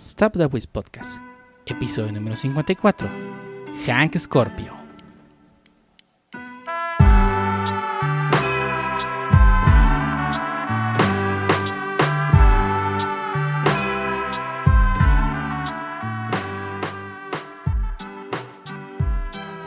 [0.00, 1.20] Stop the Wiz Podcast,
[1.66, 3.10] episodio número 54,
[3.84, 4.72] Hank Scorpio.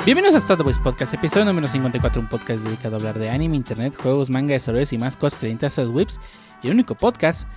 [0.05, 3.57] Bienvenidos a the Wiz Podcast, episodio número 54, un podcast dedicado a hablar de anime,
[3.57, 6.21] internet, juegos, manga, desarrollos y más cosas interesan a los whips,
[6.63, 7.49] y el único podcast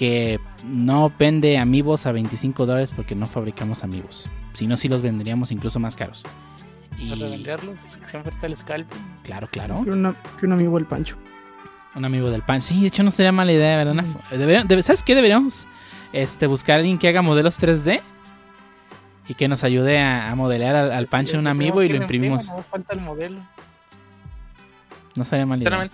[0.00, 4.30] que no vende amigos a 25 dólares porque no fabricamos amigos.
[4.54, 6.24] Si no, sí los venderíamos incluso más caros.
[6.98, 7.10] Y...
[7.10, 7.78] ¿Para venderlos?
[8.06, 8.90] Siempre está el scalp.
[9.24, 9.84] Claro, claro.
[9.84, 9.90] Que,
[10.46, 11.18] un amigo del Pancho.
[11.94, 12.68] Un amigo del Pancho.
[12.68, 14.02] Sí, de hecho no sería mala idea, ¿verdad?
[14.02, 14.80] Mm.
[14.80, 15.14] ¿Sabes qué?
[15.14, 15.68] Deberíamos
[16.14, 18.00] este, buscar a alguien que haga modelos 3D
[19.28, 22.48] y que nos ayude a, modelar al, Pancho un amigo y lo imprimimos.
[22.48, 23.46] No falta el modelo.
[25.14, 25.90] No sería mala idea.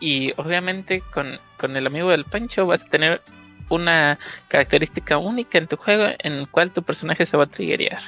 [0.00, 3.22] Y obviamente con, con el amigo del Pancho vas a tener
[3.68, 8.02] una característica única en tu juego en el cual tu personaje se va a triggerear.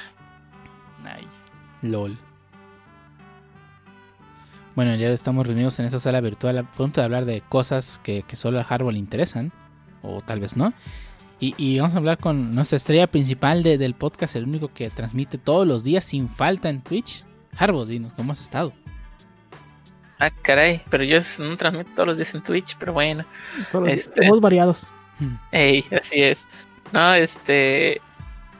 [1.03, 1.27] Nice.
[1.81, 2.17] LOL.
[4.75, 8.23] Bueno, ya estamos reunidos en esta sala virtual a punto de hablar de cosas que,
[8.33, 9.51] solo a Harbo le interesan,
[10.01, 10.73] o tal vez no.
[11.43, 15.67] Y, vamos a hablar con nuestra estrella principal del podcast, el único que transmite todos
[15.67, 17.25] los días sin falta en Twitch.
[17.57, 18.73] Harbo, dinos, ¿cómo has estado?
[20.21, 23.25] Ah, caray, pero yo no transmito todos los días en Twitch, pero bueno.
[23.71, 24.87] Todos este, variados.
[25.51, 26.45] Ey, así es.
[26.91, 27.99] No, este.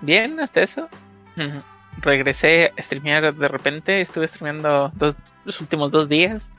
[0.02, 0.90] Bien, hasta eso.
[2.00, 4.02] Regresé a streamear de repente.
[4.02, 4.92] Estuve streameando
[5.46, 6.50] los últimos dos días.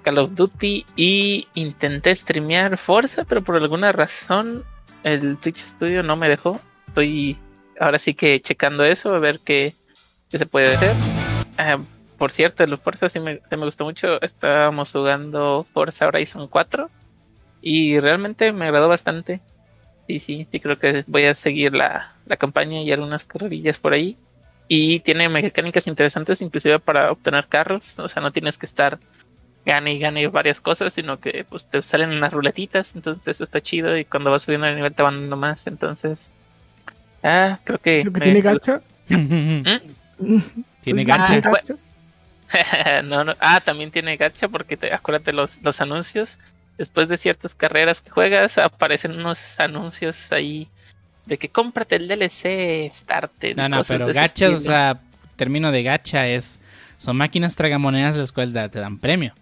[0.00, 4.64] Call of Duty y intenté streamear Forza, pero por alguna razón
[5.02, 6.60] el Twitch Studio no me dejó.
[6.88, 7.36] Estoy
[7.78, 9.74] ahora sí que checando eso a ver qué,
[10.30, 10.94] se puede hacer.
[11.58, 11.78] Ah,
[12.18, 14.20] por cierto, el Forza sí me, me gustó mucho.
[14.22, 16.90] Estábamos jugando Forza Horizon 4
[17.62, 19.40] y realmente me agradó bastante.
[20.06, 23.92] Sí, sí, sí, creo que voy a seguir la, la campaña y algunas carrerillas por
[23.92, 24.16] ahí.
[24.68, 27.98] Y tiene mecánicas interesantes, inclusive para obtener carros.
[27.98, 28.98] O sea, no tienes que estar
[29.64, 32.94] gane y gane varias cosas, sino que pues te salen unas ruletitas.
[32.94, 33.96] Entonces, eso está chido.
[33.96, 35.66] Y cuando vas subiendo el nivel, te van dando más.
[35.66, 36.30] Entonces,
[37.22, 38.08] ah, creo que.
[38.12, 38.80] tiene gacha?
[39.08, 40.38] ¿Mm?
[40.82, 41.40] ¿Tiene pues, gacha?
[43.04, 43.36] no, no.
[43.40, 46.36] Ah, también tiene gacha porque te, acuérdate los, los anuncios.
[46.78, 50.68] Después de ciertas carreras que juegas, aparecen unos anuncios ahí
[51.24, 53.56] de que cómprate el DLC, starter.
[53.56, 55.00] No, no, pero gacha, o sea,
[55.36, 56.60] término de gacha es.
[56.98, 59.34] Son máquinas tragamonedas las cuales te dan premio.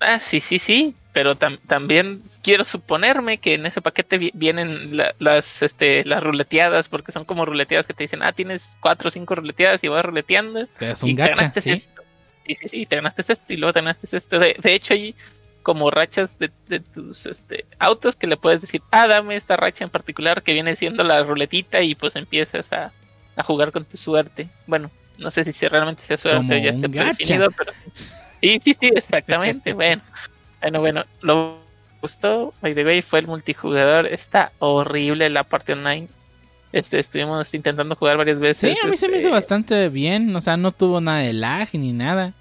[0.00, 0.94] Ah, sí, sí, sí.
[1.12, 7.26] Pero también quiero suponerme que en ese paquete vienen las, este, las ruleteadas, porque son
[7.26, 10.66] como ruleteadas que te dicen, ah, tienes cuatro o cinco ruleteadas y vas ruleteando.
[10.78, 11.74] Te das un gacha, ¿sí?
[12.46, 14.38] Sí, sí, sí, te ganaste esto y luego te ganaste esto.
[14.38, 15.14] De, hecho, hay
[15.62, 19.90] como rachas de, tus este, autos que le puedes decir, ah, dame esta racha en
[19.90, 22.92] particular que viene siendo la ruletita y pues empiezas a,
[23.44, 24.48] jugar con tu suerte.
[24.66, 27.72] Bueno, no sé si realmente sea suerte o ya esté definido, pero
[28.40, 29.72] sí, sí, sí, exactamente.
[29.74, 30.02] bueno,
[30.60, 31.58] bueno, bueno, lo
[32.02, 34.06] gustó, by the way, fue el multijugador.
[34.06, 36.08] Está horrible la parte online.
[36.72, 38.78] Este, estuvimos intentando jugar varias veces.
[38.78, 40.34] Sí, a mí se me hizo este, bastante bien.
[40.34, 42.32] O sea, no tuvo nada de lag ni nada.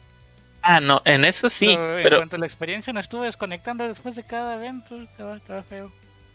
[0.62, 1.76] Ah, no, en eso sí.
[1.78, 4.96] Pero, en cuanto a la experiencia, no estuve desconectando después de cada evento.
[4.96, 5.92] Estaba, feo.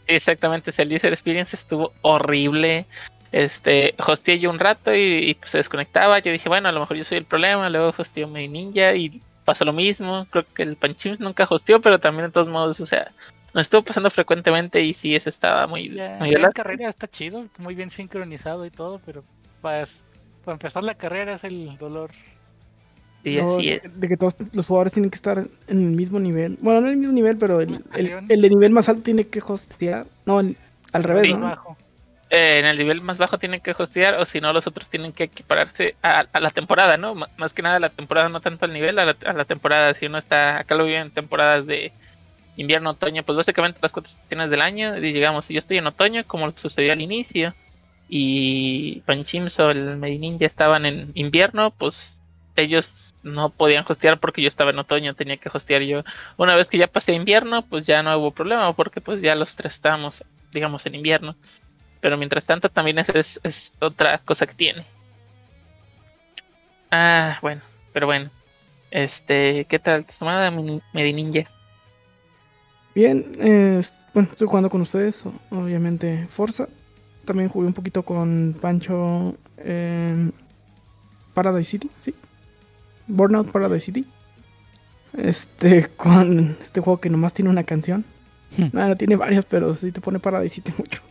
[0.06, 2.86] Exactamente, el user experience estuvo horrible.
[3.32, 6.18] Este, hosteé yo un rato y, pues, se desconectaba.
[6.18, 7.70] Yo dije, bueno, a lo mejor yo soy el problema.
[7.70, 10.26] Luego hosteó mi ninja y pasó lo mismo.
[10.30, 13.06] Creo que el Panchims nunca hosteó, pero también de todos modos, o sea,
[13.56, 17.74] nos estuvo pasando frecuentemente y sí, eso estaba muy, muy La carrera está chido, muy
[17.74, 19.24] bien sincronizado y todo, pero
[19.62, 19.86] para,
[20.44, 22.10] para empezar la carrera es el dolor.
[23.24, 23.98] Sí, así es.
[23.98, 26.58] De que todos los jugadores tienen que estar en el mismo nivel.
[26.60, 29.40] Bueno, no en el mismo nivel, pero el, el, de nivel más alto tiene que
[29.42, 30.04] hostear.
[30.26, 31.76] No, al revés, ¿no?
[32.28, 35.12] Eh, en el nivel más bajo tienen que hostear o si no los otros tienen
[35.12, 37.14] que equipararse a, la temporada, ¿no?
[37.14, 39.94] más que nada la temporada, no tanto al nivel, a la, a la temporada.
[39.94, 41.92] Si uno está, acá lo viven en temporadas de
[42.56, 44.96] invierno, otoño, pues básicamente las cuatro estaciones del año.
[44.96, 47.54] Y digamos, yo estoy en otoño, como sucedió al inicio,
[48.08, 52.16] y Panchims o el Medinin estaban en invierno, pues
[52.56, 56.02] ellos no podían hostear porque yo estaba en otoño, tenía que hostear yo.
[56.36, 59.54] Una vez que ya pasé invierno, pues ya no hubo problema porque pues ya los
[59.54, 61.36] tres estábamos, digamos, en invierno.
[62.00, 64.86] Pero mientras tanto también esa es, otra cosa que tiene.
[66.90, 67.62] Ah, bueno,
[67.92, 68.30] pero bueno.
[68.90, 70.50] Este, ¿qué tal tu semana,
[70.92, 71.50] Medininja?
[72.96, 73.82] Bien, eh,
[74.14, 76.66] bueno, estoy jugando con ustedes, obviamente Forza.
[77.26, 80.32] También jugué un poquito con Pancho en
[81.34, 82.14] Paradise City, sí.
[83.06, 84.06] Burnout Paradise City.
[85.12, 88.02] Este, con este juego que nomás tiene una canción.
[88.56, 88.68] Hmm.
[88.72, 91.02] no tiene varias, pero sí te pone Paradise City mucho.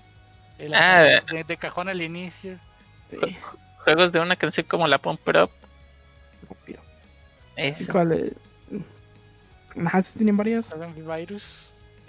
[0.58, 2.58] El Ah, de, de cajón al inicio.
[3.12, 3.38] Sí.
[3.84, 5.52] Juegos de una canción como la Pump It Up.
[6.68, 6.76] ¿Y
[7.58, 7.92] Eso.
[7.92, 8.12] cuál?
[8.12, 8.34] eh?
[9.86, 10.76] Ajá, tienen varias.
[10.96, 11.44] Virus.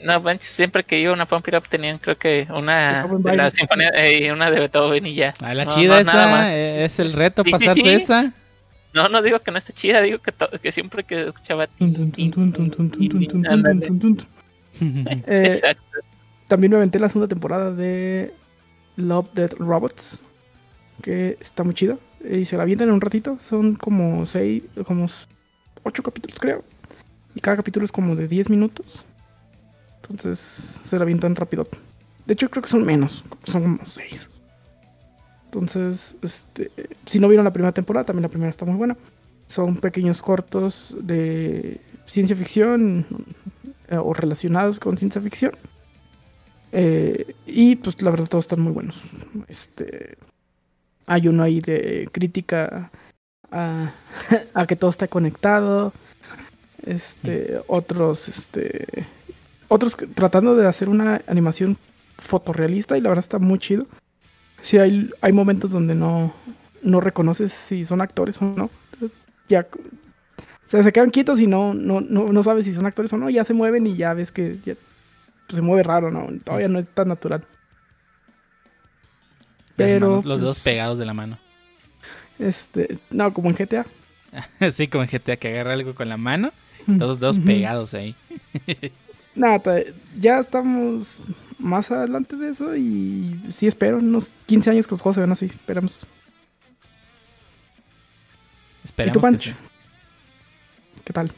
[0.02, 3.48] No, manches, siempre que iba una Pump It Up tenían, creo que una de la
[3.94, 5.32] eh, una de Beethoven y ya.
[5.42, 8.32] Ah, la no, chida no, esa, eh, es el reto sí, pasarse esa.
[8.92, 11.68] No, no digo que no esté chida, digo que, que siempre que escuchaba.
[15.26, 15.82] Exacto.
[16.48, 18.32] También me aventé la segunda temporada de
[18.96, 20.22] Love Dead Robots,
[21.02, 21.98] que está muy chida.
[22.28, 25.06] Y se la avientan en un ratito, son como seis, como
[25.82, 26.64] ocho capítulos creo.
[27.34, 29.04] Y cada capítulo es como de 10 minutos.
[30.10, 31.66] Entonces se la avientan rápido.
[32.26, 33.24] De hecho, creo que son menos.
[33.44, 34.28] Son como seis.
[35.46, 36.70] Entonces, este,
[37.06, 38.96] si no vieron la primera temporada, también la primera está muy buena.
[39.48, 43.06] Son pequeños cortos de ciencia ficción
[43.88, 45.52] eh, o relacionados con ciencia ficción.
[46.72, 49.04] Eh, y pues la verdad todos están muy buenos.
[49.48, 50.18] Este
[51.06, 52.90] hay uno ahí de crítica
[53.50, 53.92] a,
[54.54, 55.92] a que todo está conectado.
[56.82, 59.06] Este, otros, este,
[59.68, 61.76] otros tratando de hacer una animación
[62.18, 63.86] fotorrealista y la verdad está muy chido.
[64.62, 66.34] Sí, hay, hay momentos donde no,
[66.82, 68.70] no reconoces si son actores o no.
[69.48, 69.66] Ya,
[70.40, 73.16] o sea, se quedan quietos y no, no, no, no sabes si son actores o
[73.16, 73.30] no.
[73.30, 74.74] Ya se mueven y ya ves que ya,
[75.46, 76.26] pues, se mueve raro, ¿no?
[76.42, 77.44] Todavía no es tan natural.
[79.76, 81.38] Pero manos, los pues, dos pegados de la mano.
[82.38, 83.86] Este, no, como en GTA.
[84.58, 86.50] Así como en GTA que agarra algo con la mano,
[86.98, 87.46] todos los dedos Ujú.
[87.46, 88.16] pegados ahí.
[89.36, 89.82] Nada, ta-
[90.18, 91.20] ya estamos
[91.58, 95.30] más adelante de eso y sí espero, unos 15 años que los juegos se ven
[95.32, 96.06] así, esperamos.
[98.84, 99.50] Esperemos Pancho?
[99.50, 99.56] sí.
[101.04, 101.30] ¿Qué tal?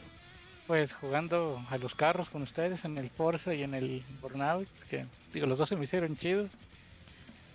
[0.67, 4.67] Pues jugando a los carros con ustedes en el Forza y en el Burnout.
[4.89, 6.49] Que digo, los dos se me hicieron chidos.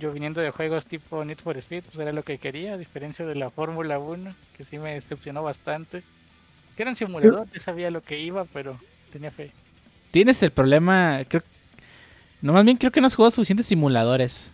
[0.00, 3.24] Yo viniendo de juegos tipo Need for Speed, pues era lo que quería, a diferencia
[3.24, 6.02] de la Fórmula 1, que sí me decepcionó bastante.
[6.76, 8.76] Que era un simulador, yo sabía lo que iba, pero
[9.12, 9.52] tenía fe.
[10.14, 11.42] Tienes el problema, creo...
[12.40, 14.52] No, más bien creo que no has jugado suficientes simuladores.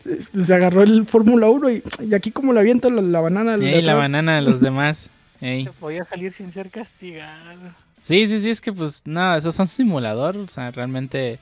[0.00, 3.56] Se, se agarró el Fórmula 1 y, y aquí como le aviento la, la banana.
[3.56, 5.10] Ey, la banana de los demás.
[5.40, 5.64] Ey.
[5.64, 7.74] Se podía salir sin ser castigado.
[8.00, 11.40] Sí, sí, sí, es que pues no, esos son simulador, o sea, realmente...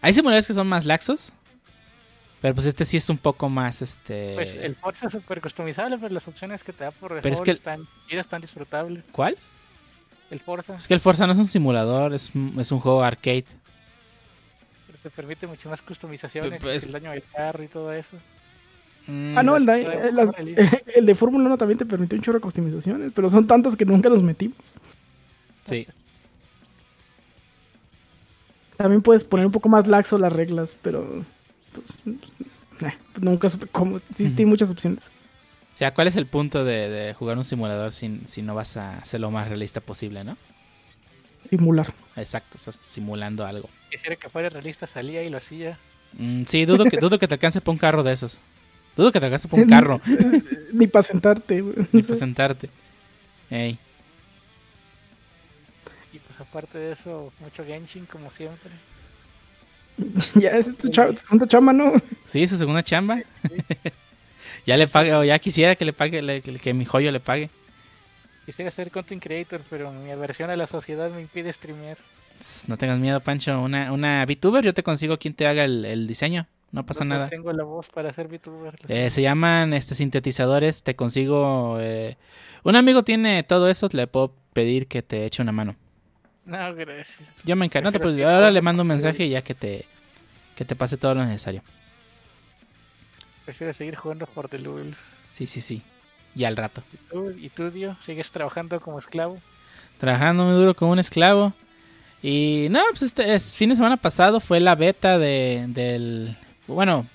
[0.00, 1.32] Hay simuladores que son más laxos,
[2.40, 4.34] pero pues este sí es un poco más, este...
[4.36, 7.24] Pues el Forza es súper customizable, pero las opciones que te da por Pero es
[7.24, 9.02] default que el- están están disfrutables.
[9.10, 9.36] ¿Cuál?
[10.30, 13.02] El Forza Es que el Forza no es un simulador, es, un- es un juego
[13.02, 13.44] arcade.
[14.86, 18.16] pero te permite mucho más customizaciones, Pues- el daño del carro y todo eso.
[19.06, 22.22] Mm, Ah, no, el, Pues, de- todavía el- de Fórmula 1 también te permite un
[22.22, 24.74] chorro de customizaciones, pero son tantas que nunca los metimos.
[25.64, 25.86] Sí,
[28.76, 31.22] También puedes poner un poco más laxo las reglas, pero
[31.72, 33.98] pues, eh, pues nunca supe cómo.
[34.16, 34.34] Sí, Ujú.
[34.34, 35.10] tiene muchas opciones.
[35.80, 38.76] O sea, ¿cuál es el punto de, de jugar un simulador si, si no vas
[38.76, 40.36] a hacer lo más realista posible, no?
[41.48, 41.94] Simular.
[42.16, 43.70] Exacto, estás simulando algo.
[43.90, 45.78] Quisiera que fuera realista, salía y lo hacía.
[46.18, 48.38] Mm, sí, dudo que, dudo que te alcance para un carro de esos.
[48.94, 50.00] Dudo que te alcance para un carro,
[50.74, 51.62] Ni para sentarte.
[51.62, 51.74] güey.
[51.92, 52.68] ni para sentarte.
[53.48, 53.78] Ey.
[56.12, 58.70] Y pues aparte de eso, mucho Genshin como siempre.
[60.34, 61.94] ya es tu segunda chamba, ¿no?
[62.26, 63.22] Sí, su segunda chamba.
[64.66, 67.20] Ya le pague, o ya quisiera que le pague, le- que, que mi joyo le
[67.20, 67.50] pague.
[68.46, 71.98] Quisiera ser content creator, pero mi aversión a la sociedad me impide streamear.
[72.66, 73.60] No tengas miedo, Pancho.
[73.60, 76.46] Una, una VTuber, yo te consigo quien te haga el, el diseño.
[76.72, 77.28] No pasa No nada.
[77.28, 78.78] tengo la voz para ser VTuber.
[78.88, 80.82] Eh, se llaman este sintetizadores.
[80.82, 81.76] Te consigo.
[81.80, 82.16] eh,
[82.62, 83.88] Un amigo tiene todo eso.
[83.92, 85.76] Le puedo pedir que te eche una mano.
[86.46, 87.18] No, gracias.
[87.44, 87.90] Yo me encargo.
[87.90, 89.84] No que ahora le mando un mensaje y ya que te
[90.56, 91.62] que te pase todo lo necesario.
[93.50, 94.96] Prefiero seguir jugando por The Lulz.
[95.28, 95.82] Sí, sí, sí.
[96.36, 96.84] Y al rato.
[96.92, 97.96] ¿Y tú, ¿Y tú, Dio?
[98.06, 99.40] ¿Sigues trabajando como esclavo?
[99.98, 101.52] Trabajando muy duro como un esclavo.
[102.22, 106.36] Y no, pues este es, fin de semana pasado fue la beta de, del.
[106.68, 107.08] Bueno,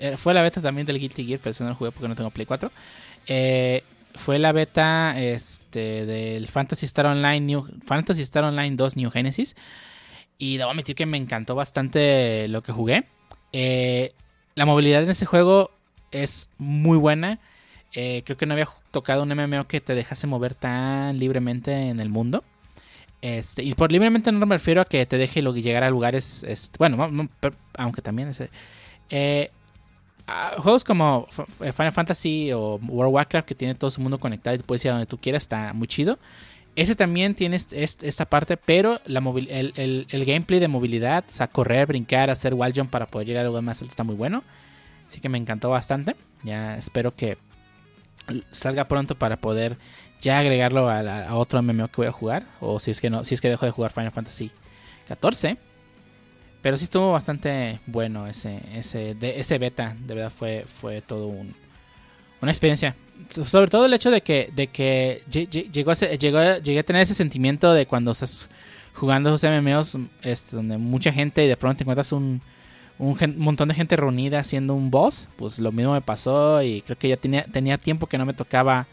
[0.00, 2.16] eh, fue la beta también del Guilty Gear, pero eso no lo jugué porque no
[2.16, 2.72] tengo Play 4.
[3.28, 3.84] Eh,
[4.16, 9.54] fue la beta este, del Fantasy Star Online New, Fantasy Star Online 2 New Genesis.
[10.36, 13.04] Y debo admitir que me encantó bastante lo que jugué.
[13.52, 14.12] Eh,
[14.56, 15.75] la movilidad en ese juego
[16.10, 17.38] es muy buena.
[17.92, 22.00] Eh, creo que no había tocado un MMO que te dejase mover tan libremente en
[22.00, 22.44] el mundo.
[23.22, 26.44] Este, y por libremente no me refiero a que te deje llegar a lugares.
[26.44, 27.28] este, bueno,
[27.76, 28.42] aunque también es.
[29.10, 29.50] eh,
[30.58, 31.26] juegos como
[31.58, 34.84] Final Fantasy o World of Warcraft que tiene todo su mundo conectado y te puedes
[34.84, 36.18] ir a donde tú quieras, está muy chido.
[36.74, 41.86] Ese también tiene esta parte, pero la el, el, gameplay de movilidad, o sea, correr,
[41.86, 44.44] brincar, hacer wall jump para poder llegar a algo más está muy bueno.
[45.08, 46.16] Así que me encantó bastante.
[46.42, 47.38] Ya espero que
[48.50, 49.76] salga pronto para poder
[50.20, 52.46] ya agregarlo a, otro MMO que voy a jugar.
[52.60, 54.50] O si es que no, si es que dejo de jugar Final Fantasy
[55.08, 55.56] 14.
[56.62, 59.94] Pero sí estuvo bastante bueno ese, ese, de, ese beta.
[59.98, 61.54] De verdad fue, fue todo un,
[62.40, 62.96] una experiencia
[63.30, 67.86] sobre todo el hecho de que, de que llegó, llegué a tener ese sentimiento de
[67.86, 68.48] cuando estás
[68.94, 72.40] jugando esos MMOs este, donde mucha gente y de pronto te encuentras un,
[72.98, 76.98] un, montón de gente reunida haciendo un boss, pues lo mismo me pasó y creo
[76.98, 78.86] que ya tenía, tenía tiempo que no me tocaba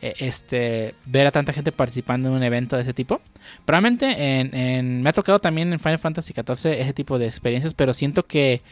[0.00, 3.20] eh, este, ver a tanta gente participando en un evento de ese tipo.
[3.64, 7.92] Probablemente en, me ha tocado también en Final Fantasy XIV ese tipo de experiencias, pero
[7.92, 8.62] siento que,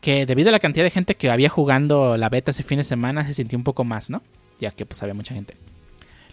[0.00, 2.84] que debido a la cantidad de gente que había jugando la beta ese fin de
[2.84, 4.22] semana se sintió un poco más, ¿no?
[4.60, 5.56] ya que pues había mucha gente.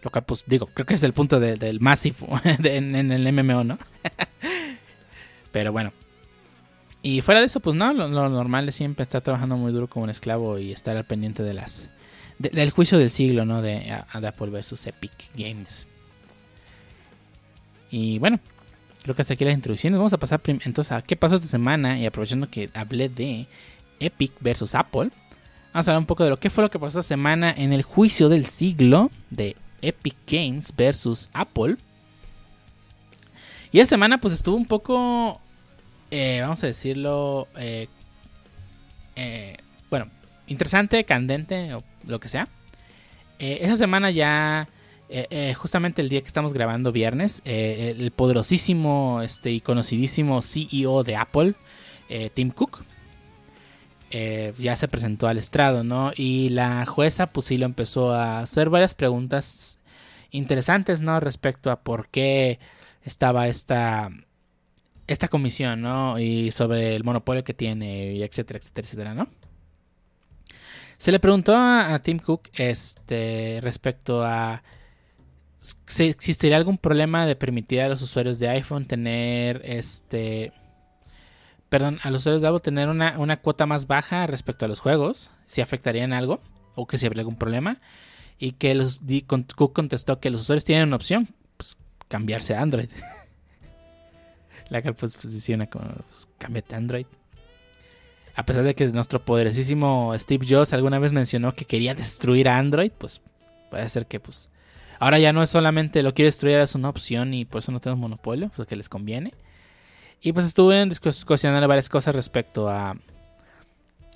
[0.04, 3.78] Lo cual pues digo, creo que es el punto del masivo en, el MMO, ¿no?
[5.52, 5.92] Pero bueno.
[7.04, 10.04] Y fuera de eso, pues no, lo, normal es siempre estar trabajando muy duro como
[10.04, 11.90] un esclavo y estar al pendiente de las
[12.38, 13.62] del juicio del siglo, ¿no?
[13.62, 13.80] De,
[14.20, 15.88] de Apple versus Epic Games.
[17.92, 18.40] Y bueno,
[19.04, 19.98] creo que hasta aquí las introducciones.
[19.98, 23.48] Vamos a pasar entonces a qué pasó esta semana y aprovechando que hablé de
[24.00, 25.12] Epic versus Apple.
[25.74, 27.74] Vamos a hablar un poco de lo que fue lo que pasó esta semana en
[27.74, 31.78] el juicio del siglo de Epic Games versus Apple.
[33.72, 35.40] Y esta semana pues estuvo un poco,
[36.12, 37.88] eh, vamos a decirlo, eh,
[39.16, 39.56] eh,
[39.90, 40.08] bueno,
[40.46, 42.50] interesante, candente o lo que sea.
[43.40, 44.68] esa semana ya,
[45.56, 51.56] justamente el día que estamos grabando viernes, el poderosísimo este, y conocidísimo CEO de Apple,
[52.34, 52.84] Tim Cook,
[54.12, 56.12] ya se presentó al estrado, ¿no?
[56.16, 59.80] Y la jueza pues sí lo empezó a hacer varias preguntas
[60.30, 61.20] interesantes, ¿no?
[61.20, 62.60] Respecto a por qué
[63.04, 64.12] estaba esta,
[65.12, 66.20] esta comisión, ¿no?
[66.20, 69.28] Y sobre el monopolio que tiene, y etcétera, etcétera, etcétera, ¿no?
[70.98, 74.64] Se le preguntó a, Tim Cook este, respecto a
[75.60, 80.54] si existiría algún problema de permitir a los usuarios de iPhone tener este
[81.72, 85.32] perdón, a los usuarios de Apple tener una, cuota más baja respecto a los juegos,
[85.46, 86.42] si afectarían algo
[86.76, 87.80] o que si habría algún problema.
[88.38, 89.02] Y que los,
[89.56, 91.78] Cook contestó que los usuarios tienen una opción, pues
[92.10, 92.90] cambiarse a Android.
[94.72, 97.06] La que pues posiciona como, pues, cámbiate Android.
[98.36, 102.58] A pesar de que nuestro poderosísimo Steve Jobs alguna vez mencionó que quería destruir a
[102.58, 103.20] Android, pues
[103.70, 104.50] puede ser que pues
[104.98, 107.82] ahora ya no es solamente lo quiere destruir, es una opción y por eso no
[107.82, 109.34] tenemos monopolio, pues que les conviene.
[110.22, 110.88] Y pues estuve
[111.26, 112.96] cuestionando varias cosas respecto a,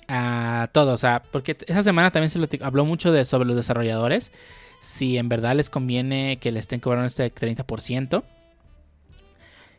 [0.08, 0.94] a todo.
[0.94, 4.32] O sea, porque esa semana también se habló mucho de sobre los desarrolladores.
[4.80, 8.24] Si en verdad les conviene que le estén cobrando este 30%.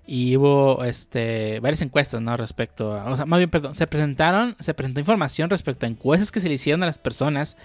[0.10, 2.38] Y hubo este, varias encuestas, ¿no?
[2.38, 3.12] Respecto a.
[3.12, 3.74] O sea, más bien, perdón.
[3.74, 4.56] Se presentaron.
[4.60, 7.58] Se presentó información respecto a encuestas que se le hicieron a las personas.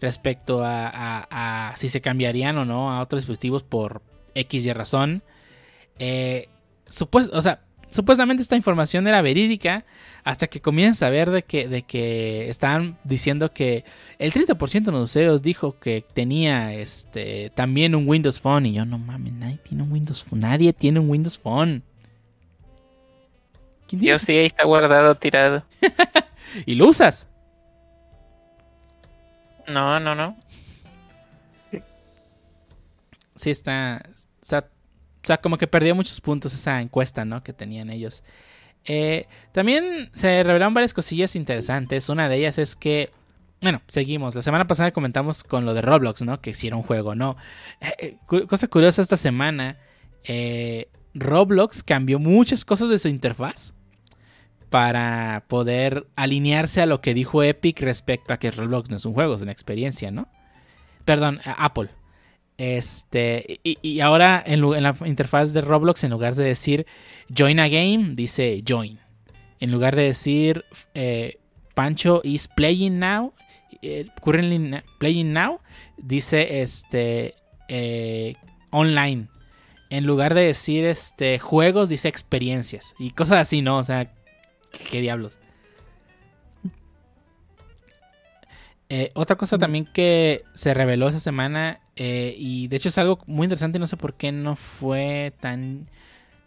[0.00, 0.88] Respecto a,
[1.30, 4.02] a, si se cambiarían o no a otros dispositivos por
[4.34, 5.22] X y razón.
[5.98, 6.48] Eh,
[6.86, 7.60] supuesto, o sea,
[7.92, 9.84] supuestamente esta información era verídica
[10.24, 13.84] hasta que comienzas a ver de que, de que estaban diciendo que
[14.18, 18.84] el 30% de los usuarios dijo que tenía este también un Windows Phone y yo
[18.84, 21.82] no mames, nadie tiene un Windows Phone, nadie tiene un Windows Phone.
[23.90, 25.64] Yo sí, ahí está guardado, tirado.
[26.66, 27.28] ¿Y lo usas?
[29.68, 30.36] No, no, no.
[33.34, 34.02] Sí, está,
[34.40, 34.68] está
[35.22, 37.44] o sea, como que perdió muchos puntos esa encuesta, ¿no?
[37.44, 38.24] Que tenían ellos.
[38.84, 42.08] Eh, también se revelaron varias cosillas interesantes.
[42.08, 43.10] Una de ellas es que,
[43.60, 44.34] bueno, seguimos.
[44.34, 46.40] La semana pasada comentamos con lo de Roblox, ¿no?
[46.40, 47.36] Que si era un juego, ¿no?
[47.80, 49.78] Eh, eh, cosa curiosa esta semana,
[51.14, 53.74] Roblox cambió muchas cosas de su interfaz
[54.70, 59.14] para poder alinearse a lo que dijo Epic respecto a que Roblox no es un
[59.14, 60.28] juego, es una experiencia, ¿no?
[61.04, 61.90] Perdón, Apple.
[62.62, 66.86] Este, y, ahora en, la interfaz de Roblox, en lugar de decir
[67.36, 69.00] join a game, dice join.
[69.58, 70.64] En lugar de decir
[70.94, 71.40] eh,
[71.74, 73.34] Pancho is playing now,
[73.82, 75.58] eh, currently playing now,
[75.96, 77.34] dice este
[77.66, 78.36] eh,
[78.70, 79.26] online.
[79.90, 82.94] En lugar de decir este juegos, dice experiencias.
[82.96, 83.78] Y cosas así, ¿no?
[83.78, 84.12] O sea,
[84.88, 85.40] qué diablos.
[88.94, 93.20] Eh, otra cosa también que se reveló esa semana, eh, y de hecho es algo
[93.26, 95.88] muy interesante, no sé por qué no fue tan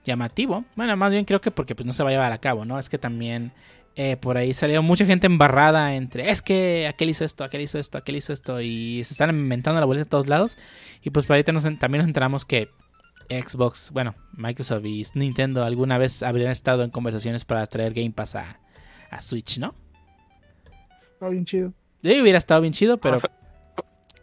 [0.04, 0.64] llamativo.
[0.76, 2.78] Bueno, más bien creo que porque pues, no se va a llevar a cabo, ¿no?
[2.78, 3.52] Es que también
[3.96, 7.80] eh, por ahí salió mucha gente embarrada entre, es que aquel hizo esto, aquel hizo
[7.80, 10.56] esto, aquel hizo esto, y se están inventando la boleta de todos lados.
[11.02, 12.70] Y pues por ahí también nos enteramos que
[13.28, 18.36] Xbox, bueno, Microsoft y Nintendo alguna vez habrían estado en conversaciones para traer Game Pass
[18.36, 18.60] a,
[19.10, 19.74] a Switch, ¿no?
[21.14, 21.74] Está bien chido.
[22.06, 23.30] Sí, hubiera estado bien chido, pero Fue,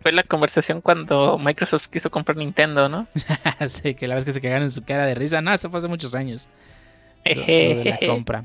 [0.02, 3.08] fue la conversación cuando Microsoft quiso comprar Nintendo, ¿no?
[3.66, 5.78] sí, que la vez que se cagaron en su cara de risa, no, eso fue
[5.80, 6.48] hace muchos años.
[7.24, 8.44] Lo, lo de la compra.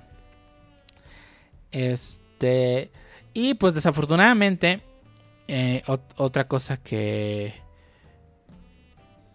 [1.72, 2.91] Este.
[3.34, 4.82] Y pues desafortunadamente.
[5.48, 7.53] eh, ot- otra cosa que.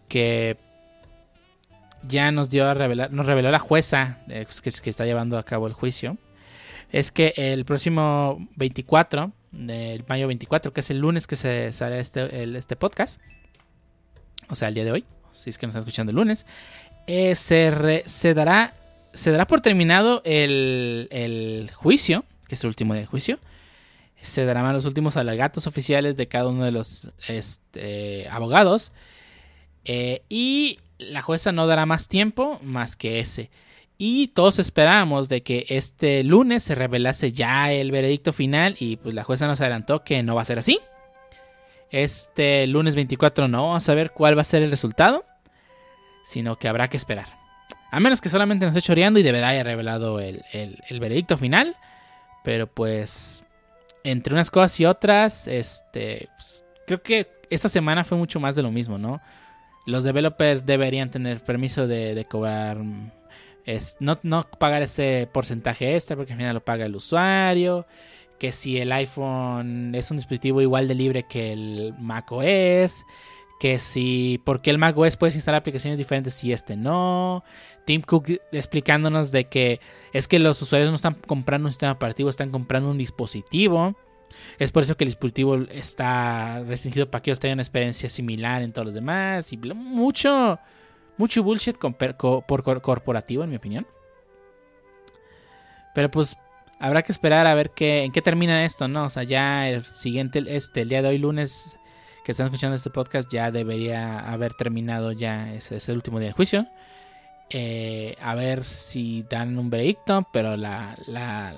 [0.08, 0.56] Que.
[2.06, 3.12] Ya nos dio a revelar.
[3.12, 4.18] Nos reveló la jueza.
[4.28, 6.16] eh, pues, que, que está llevando a cabo el juicio.
[6.90, 9.32] Es que el próximo 24.
[9.52, 10.72] Del mayo 24.
[10.72, 13.20] Que es el lunes que se sale este, este podcast.
[14.48, 15.04] O sea, el día de hoy.
[15.32, 16.46] Si es que nos están escuchando el lunes.
[17.06, 18.74] eh, se, se dará
[19.12, 23.38] se dará por terminado el, el juicio, que es el último del juicio.
[24.20, 28.92] Se darán los últimos alegatos oficiales de cada uno de los este, abogados.
[29.84, 33.50] Eh, y la jueza no dará más tiempo más que ese.
[34.04, 38.74] Y todos esperábamos de que este lunes se revelase ya el veredicto final.
[38.80, 40.80] Y pues la jueza nos adelantó que no va a ser así.
[41.92, 45.24] Este lunes 24 no vamos a ver cuál va a ser el resultado.
[46.24, 47.28] Sino que habrá que esperar.
[47.92, 51.36] A menos que solamente nos esté choreando y de verdad haya revelado el, el- veredicto
[51.36, 51.76] final.
[52.42, 53.44] Pero pues,
[54.02, 58.62] entre unas cosas y otras, este, pues, creo que esta semana fue mucho más de
[58.62, 59.20] lo mismo, ¿no?
[59.86, 62.78] Los developers deberían tener permiso de, cobrar,
[63.64, 64.18] es, no,
[64.58, 67.86] pagar ese porcentaje extra porque al final lo paga el usuario.
[68.38, 73.04] Que si el iPhone es un dispositivo igual de libre que el macOS.
[73.60, 77.44] Que si, porque el macOS puedes instalar aplicaciones diferentes y este no.
[77.84, 79.80] Tim Cook explicándonos de que
[80.12, 83.94] es que los usuarios no están comprando un sistema operativo, están comprando un dispositivo.
[84.58, 88.62] Es por eso que el dispositivo está restringido para que ellos tengan una experiencia similar
[88.62, 89.52] en todos los demás.
[89.52, 90.58] Y mucho,
[91.22, 93.86] mucho bullshit por cor- corporativo, en mi opinión.
[95.94, 96.36] Pero pues
[96.80, 99.04] habrá que esperar a ver qué, en qué termina esto, ¿no?
[99.04, 101.78] O sea, ya el siguiente, este, el día de hoy, lunes,
[102.24, 106.66] que están escuchando este podcast, ya debería haber terminado ya ese, último día del juicio.
[107.50, 111.50] Eh, a ver si dan un veredicto, pero la, la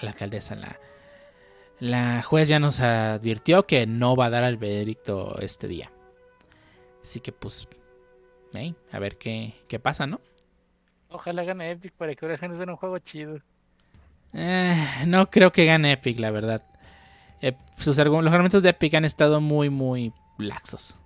[0.00, 0.80] alcaldesa, la,
[1.80, 5.90] la juez ya nos advirtió que no va a dar el veredicto este día.
[7.02, 7.68] Así que pues,
[8.54, 10.20] hey, a ver qué, qué pasa, ¿no?
[11.10, 13.38] Ojalá gane Epic para que ahora den un juego chido.
[14.34, 16.62] Eh, no creo que gane Epic, la verdad.
[17.40, 20.96] Eh, sus los argumentos de Epic han estado muy, muy laxos.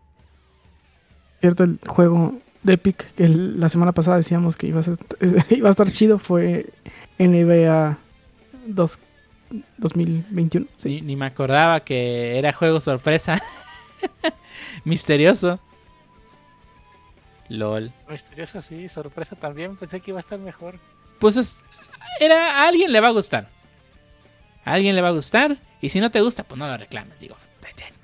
[1.40, 4.98] Cierto, el juego de Epic que el- la semana pasada decíamos que iba a, ser-
[5.50, 6.70] iba a estar chido fue
[7.18, 7.98] NBA
[8.66, 8.98] 2,
[9.78, 10.66] 2021.
[10.76, 10.88] Sí.
[10.88, 13.40] Ni, ni me acordaba que era juego sorpresa.
[14.85, 15.61] Misterioso.
[17.53, 17.93] LOL.
[18.09, 19.77] Misterioso sí, sorpresa también.
[19.77, 20.79] Pensé que iba a estar mejor.
[21.19, 21.59] Pues es-
[22.21, 23.49] era, a alguien le va a gustar.
[24.65, 25.57] A alguien le va a gustar.
[25.81, 27.19] Y si no te gusta, pues no lo reclames.
[27.19, 27.37] Digo,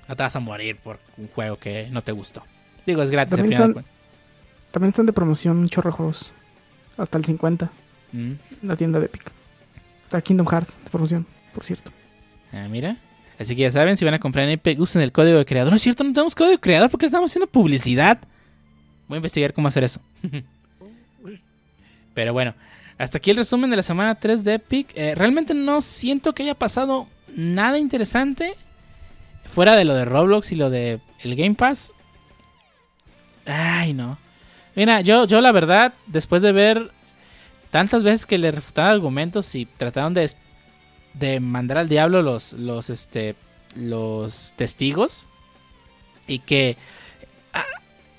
[0.09, 2.43] no te vas a morir por un juego que no te gustó.
[2.87, 3.93] Digo, es gratis al También final de están-
[4.73, 6.31] También están de promoción chorro juegos.
[6.97, 7.67] Hasta el 50.
[7.67, 7.79] cuentas.
[8.63, 9.31] en La tienda de Epic.
[10.05, 11.91] Está Kingdom Hearts de promoción, por cierto.
[12.53, 12.97] Mm, ah, mira.
[13.39, 15.71] Así que ya saben, si van a comprar en Epic, usen el código de creador.
[15.71, 18.19] No es cierto, no tenemos código de creador porque estamos haciendo publicidad.
[19.09, 20.01] Voy a investigar cómo hacer eso.
[22.15, 22.55] Pero bueno,
[22.99, 24.91] hasta aquí el resumen de la semana 3 de Epic.
[24.95, 28.55] Eh, realmente no siento que haya pasado nada interesante.
[29.55, 31.93] Fuera de lo de Roblox y lo de el Game Pass.
[33.47, 34.19] Ay, no.
[34.75, 36.91] Mira, yo, yo la verdad, después de ver
[37.71, 40.31] tantas veces que le refutaron argumentos y trataron de,
[41.15, 43.37] de mandar al diablo los, los, este,
[43.75, 45.27] los testigos.
[46.27, 46.77] Y que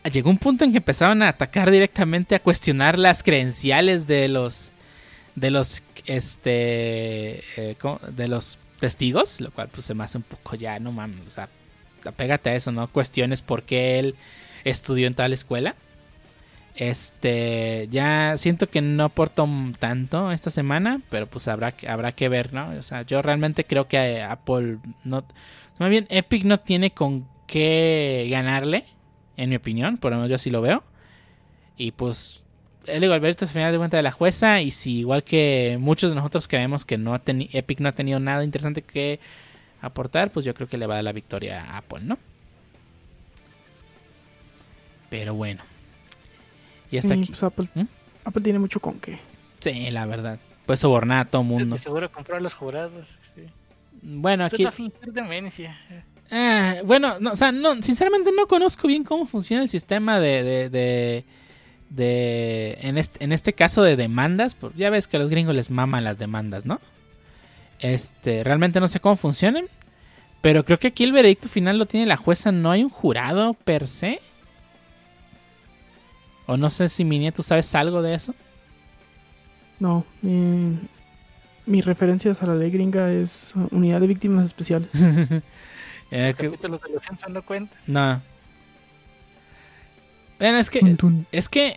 [0.04, 4.72] llegó un punto en que empezaron a atacar directamente, a cuestionar las credenciales de los,
[5.36, 7.76] de los, este, eh,
[8.12, 11.30] de los testigos, lo cual pues se me hace un poco ya, no mames, o
[11.30, 11.50] sea,
[12.06, 14.16] apégate a eso, no cuestiones por qué él
[14.64, 15.76] estudió en tal escuela.
[16.76, 22.54] Este, ya siento que no aportó tanto esta semana, pero pues habrá habrá que ver,
[22.54, 22.70] ¿no?
[22.70, 25.26] O sea, yo realmente creo que eh, Apple no,
[25.78, 28.86] más bien Epic no tiene con qué ganarle,
[29.40, 30.84] en mi opinión, por lo menos yo así lo veo.
[31.78, 32.44] Y pues,
[32.86, 36.16] el Alberto es final de cuenta de la jueza, y si igual que muchos de
[36.16, 39.20] nosotros creemos que no ha Epic no ha tenido nada interesante que
[39.82, 42.18] aportar, pues yo creo que le va a dar la victoria a Apple, ¿no?
[45.10, 45.64] Pero bueno.
[46.92, 47.28] Y hasta Y, aquí.
[47.32, 47.86] pues, Apple, ¿Mm?
[48.26, 49.20] Apple tiene mucho con qué.
[49.60, 50.38] Sí, la verdad.
[50.66, 51.78] Puede sobornar a todo mundo.
[51.78, 53.08] Seguro compró a los jurados.
[53.36, 53.44] Sí.
[54.02, 55.80] Bueno, Esto aquí, es a fingir demencia.
[56.32, 60.44] Ah, bueno, no, o sea, no, sinceramente no conozco bien cómo funciona el sistema de,
[60.44, 61.26] de, de,
[61.90, 64.56] de- en, este, en este caso de demandas.
[64.76, 66.80] ya ves que a los gringos les maman las demandas, ¿no?
[67.80, 69.66] Este, realmente no sé cómo funcionan.
[70.42, 72.52] Pero creo que aquí el veredicto final lo tiene la jueza.
[72.52, 74.22] No hay un jurado per se.
[76.46, 78.34] O no sé si mi nieto sabes algo de eso.
[79.80, 80.78] No, mi,
[81.66, 84.92] mi referencias a la ley gringa es unidad de víctimas especiales.
[86.12, 87.76] Eh, que- capítulos de los Simpsons no cuenta.
[87.88, 88.22] no.
[90.40, 91.28] Bueno, es que Tun, tun.
[91.32, 91.76] Es que.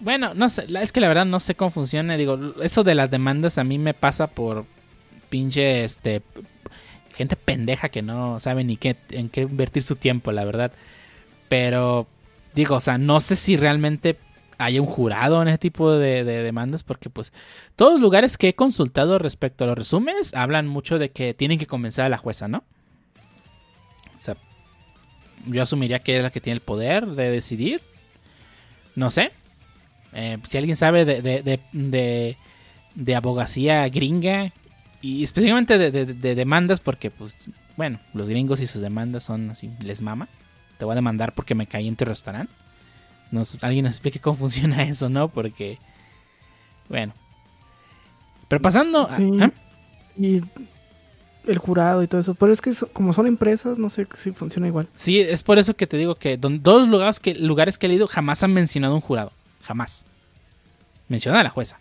[0.00, 0.66] Bueno, no sé.
[0.80, 2.16] Es que la verdad no sé cómo funciona.
[2.16, 4.64] Digo, eso de las demandas a mí me pasa por
[5.28, 6.22] pinche este.
[7.14, 10.72] Gente pendeja que no sabe ni qué, en qué invertir su tiempo, la verdad.
[11.50, 12.06] Pero,
[12.54, 14.16] digo, o sea, no sé si realmente
[14.58, 17.32] hay un jurado en ese tipo de, de demandas, porque, pues,
[17.76, 21.58] todos los lugares que he consultado respecto a los resúmenes hablan mucho de que tienen
[21.58, 22.64] que convencer a la jueza, ¿no?
[24.16, 24.36] O sea,
[25.46, 27.80] yo asumiría que es la que tiene el poder de decidir.
[28.94, 29.32] No sé.
[30.12, 32.36] Eh, si alguien sabe de, de,
[32.94, 34.52] de, abogacía gringa
[35.00, 37.36] y específicamente de demandas, porque, pues,
[37.76, 40.28] bueno, los gringos y sus demandas son así, les mama.
[40.78, 42.52] Te voy a demandar porque me caí en tu restaurante.
[43.32, 45.28] Nos, alguien nos explique cómo funciona eso, ¿no?
[45.28, 45.78] Porque,
[46.88, 47.12] bueno.
[48.48, 49.28] Pero pasando a- Sí.
[49.40, 49.50] ¿ah?
[50.16, 50.40] Y
[51.46, 52.34] el jurado y todo eso.
[52.34, 54.88] Pero es que como son empresas, no sé si funciona igual.
[54.94, 57.86] Sí, es por eso que te digo que don- todos los lugares que, lugares que
[57.86, 59.32] he leído jamás han mencionado un jurado.
[59.62, 60.04] Jamás.
[61.08, 61.78] Menciona a la jueza.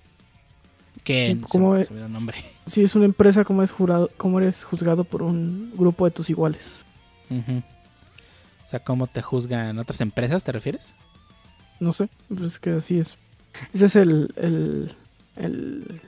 [1.03, 2.37] Que ¿Y cómo se, se me nombre.
[2.67, 4.09] Si es una empresa, ¿cómo es jurado?
[4.17, 6.85] ¿Cómo eres juzgado por un grupo de tus iguales?
[7.29, 7.57] Ujú.
[8.63, 10.93] O sea, ¿cómo te juzgan otras empresas, te refieres?
[11.81, 12.07] No sé.
[12.29, 13.17] Pues es que así es.
[13.73, 14.95] Ese es el, el,
[15.35, 16.01] el-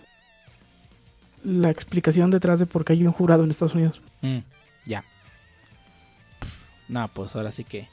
[1.43, 4.01] la explicación detrás de por qué hay un jurado en Estados Unidos.
[4.21, 4.37] Mm,
[4.85, 5.03] ya.
[6.87, 7.89] No, pues ahora sí que.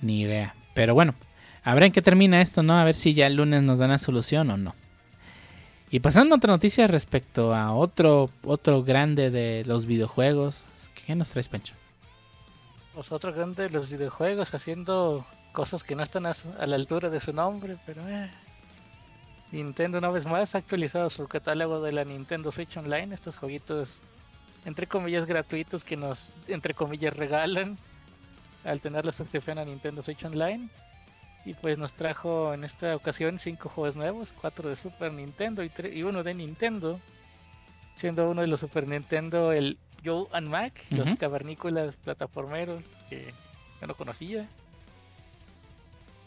[0.00, 0.54] Ni idea.
[0.74, 1.14] Pero bueno,
[1.64, 2.78] a ver en qué termina esto, ¿no?
[2.78, 4.74] A ver si ya el lunes nos dan la solución o no.
[5.90, 10.62] Y pasando a otra noticia respecto a otro, otro grande de los videojuegos.
[11.06, 11.74] ¿Qué nos traes, Pancho?
[12.96, 15.24] Los otros grandes los videojuegos haciendo
[15.54, 18.30] cosas que no están a, su- a la altura de su nombre, pero eh.
[19.52, 23.88] Nintendo una vez más ha actualizado su catálogo de la Nintendo Switch Online, estos jueguitos
[24.64, 27.78] entre comillas gratuitos que nos entre comillas regalan
[28.64, 30.68] al tener la suscripción a Nintendo Switch Online.
[31.46, 35.70] Y pues nos trajo en esta ocasión cinco juegos nuevos, cuatro de Super Nintendo y,
[35.92, 36.98] y uno de Nintendo.
[37.96, 43.32] Siendo uno de los Super Nintendo el Joe and Mac, los cavernícolas plataformeros que
[43.80, 44.48] yo no conocía.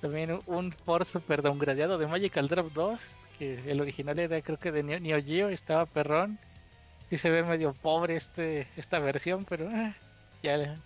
[0.01, 2.99] También un Ford Super downgradeado de Magical Drop 2,
[3.39, 6.37] que el original era creo que de Neo, Geo, estaba perrón.
[7.09, 9.95] Sí se ve medio pobre este esta versión, pero eh,
[10.43, 10.77] ya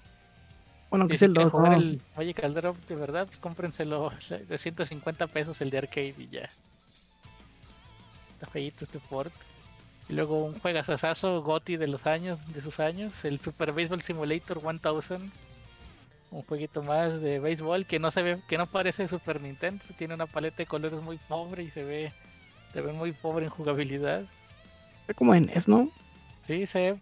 [0.89, 1.51] Bueno, que es el quieren 2.
[1.51, 1.77] jugar ¿no?
[1.77, 4.11] el Magical Drop de verdad, pues cómprenselo
[4.47, 6.49] de 150 pesos el de arcade y ya.
[8.33, 9.33] Está feíto este port.
[10.09, 14.61] Y luego un juegazazazo Goti de los años, de sus años, el Super Baseball Simulator
[14.61, 15.31] 1000.
[16.31, 20.13] Un jueguito más de béisbol que no se ve, que no parece Super Nintendo, tiene
[20.13, 22.13] una paleta de colores muy pobre y se ve,
[22.71, 24.23] se ve muy pobre en jugabilidad.
[25.07, 25.89] Es como en NES, ¿no?
[26.47, 26.99] Sí, se ve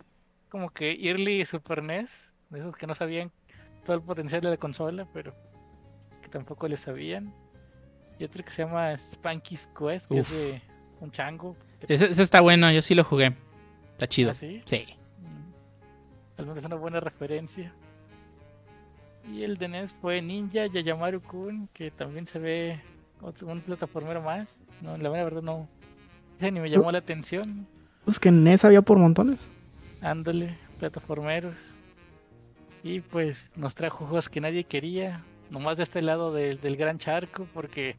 [0.50, 2.10] como que early Super NES,
[2.50, 3.32] de esos que no sabían
[3.86, 5.34] todo el potencial de la consola, pero
[6.22, 7.32] que tampoco le sabían.
[8.18, 10.32] Y otro que se llama Spanky's Quest, que Uf.
[10.32, 10.62] es de
[11.00, 11.56] un chango.
[11.88, 13.36] Ese, ese está bueno, yo sí lo jugué.
[13.92, 14.32] Está chido.
[14.32, 14.62] ¿Ah, sí?
[14.66, 14.86] Sí.
[15.20, 16.40] Mm.
[16.40, 17.74] Al menos una buena referencia.
[19.28, 22.80] Y el de NES fue Ninja Yayamaru Kun, que también se ve
[23.22, 24.48] otro, un plataformero más.
[24.82, 25.68] No, la verdad no.
[26.38, 27.68] Ese ni me llamó la atención.
[28.06, 29.50] Pues que en NES había por montones.
[30.02, 31.56] Ándale, plataformeros.
[32.82, 36.98] Y pues nos trajo juegos que nadie quería, nomás de este lado del- del gran
[36.98, 37.98] charco, porque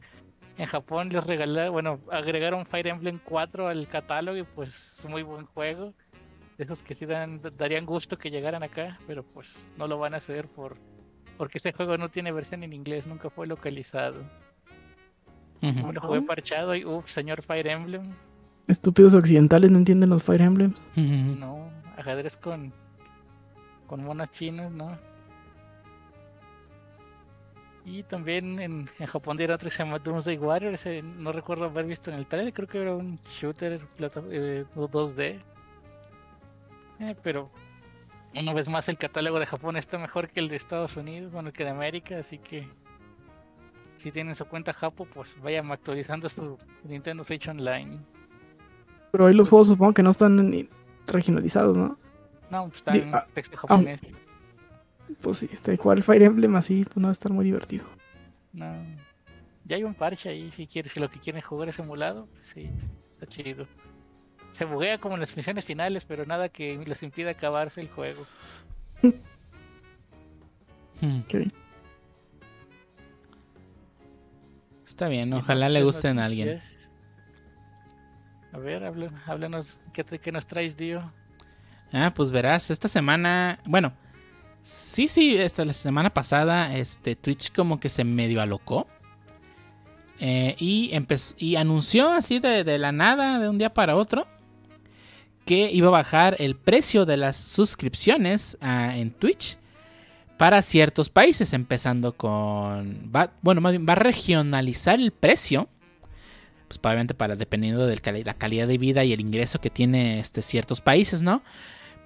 [0.57, 5.11] en Japón les regalaron, bueno, agregaron Fire Emblem 4 al catálogo y pues es un
[5.11, 5.93] muy buen juego.
[6.57, 10.13] De esos que sí dan, darían gusto que llegaran acá, pero pues no lo van
[10.15, 10.77] a hacer por
[11.41, 14.17] porque este juego no tiene versión en inglés, nunca fue localizado.
[15.59, 18.03] Lo jugué parchado y uff, señor Fire Emblem,
[18.67, 20.85] Estúpidos occidentales no entienden los Fire Emblems.
[20.95, 22.71] No, ajedrez con
[23.87, 24.95] con monas chinas, ¿no?
[27.85, 31.65] Y también en, en Japón dieron otro que se llama Doomsday Warriors, ese no recuerdo
[31.65, 35.39] haber visto en el trailer, creo que era un shooter plata- eh, 2D.
[36.99, 37.49] Eh, pero
[38.35, 41.51] una vez más el catálogo de Japón está mejor que el de Estados Unidos, bueno,
[41.51, 42.67] que de América, así que
[43.97, 47.99] si tienen su cuenta Japo, pues vayan actualizando su Nintendo Switch Online.
[49.11, 50.69] Pero ahí los juegos supongo que no están ni
[51.07, 51.97] regionalizados, ¿no?
[52.49, 54.01] No, pues está Di- en ah, texto japonés.
[55.21, 57.85] Pues sí, este, jugar el Fire Emblem así, pues no va a estar muy divertido.
[58.53, 58.73] No.
[59.65, 62.47] Ya hay un parche ahí, si quieres, si lo que quieren jugar es emulado, pues
[62.53, 62.69] sí,
[63.11, 63.67] está chido.
[64.61, 68.27] Se buguea como en las misiones finales, pero nada que les impida acabarse el juego.
[71.01, 71.51] Hmm, Ok.
[74.85, 76.61] Está bien, ojalá le gusten a alguien.
[78.53, 78.83] A ver,
[79.25, 81.11] háblanos, ¿qué, te- qué nos traes, Dio?
[81.91, 83.93] Ah, pues verás, esta semana, bueno,
[84.61, 88.85] sí, sí, esta la semana pasada, este Twitch como que se medio alocó.
[90.19, 94.27] Eh, y, empezó, y anunció así de, de la nada, de un día para otro,
[95.51, 99.57] que iba a bajar el precio de las suscripciones ah, en Twitch
[100.37, 105.67] para ciertos países, empezando con, va, bueno, más bien va a regionalizar el precio,
[106.69, 110.41] pues obviamente para dependiendo de la calidad de vida y el ingreso que tiene este,
[110.41, 111.43] ciertos países, ¿no?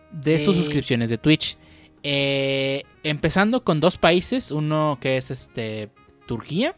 [0.09, 1.59] De sus suscripciones de Twitch.
[2.01, 5.91] Eh, empezando con dos países, uno que es este
[6.25, 6.75] Turquía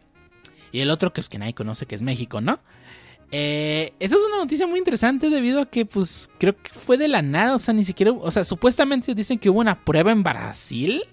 [0.74, 2.60] y el otro que, pues, que nadie conoce, que es México, ¿no?
[3.32, 7.08] Eh, esta es una noticia muy interesante debido a que, pues, creo que fue de
[7.08, 10.24] la nada, o sea, ni siquiera, o sea, supuestamente dicen que hubo una prueba en
[10.24, 11.04] Brasil,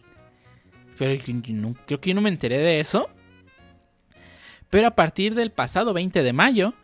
[0.97, 1.21] pero
[1.87, 3.09] creo que yo no me enteré de eso.
[4.71, 6.75] Pero a partir del pasado 20 de mayo,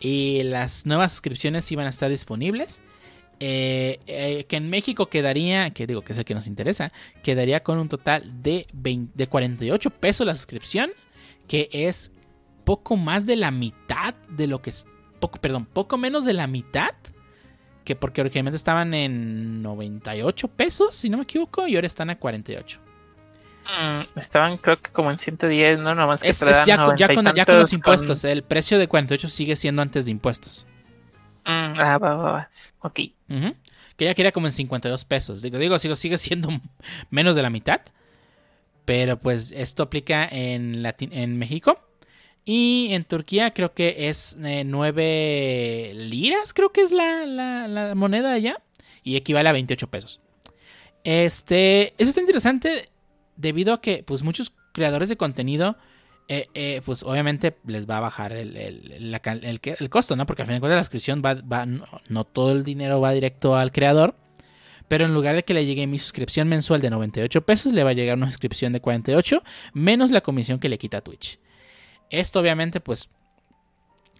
[0.00, 2.82] eh, las nuevas suscripciones iban a estar disponibles.
[3.40, 6.92] Eh, eh, que en México quedaría, que digo que es el que nos interesa,
[7.22, 10.90] quedaría con un total de, 20 de 48 pesos la suscripción,
[11.48, 12.12] que es
[12.64, 14.86] poco más de la mitad de lo que es,
[15.20, 16.90] poco, perdón, poco menos de la mitad,
[17.84, 22.18] que porque originalmente estaban en 98 pesos, si no me equivoco, y ahora están a
[22.18, 22.80] 48.
[23.66, 25.94] Mm, estaban creo que como en 110, ¿no?
[25.94, 28.42] Nomás que Es, es ya, con, ya 90 y con- ya con los impuestos, el
[28.42, 30.66] precio de 48 sigue siendo antes de impuestos.
[31.46, 32.48] Mm, ah, va, va, va.
[32.80, 33.00] Ok.
[33.28, 33.54] Ujú.
[33.96, 35.40] Que ya quería como en 52 pesos.
[35.42, 36.48] Digo, digo, sigo, sigue siendo
[37.10, 37.80] menos de la mitad.
[38.84, 41.78] Pero pues esto aplica en, en México.
[42.44, 48.60] Y en Turquía creo que es 9 liras, creo que es la, la- moneda allá.
[49.02, 50.20] Y equivale a 28 pesos.
[51.04, 52.88] Este, eso está interesante
[53.36, 55.76] debido a que pues muchos creadores de contenido
[56.28, 59.20] eh, eh, pues obviamente les va a bajar el, el-
[59.78, 60.24] el costo, ¿no?
[60.24, 63.12] Porque al final de cuentas la suscripción va, va- no, no todo el dinero va
[63.12, 64.14] directo al creador.
[64.88, 67.90] Pero en lugar de que le llegue mi suscripción mensual de 98 pesos, le va
[67.90, 71.38] a llegar una suscripción de 48, menos la comisión que le quita Twitch.
[72.10, 73.10] Esto obviamente pues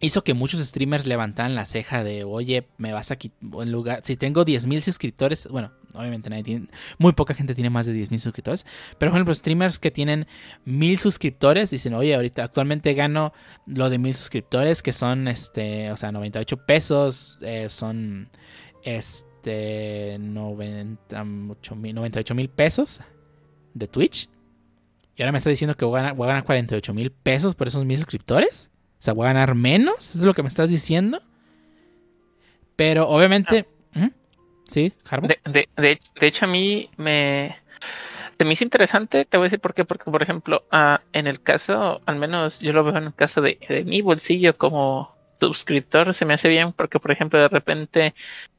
[0.01, 4.03] hizo que muchos streamers levantaran la ceja de, oye, me vas a quitar, en lugar,
[4.05, 6.69] si tengo 10.000 suscriptores, bueno, obviamente nadie tiene,
[6.99, 8.67] muy poca gente tiene más de 10.000 suscriptores,
[8.99, 10.27] pero por ejemplo, streamers que tienen
[10.67, 13.33] 1.000 suscriptores dicen, oye, ahorita actualmente gano
[13.67, 18.29] lo de 1.000 suscriptores, que son, este, o sea, 98 pesos, eh, son,
[18.83, 23.01] este, 98 mil 98 mil pesos
[23.75, 24.29] de Twitch.
[25.17, 27.55] Y ahora me está diciendo que voy a ganar, voy a ganar 48 mil pesos
[27.55, 28.71] por esos mil suscriptores.
[28.99, 30.11] O sea, voy a ganar menos.
[30.11, 31.21] ¿Eso es lo que me estás diciendo?
[32.77, 33.67] Pero obviamente.
[33.93, 34.09] ¿Mm?
[34.67, 34.93] ¿Sí?
[35.23, 37.57] De, de, de, de hecho, a mí me,
[38.39, 39.25] se me hizo interesante.
[39.25, 39.85] Te voy a decir por qué.
[39.85, 43.41] Porque, por ejemplo, ah, en el caso, al menos yo lo veo en el caso
[43.41, 46.73] de, de mi bolsillo como suscriptor, se me hace bien.
[46.73, 48.15] Porque, por ejemplo, de repente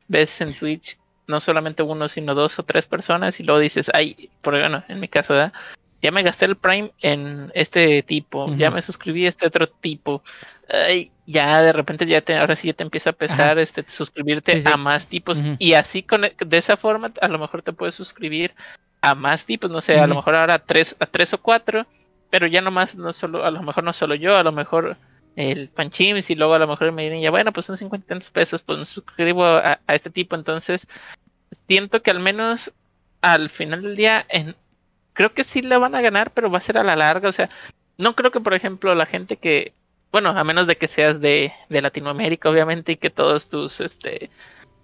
[0.07, 3.39] ves en Twitch no solamente uno, sino dos o tres personas.
[3.39, 5.53] Y luego dices, ay, por bueno, en mi caso, ¿verdad?
[6.01, 10.21] Ya me gasté el Prime en este tipo, ya me suscribí a este otro tipo.
[10.69, 14.53] Ay, ya de repente ya te, ahora sí ya te empieza a pesar este suscribirte
[14.53, 14.69] Sí, sí.
[14.71, 15.41] a más tipos.
[15.58, 18.53] Y así con de esa forma a lo mejor te puedes suscribir
[19.01, 21.86] a más tipos, no sé, a lo mejor ahora a tres, a tres o cuatro,
[22.29, 24.97] pero ya nomás no solo, a lo mejor no solo yo, a lo mejor
[25.36, 28.08] el Panchims y luego a lo mejor me dirían ya bueno pues son 50 y
[28.08, 30.88] tantos pesos, pues me suscribo a, a este tipo, entonces
[31.67, 32.71] siento que al menos
[33.21, 34.55] al final del día en
[35.15, 37.28] creo que sí la van a ganar, pero va a ser a la larga.
[37.30, 37.49] O sea,
[37.97, 39.73] no creo que, por ejemplo, la gente que,
[40.12, 44.30] bueno, a menos de que seas de, de Latinoamérica, obviamente, y que todos tus, este,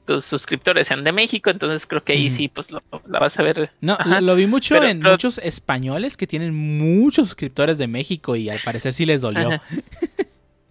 [0.05, 3.43] tus suscriptores sean de México, entonces creo que ahí sí, pues lo- la vas a
[3.43, 3.69] ver.
[3.81, 7.87] No, lo, lo vi mucho Pero- en pero- muchos españoles que tienen muchos suscriptores de
[7.87, 9.49] México y al parecer sí les dolió.
[9.51, 9.61] Ajá.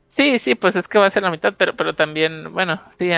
[0.09, 3.09] Sí, sí, pues es que va a ser la mitad, pero, pero también, bueno, sí,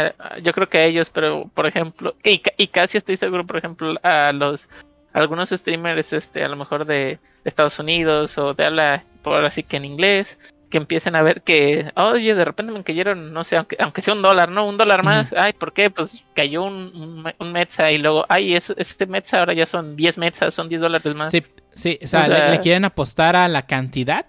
[0.43, 4.31] yo creo que a ellos, pero por ejemplo, y casi estoy seguro, por ejemplo, a
[4.33, 4.69] los
[5.13, 9.77] algunos streamers, este, a lo mejor de Estados Unidos o de habla, por así que
[9.77, 10.39] en inglés,
[10.71, 14.15] que empiecen a ver que, oye, de repente me cayeron, no sé, aunque, aunque sea
[14.15, 14.67] un dólar, ¿no?
[14.67, 15.91] Un dólar más, ay, ¿por qué?
[15.91, 19.67] Pues cayó un, un, me- un Metza y luego, ay, es, este Metza ahora ya
[19.67, 21.31] son 10 Metzas, son 10 dólares más.
[21.31, 21.43] Sí,
[21.75, 24.25] sí, o sea, O le- sea- le, quieren apostar a la cantidad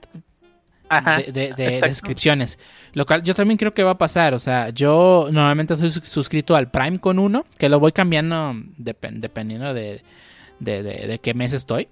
[0.90, 2.60] Ajá, de, de- de descripciones.
[2.94, 4.34] Lo cual yo también creo que va a pasar.
[4.34, 8.54] O sea, yo normalmente soy sus- suscrito al Prime con uno, que lo voy cambiando
[8.78, 10.04] depen- dependiendo de,
[10.64, 11.88] de, de- de qué mes estoy.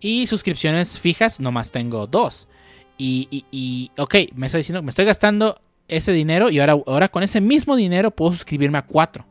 [0.00, 2.48] Y suscripciones fijas, nomás tengo dos.
[2.98, 7.08] Y, y, y, ok, me está diciendo me estoy gastando ese dinero y ahora, ahora
[7.08, 9.24] con ese mismo dinero puedo suscribirme a cuatro.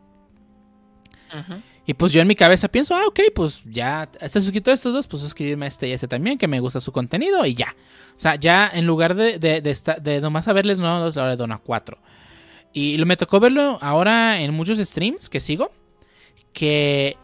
[1.85, 4.93] Y pues yo en mi cabeza pienso, ah, ok, pues ya está suscrito a estos
[4.93, 7.53] dos, pues suscribirme a este y a este también, que me gusta su contenido y
[7.55, 7.75] ya.
[8.15, 11.35] O sea, ya en lugar de, de, de, esta- de nomás saberles no dos, ahora
[11.35, 11.97] dono a cuatro.
[12.73, 15.71] Y lo, me tocó verlo ahora en muchos streams que sigo,
[16.53, 17.17] que,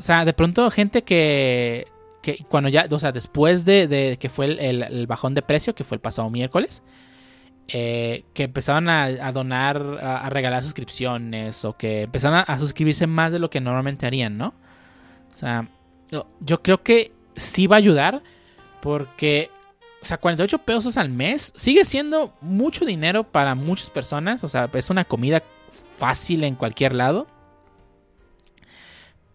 [0.00, 1.86] o sea, de pronto gente que,
[2.22, 5.42] que cuando ya, o sea, después de, de que fue el, el- el bajón de
[5.42, 6.82] precio, que fue el pasado miércoles,
[7.68, 12.58] eh, que empezaron a, a donar, a, a regalar suscripciones o que empezaron a, a
[12.58, 14.54] suscribirse más de lo que normalmente harían, ¿no?
[15.32, 15.68] O sea,
[16.10, 18.22] yo, yo creo que sí va a ayudar
[18.80, 19.50] porque,
[20.02, 24.70] o sea, 48 pesos al mes sigue siendo mucho dinero para muchas personas, o sea,
[24.72, 25.42] es una comida
[25.98, 27.26] fácil en cualquier lado.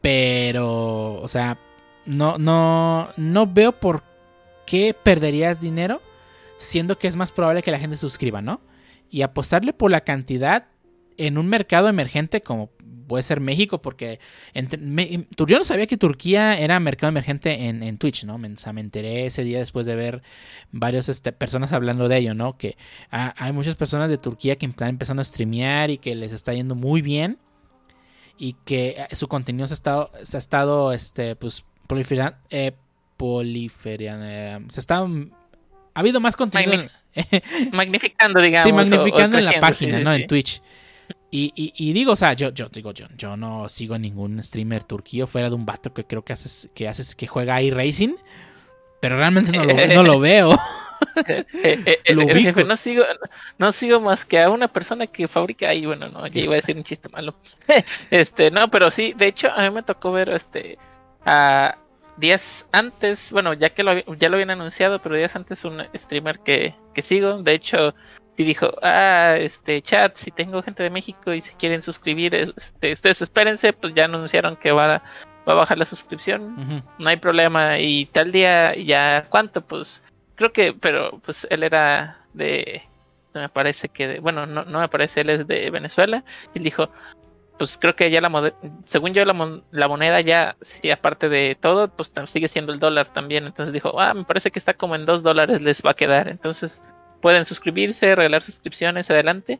[0.05, 1.57] Pero, o sea,
[2.05, 4.03] no, no, no veo por
[4.67, 5.99] qué perderías dinero
[6.57, 8.61] siendo que es más probable que la gente suscriba, ¿no?
[9.09, 10.67] Y apostarle por la cantidad
[11.17, 12.69] en un mercado emergente como
[13.07, 14.19] puede ser México, porque
[14.53, 14.79] entre-
[15.35, 18.37] yo no sabía que Turquía era mercado emergente en, en Twitch, ¿no?
[18.37, 20.21] Me, o sea, me enteré ese día después de ver
[20.71, 22.59] varias personas hablando de ello, ¿no?
[22.59, 22.77] Que
[23.09, 26.75] hay muchas personas de Turquía que están empezando a streamear y que les está yendo
[26.75, 27.39] muy bien
[28.37, 32.73] y que eh, su contenido se ha estado, se ha estado este, pues, proliferando, eh,
[33.19, 36.73] eh, se está, ha habido más contenido.
[36.73, 36.89] en-
[37.71, 38.63] Magnificando, digamos.
[38.63, 40.13] Sí, o- o magnificando en la página, sí, ¿no?
[40.13, 40.21] sí.
[40.21, 40.61] En Twitch.
[41.31, 44.83] Y, y- y digo, o sea, yo, yo digo, yo, yo no sigo ningún streamer
[44.83, 48.15] turquío fuera de un vato que creo que haces, que haces, que juega iRacing.
[49.01, 50.57] Pero realmente no lo, no lo veo.
[51.15, 53.03] Eh, eh, el, el jefe, no sigo,
[53.57, 56.57] no sigo más que a una persona que fabrica ahí, bueno, no, ya iba a
[56.57, 57.35] decir un chiste malo.
[58.11, 60.77] este, no, pero sí, de hecho, a mí me tocó ver este
[61.25, 61.77] a
[62.17, 66.39] días antes, bueno, ya que lo, ya lo habían anunciado, pero días antes un streamer
[66.39, 67.93] que, que sigo, de hecho,
[68.35, 72.93] sí dijo, ah, este chat, si tengo gente de México y se quieren suscribir, este,
[72.93, 75.01] ustedes espérense, pues ya anunciaron que va,
[75.47, 77.79] va a bajar la suscripción no hay problema.
[77.79, 79.61] Y tal día, ya, ¿cuánto?
[79.61, 80.03] Pues
[80.35, 82.83] creo que, pero pues él era de,
[83.33, 86.23] me parece que, de- bueno, no, no me parece, él es de Venezuela.
[86.53, 86.89] Y dijo,
[87.57, 88.53] pues creo que ya la
[88.85, 93.13] según yo, la, la moneda ya, sí, aparte de todo, pues sigue siendo el dólar
[93.13, 93.45] también.
[93.45, 96.27] Entonces dijo, ah, me parece que está como en dos dólares les va a quedar.
[96.27, 96.83] Entonces
[97.21, 99.59] pueden suscribirse, regalar suscripciones, adelante.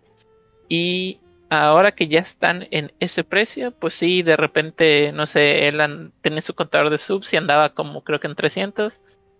[0.67, 6.11] Y ahora que ya están en ese precio, pues sí, de repente, no sé, él
[6.21, 8.99] tenía su contador de subs y andaba como creo que en 300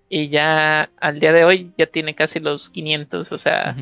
[0.10, 3.76] y ya al día de hoy ya tiene casi los 500, o sea,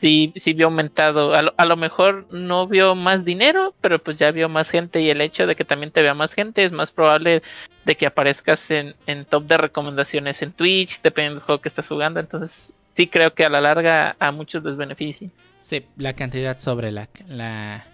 [0.00, 4.18] sí, sí vio aumentado, a lo, a lo mejor no vio más dinero, pero pues
[4.18, 6.72] ya vio más gente y el hecho de que también te vea más gente es
[6.72, 7.42] más probable
[7.84, 11.88] de que aparezcas en, en top de recomendaciones en Twitch, dependiendo del juego que estás
[11.88, 15.28] jugando, entonces sí creo que a la larga a muchos les beneficia.
[15.58, 17.84] Sí, la cantidad sobre la, la...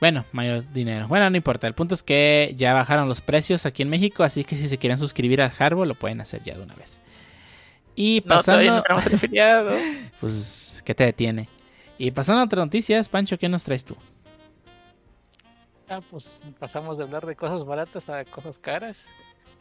[0.00, 1.08] Bueno, mayor dinero.
[1.08, 1.66] Bueno, no importa.
[1.66, 4.78] El punto es que ya bajaron los precios aquí en México, así que si se
[4.78, 7.00] quieren suscribir al Harbo, lo pueden hacer ya de una vez.
[7.96, 8.76] Y pasando...
[8.76, 9.76] no tenemos el afiliado.
[10.20, 11.48] pues, ¿qué te detiene?
[11.98, 13.96] Y pasando a otras noticias, Pancho, ¿qué nos traes tú?
[15.88, 18.98] Ah, pues pasamos de hablar de cosas baratas a cosas caras.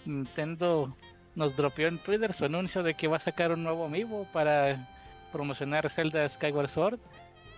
[0.05, 0.95] Nintendo
[1.33, 4.87] nos dropeó en Twitter su anuncio de que va a sacar un nuevo amiibo para
[5.31, 6.99] promocionar Zelda Skyward Sword.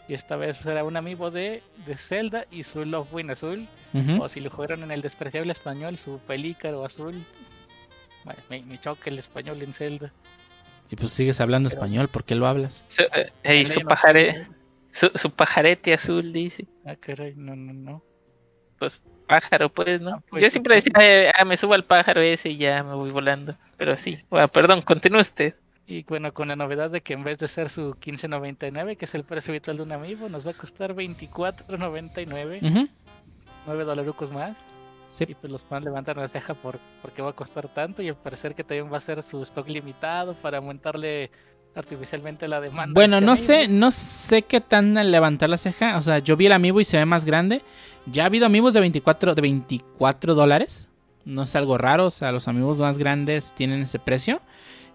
[0.10, 3.68] Y esta vez será un amiibo de, de Zelda y su Love Win azul.
[4.20, 7.24] O si lo jugaron en el despreciable español, su pelícaro azul.
[8.26, 10.12] Bueno, me, me choca el español en Zelda.
[10.90, 12.84] Y pues sigues hablando Pero- español, ¿por qué lo hablas?
[12.88, 14.48] Su, eh, ey, su, pajare-
[14.92, 16.66] su, su pajarete azul, dice.
[16.86, 18.04] Ah, caray, no, no, no.
[18.80, 20.16] Pues pájaro, pues, ¿no?
[20.16, 20.86] Ah, pues, Yo sí, siempre pues.
[20.86, 23.56] decía, eh, ah, me subo al pájaro ese y ya me voy volando.
[23.78, 25.54] Pero sí, bueno, perdón, continúe usted.
[25.90, 29.16] Y bueno, con la novedad de que en vez de ser su 15.99, que es
[29.16, 32.88] el precio habitual de un amiibo, nos va a costar 24.99, Ujú.
[33.66, 34.56] 9 dolarucos más.
[35.08, 35.26] Sí.
[35.28, 38.16] Y pues los fans levantan la ceja por porque va a costar tanto y al
[38.16, 41.32] parecer que también va a ser su stock limitado para aumentarle
[41.74, 42.94] artificialmente la demanda.
[42.94, 45.98] Bueno, este no sé, no sé qué tan al levantar la ceja.
[45.98, 47.64] O sea, yo vi el amiibo y se ve más grande.
[48.06, 50.88] Ya ha habido amigos de 24, de 24 dólares.
[51.26, 52.06] No es algo raro.
[52.06, 54.40] O sea, los amigos más grandes tienen ese precio.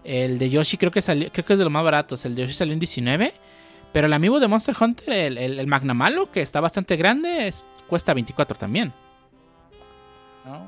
[0.05, 2.23] El de Yoshi creo que salió, creo que es de los más baratos.
[2.25, 3.33] El de Yoshi salió en 19.
[3.91, 7.65] Pero el amigo de Monster Hunter, el, el, el Magnamalo, que está bastante grande, es-
[7.87, 8.93] cuesta 24 también.
[10.45, 10.65] No.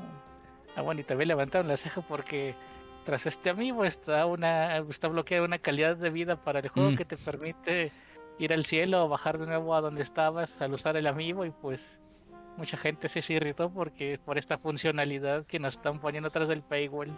[0.76, 2.54] Ah, bueno, y también levantaron la ceja porque
[3.04, 6.96] tras este amigo está una está bloqueada una calidad de vida para el juego Mm.
[6.96, 7.92] que te permite
[8.38, 11.50] ir al cielo o bajar de nuevo a donde estabas al usar el amigo y
[11.50, 11.84] pues
[12.56, 17.10] mucha gente se irritó porque por esta funcionalidad que nos están poniendo atrás del paywall.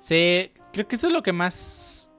[0.00, 2.10] Sí, creo que eso es lo que más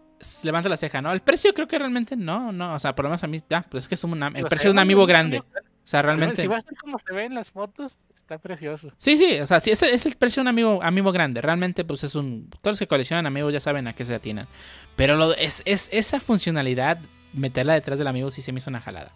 [0.44, 1.12] levanta la ceja, ¿no?
[1.12, 3.66] El precio creo que realmente no, no, o sea, por lo menos a mí, ah,
[3.70, 5.40] pues es que es un, el precio se de un ve amigo grande.
[5.40, 5.44] O
[5.84, 6.42] sea, realmente...
[6.42, 8.92] Si vas a ver cómo se ven las fotos, está precioso.
[8.98, 11.42] Sí, sí, o sea, sí, ese es el precio de un amigo, amigo grande.
[11.42, 12.50] Realmente, pues es un.
[12.62, 14.48] Todos los que coleccionan amigos ya saben a qué se atienen.
[14.96, 17.00] Pero lo, es, es esa funcionalidad,
[17.34, 19.12] meterla detrás del amigo, sí se me hizo una jalada.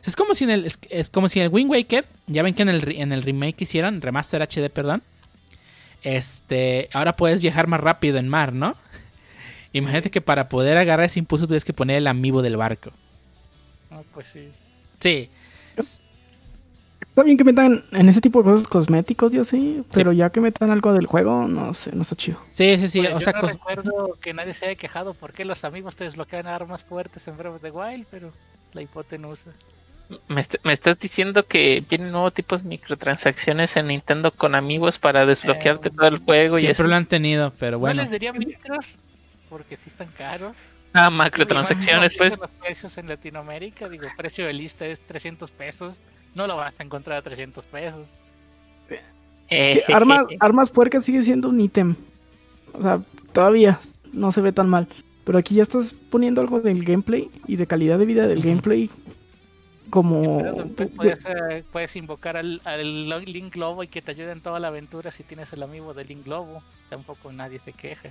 [0.00, 2.06] O sea, es como si en el, es, es como si en el Wind Waker,
[2.26, 5.02] ya ven que en el, en el remake que hicieron, remaster HD, perdón.
[6.04, 8.74] Este, ahora puedes viajar más rápido en mar, ¿no?
[9.72, 12.92] Imagínate que para poder agarrar ese impulso tienes que poner el amigo del barco.
[13.90, 14.48] No, pues sí.
[15.00, 15.28] Sí.
[15.76, 20.40] Está bien que metan en ese tipo de cosas cosméticos y así, pero ya que
[20.40, 22.38] metan algo del juego, no sé, no está chido.
[22.50, 22.98] Sí, sí, sí.
[23.00, 25.94] Pues o yo sea, no cos- recuerdo que nadie se haya quejado porque los amigos
[25.96, 28.32] te desbloquean armas fuertes en Breath of the Wild, pero
[28.72, 29.50] la hipotenusa.
[30.28, 34.98] Me, est- me estás diciendo que vienen nuevos tipos de microtransacciones en Nintendo con amigos
[34.98, 36.88] para desbloquearte Eh, todo el juego y siempre eso.
[36.88, 38.02] lo han tenido, pero No bueno.
[38.02, 38.86] les diría micros
[39.48, 40.54] porque sí están caros.
[40.92, 42.32] Ah, macrotransacciones, pues.
[42.36, 45.96] no Los precios en Latinoamérica, digo, precio de lista es 300 pesos.
[46.34, 48.06] No lo vas a encontrar a 300 pesos.
[48.90, 49.00] Eh,
[49.50, 51.96] Eh, armas, armas puercas sigue siendo un ítem.
[52.72, 53.00] O sea,
[53.32, 53.78] todavía
[54.12, 54.86] no se ve tan mal.
[55.24, 58.90] Pero aquí ya estás poniendo algo del gameplay y de calidad de vida del gameplay
[59.94, 60.38] como...
[60.38, 64.40] Pero después puedes, eh, puedes invocar al, al Link Globo y que te ayude en
[64.40, 66.64] toda la aventura si tienes el amigo de Link Globo.
[66.90, 68.10] Tampoco nadie se queja.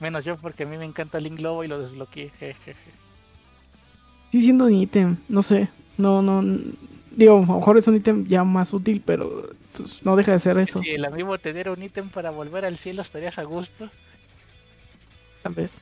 [0.00, 2.30] Menos yo porque a mí me encanta Link Globo y lo desbloqueé.
[2.30, 2.74] jejeje.
[4.32, 5.68] Sigue siendo un ítem, no sé.
[5.96, 6.42] No, no...
[7.12, 10.40] Digo, a lo mejor es un ítem ya más útil, pero pues, no deja de
[10.40, 13.44] ser eso, Si el amigo te diera un ítem para volver al cielo, estarías a
[13.44, 13.88] gusto.
[15.42, 15.80] tal vez.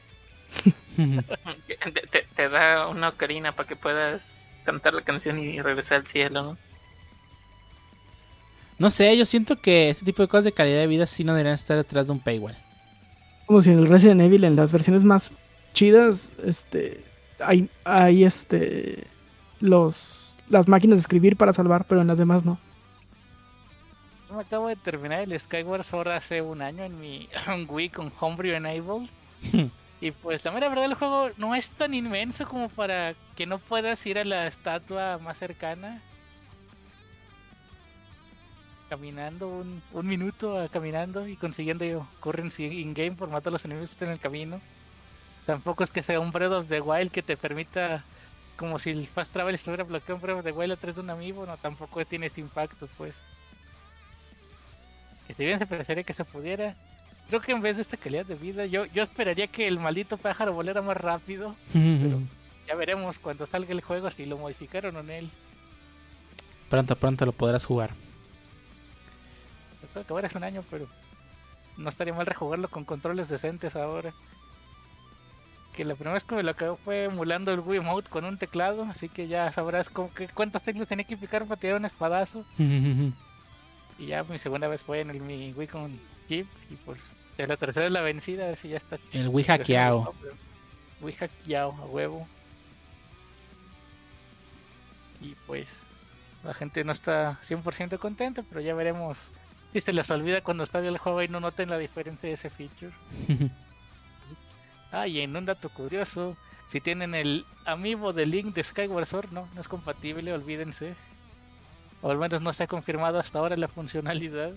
[0.97, 1.77] te,
[2.11, 6.43] te- te da una ocarina para que puedas cantar la canción y regresar al cielo,
[6.43, 6.59] ¿no?
[8.79, 11.33] No sé, yo siento que este tipo de cosas de calidad de vida sí no
[11.35, 12.57] deberían estar detrás de un paywall.
[13.47, 15.31] Como si en el Resident Evil, en las versiones más
[15.73, 17.05] chidas, este...
[17.39, 19.07] Hay, hay este...
[19.61, 20.37] Los...
[20.49, 22.59] Las máquinas de escribir para salvar, pero en las demás no.
[24.29, 27.29] Yo me acabo de terminar el Skyward Sword hace un año en mi
[27.69, 29.09] Wii con Homebrew Enabled.
[30.03, 33.61] y pues la mera verdad el juego no es tan inmenso como para que no
[33.61, 36.03] puedas ir a la estatua más cercana.
[38.89, 43.91] Caminando un, un minuto ah, caminando y consiguiendo currency in-game por matar a los enemigos
[43.91, 44.61] que estén en el camino.
[45.47, 48.03] Tampoco es que sea un Breath of the Wild que te permita,
[48.57, 51.11] como si el Fast Travel estuviera bloqueado en Breath of the Wild atrás de un
[51.11, 53.15] amigo, no, tampoco tiene ese impacto pues.
[55.29, 56.75] Que si bien se parecería que se pudiera.
[57.33, 60.19] Creo que en vez de esta calidad de vida, yo, yo esperaría que el maldito
[60.19, 61.57] pájaro volara más rápido.
[62.69, 65.31] Ya veremos cuando salga el juego si lo modificaron o en él.
[66.69, 67.95] Pronto, pronto lo podrás jugar.
[69.81, 70.87] Yo creo que ahora es un año, pero
[71.79, 74.13] no estaría mal rejugarlo con controles decentes ahora.
[75.75, 78.37] Que la primera vez que me lo acabé fue emulando el Wii Mode con un
[78.37, 81.87] teclado, así que ya sabrás cómo que, cuántas teclas tenía que picar para tirar un
[81.87, 82.45] espadazo.
[82.59, 87.01] Y ya mi segunda vez fue en el mi Wii con Jeep y pues
[87.47, 88.99] la tercera es la vencida, a ver si ya está.
[89.13, 90.15] El Wii hackeado.
[91.01, 92.27] Wii hackeado a huevo.
[95.21, 95.67] Y pues
[96.45, 99.17] la gente no está 100% contenta, pero ya veremos
[99.73, 102.51] si se les olvida cuando salga el juego y no noten la diferencia de ese
[102.51, 102.93] feature.
[104.95, 106.37] Ah, y en un dato curioso,
[106.69, 110.95] si tienen el amiibo de Link de Skyward Sword, no, no es compatible, olvídense.
[112.03, 114.53] O al menos no se ha confirmado hasta ahora la funcionalidad.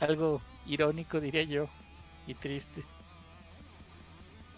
[0.00, 1.68] Algo irónico diría yo,
[2.26, 2.84] y triste.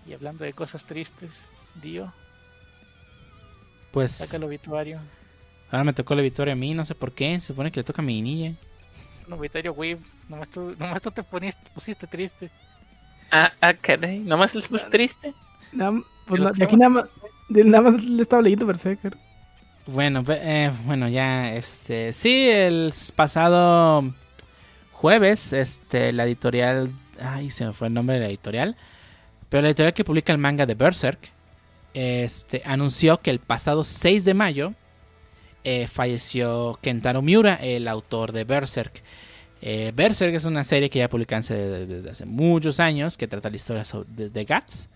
[0.07, 1.31] Y hablando de cosas tristes,
[1.83, 2.13] Dio,
[3.93, 5.01] Pues saca el obituario.
[5.71, 7.41] ahora me tocó la victoria a mí, no sé por qué.
[7.41, 8.55] Se supone que le toca a mi niña.
[9.27, 9.97] Un obituario Wii,
[10.29, 12.51] nomás tú, nomás tú te poniste, pusiste triste.
[13.31, 15.33] Ah, ah, caray, nomás les puse triste.
[15.73, 17.05] Nada- pues, aquí nada más,
[17.49, 19.17] nada más le estaba leyendo Berserker.
[19.87, 24.13] Bueno, eh, bueno, ya, este, sí, el pasado
[25.03, 28.77] jueves, este, la editorial, ay, se me fue el nombre de la editorial,
[29.49, 31.19] pero la editorial que publica el manga de Berserk,
[31.93, 34.73] este, anunció que el pasado 6 de mayo
[35.65, 39.03] eh, falleció Kentaro Miura, el autor de Berserk.
[39.61, 43.51] Eh, Berserk es una serie que ya publican hace- desde hace muchos años, que trata
[43.51, 44.89] la historia de, de Guts.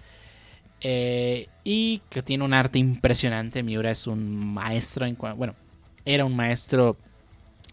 [0.80, 3.62] Eh, y que tiene un arte impresionante.
[3.62, 5.54] Miura es un maestro en bueno,
[6.04, 6.96] era un maestro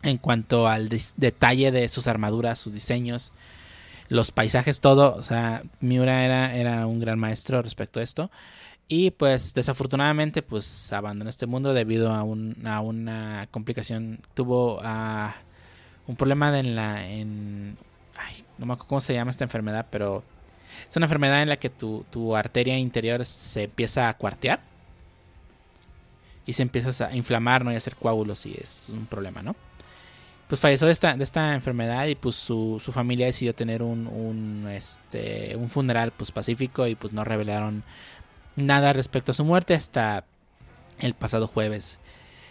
[0.04, 3.32] en cuanto al detalle de sus armaduras, sus diseños.
[4.10, 5.16] los paisajes, todo.
[5.16, 8.32] O sea, Miura era, era un gran maestro respecto a esto.
[8.88, 14.20] Y pues desafortunadamente pues abandonó este mundo debido a, un, a una complicación.
[14.34, 15.32] Tuvo uh,
[16.08, 17.01] un problema en la...
[18.58, 20.24] No me acuerdo cómo se llama esta enfermedad, pero
[20.88, 24.62] es una enfermedad en la que tu, tu arteria interior se empieza a cuartear.
[26.45, 27.72] Y se empieza a inflamar, ¿no?
[27.72, 29.56] Y a hacer coágulos y es un problema, ¿no?
[30.47, 34.07] Pues falleció de esta, de esta enfermedad y pues su, su familia decidió tener un,
[34.07, 37.83] un, este, un funeral pues pacífico y pues no revelaron
[38.55, 40.25] nada respecto a su muerte hasta
[40.99, 41.99] el pasado jueves.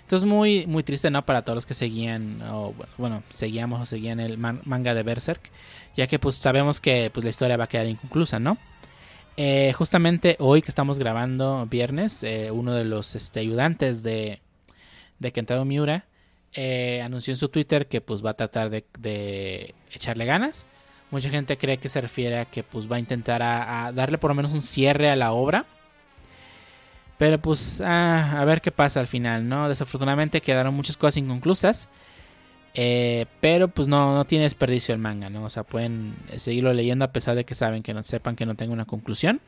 [0.02, 4.20] Entonces muy muy triste no para todos los que seguían o bueno, seguíamos o seguían
[4.20, 5.50] el manga de Berserk,
[5.96, 8.58] ya que pues sabemos que pues la historia va a quedar inconclusa, ¿no?
[9.36, 14.40] Eh, justamente hoy que estamos grabando viernes, eh, uno de los este, ayudantes de,
[15.18, 16.04] de Kentaro Miura
[16.54, 20.66] eh, anunció en su Twitter que pues va a tratar de, echarle ganas.
[21.10, 24.30] Mucha gente cree que se refiere a que pues va a intentar a darle por
[24.30, 25.66] lo menos un cierre a la obra
[27.22, 29.68] pero pues ah, a ver qué pasa al final, ¿no?
[29.68, 31.88] Desafortunadamente quedaron muchas cosas inconclusas.
[32.74, 35.44] Eh, pero pues no, no tiene desperdicio el manga, ¿no?
[35.44, 38.56] O sea, pueden seguirlo leyendo a pesar de que saben que no sepan que no
[38.56, 39.40] tenga una conclusión.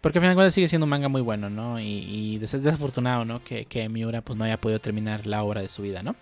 [0.00, 1.80] Porque al final sigue siendo un manga muy bueno, ¿no?
[1.80, 3.42] Y, es desafortunado, ¿no?
[3.42, 6.14] Que, que Miura pues no haya podido terminar la obra de su vida, ¿no?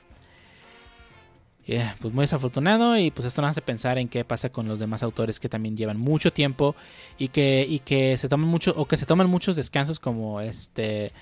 [2.00, 5.02] pues muy desafortunado y pues esto nos hace pensar en qué pasa con los demás
[5.02, 6.76] autores que también llevan mucho tiempo
[7.16, 11.12] y que, y que se toman mucho o que se toman muchos descansos como este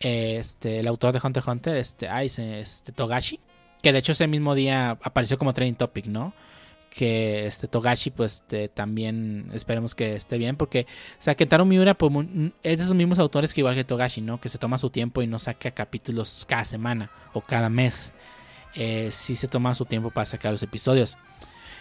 [0.00, 3.38] este el autor de Hunter x Hunter este Ice, este Togashi
[3.82, 6.32] que de hecho ese mismo día apareció como trending topic no
[6.94, 10.86] que este Togashi pues también esperemos que esté bien porque
[11.18, 12.12] o sea Kentaro Miura pues,
[12.62, 15.22] es de esos mismos autores que igual que Togashi no que se toma su tiempo
[15.22, 18.12] y no saca capítulos cada semana o cada mes.
[18.74, 21.18] Eh, sí se toma su tiempo para sacar los episodios.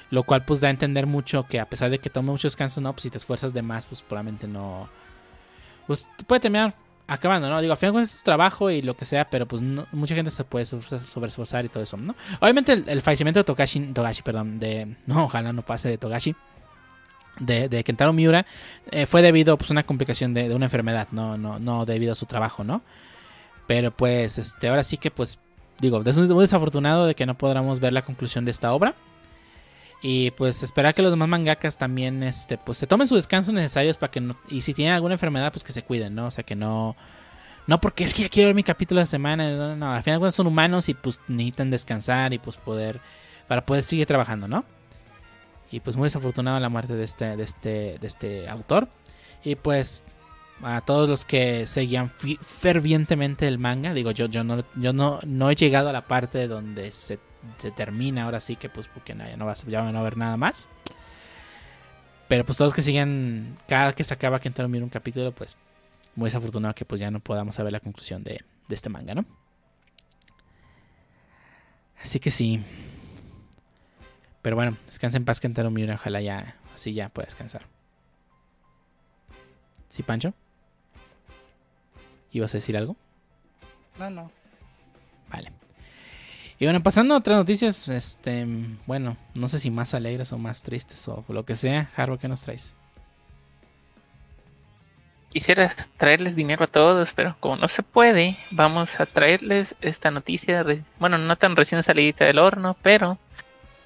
[0.09, 2.82] Lo cual pues da a entender mucho que a pesar de que tome muchos descanso,
[2.82, 4.89] no, pues si te esfuerzas de más, pues probablemente no...
[5.88, 6.76] Pues puede terminar
[7.12, 7.59] acabando, ¿no?
[7.59, 10.45] Digo, al final es tu trabajo y lo que sea, pero pues mucha gente se
[10.45, 12.16] puede sobreesforzar y todo eso, ¿no?
[12.39, 14.95] Obviamente el, fallecimiento de Togashi, Togashi, perdón, de...
[15.05, 16.36] No, ojalá no pase de Togashi.
[17.39, 18.45] De, de Kentaro Miura
[18.91, 22.16] eh, fue debido pues una complicación de, de, una enfermedad, no, no, no debido a
[22.16, 22.82] su trabajo, ¿no?
[23.68, 25.39] Pero pues este, ahora sí que pues
[25.80, 28.95] digo, es muy desafortunado de que no podamos ver la conclusión de esta obra.
[30.02, 33.97] Y pues esperar que los demás mangakas también este, pues se tomen sus descansos necesarios
[33.97, 36.28] para que no, y si tienen alguna enfermedad pues que se cuiden, ¿no?
[36.28, 36.95] O sea que no
[37.68, 40.34] no porque es que ya quiero ver mi capítulo de semana, no, no, al final
[40.34, 42.99] son humanos y pues necesitan descansar y pues poder
[43.47, 44.66] para poder seguir trabajando, ¿no?
[45.72, 48.88] Y pues muy desafortunado la muerte de este de este de este autor
[49.43, 50.04] y pues
[50.64, 53.93] a todos los que seguían fervientemente el manga.
[53.93, 57.20] Digo, yo, yo, no, yo no, no he llegado a la parte donde se,
[57.76, 60.38] termina, ahora sí que pues porque no, ya, no va, ya van a ver nada
[60.38, 60.70] más.
[62.28, 65.58] Pero pues todos que siguen, cada que se acaba que termina un capítulo, pues
[66.16, 69.26] muy desafortunado que pues ya no podamos saber la conclusión de, de este manga, ¿no?
[72.02, 72.64] Así que sí.
[74.42, 77.68] Pero bueno, descansa en paz Kentaro Miura, ojalá ya así ya pueda descansar.
[79.89, 80.34] ¿Sí, Pancho?
[82.32, 82.96] ¿Ibas a decir algo?
[84.00, 84.32] No, no.
[85.30, 85.52] Vale.
[86.62, 88.45] Y bueno, pasando a otras noticias, este,
[88.86, 91.89] bueno, no sé si más alegres o más tristes o lo que sea.
[91.95, 92.76] Harro, ¿qué nos traes?
[95.30, 100.64] Quisiera traerles dinero a todos, pero como no se puede, vamos a traerles esta noticia,
[100.99, 103.18] bueno, no tan recién salidita del horno, pero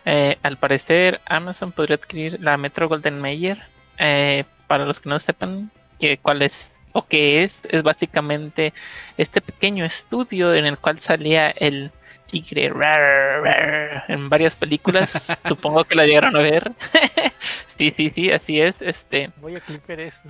[0.04, 3.64] eh, al parecer Amazon podría adquirir la Metro Golden Mayer.
[4.00, 8.74] Eh, para los que no sepan que, cuál es o que es, es básicamente
[9.18, 11.94] este pequeño estudio en el cual salía el
[12.28, 12.72] tigre
[14.08, 15.38] en varias películas.
[15.48, 16.72] Supongo que la llegaron a ver.
[17.78, 18.76] sí, sí, sí, así es.
[18.80, 19.32] Este.
[19.38, 20.30] Voy a clipper eso.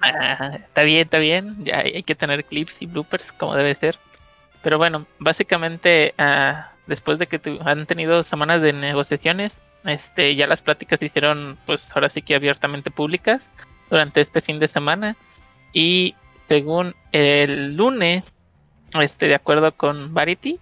[0.00, 1.64] Ah, está bien, está bien.
[1.64, 3.96] Ya hay que tener clips y bloopers como debe ser.
[4.62, 9.52] Pero bueno, básicamente uh, después de que han tenido semanas de negociaciones,
[9.84, 13.46] este, ya las pláticas se hicieron, pues ahora sí que abiertamente públicas
[13.90, 15.16] durante este fin de semana
[15.72, 16.14] y
[16.48, 18.24] según el lunes,
[19.00, 20.58] este, de acuerdo con Varity,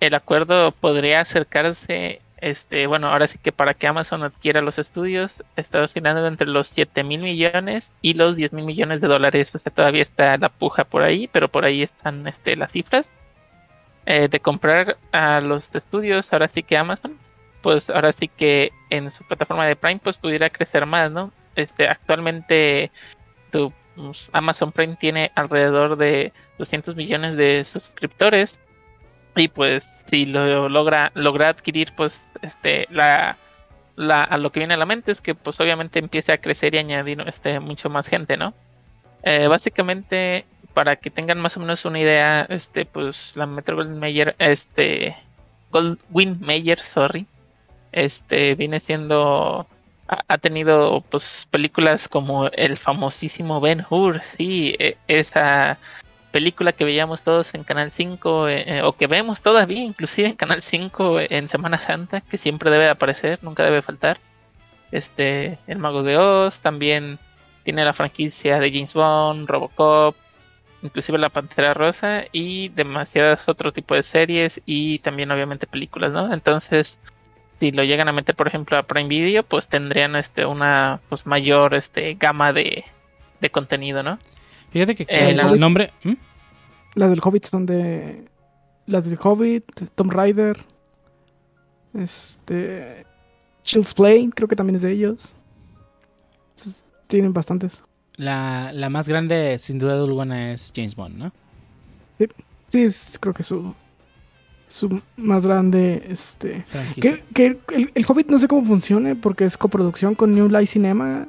[0.00, 5.34] el acuerdo podría acercarse, este, bueno, ahora sí que para que Amazon adquiera los estudios,
[5.56, 9.54] está oscilando entre los 7 mil millones y los 10 mil millones de dólares.
[9.54, 13.08] O sea, todavía está la puja por ahí, pero por ahí están este, las cifras.
[14.06, 17.16] Eh, de comprar a los estudios, ahora sí que Amazon,
[17.62, 21.32] pues ahora sí que en su plataforma de Prime, pues pudiera crecer más, ¿no?
[21.56, 22.90] Este, actualmente
[23.50, 23.83] tu pues,
[24.32, 28.58] Amazon Prime tiene alrededor de 200 millones de suscriptores
[29.36, 33.36] y pues si lo logra logra adquirir pues este la
[33.96, 36.78] a lo que viene a la mente es que pues obviamente empiece a crecer y
[36.78, 38.54] añadir este mucho más gente, ¿no?
[39.22, 44.00] Eh, básicamente para que tengan más o menos una idea, este pues la Metro Goldwyn
[44.00, 45.16] Mayer, este
[45.70, 47.26] Goldwyn Mayer, sorry,
[47.92, 49.68] este viene siendo
[50.08, 55.78] ha, tenido pues películas como el famosísimo Ben Hur, sí, e, esa
[56.30, 60.36] película que veíamos todos en Canal 5 eh, eh, o que vemos todavía inclusive en
[60.36, 64.18] Canal 5 en Semana Santa, que siempre debe aparecer, nunca debe faltar.
[64.90, 67.18] Este, El Mago de Oz, también
[67.64, 70.16] tiene la franquicia de James Bond, Robocop,
[70.82, 76.32] inclusive La Pantera Rosa y demasiadas otro tipo de series y también obviamente películas, ¿no?
[76.32, 76.96] Entonces,
[77.64, 81.24] si lo llegan a meter por ejemplo a Prime Video, pues tendrían este una pues
[81.24, 82.84] mayor este gama de,
[83.40, 84.18] de contenido, ¿no?
[84.70, 85.90] Fíjate que, eh, el nombre.
[86.02, 86.12] ¿Mm?
[86.94, 88.26] Las del Hobbit son de.
[88.86, 90.58] Las del Hobbit, Tom Rider.
[91.94, 93.06] Este.
[93.62, 95.34] Chills Play, creo que también es de ellos.
[97.06, 97.82] tienen bastantes.
[98.16, 101.32] La, la más grande, sin duda alguna, es James Bond, ¿no?
[102.18, 102.26] Sí,
[102.68, 103.74] sí es, creo que su.
[104.74, 106.04] Su más grande.
[106.08, 106.64] Este.
[107.00, 110.66] Que, que el, el, Hobbit no sé cómo funciona, porque es coproducción con New Light
[110.66, 111.28] Cinema.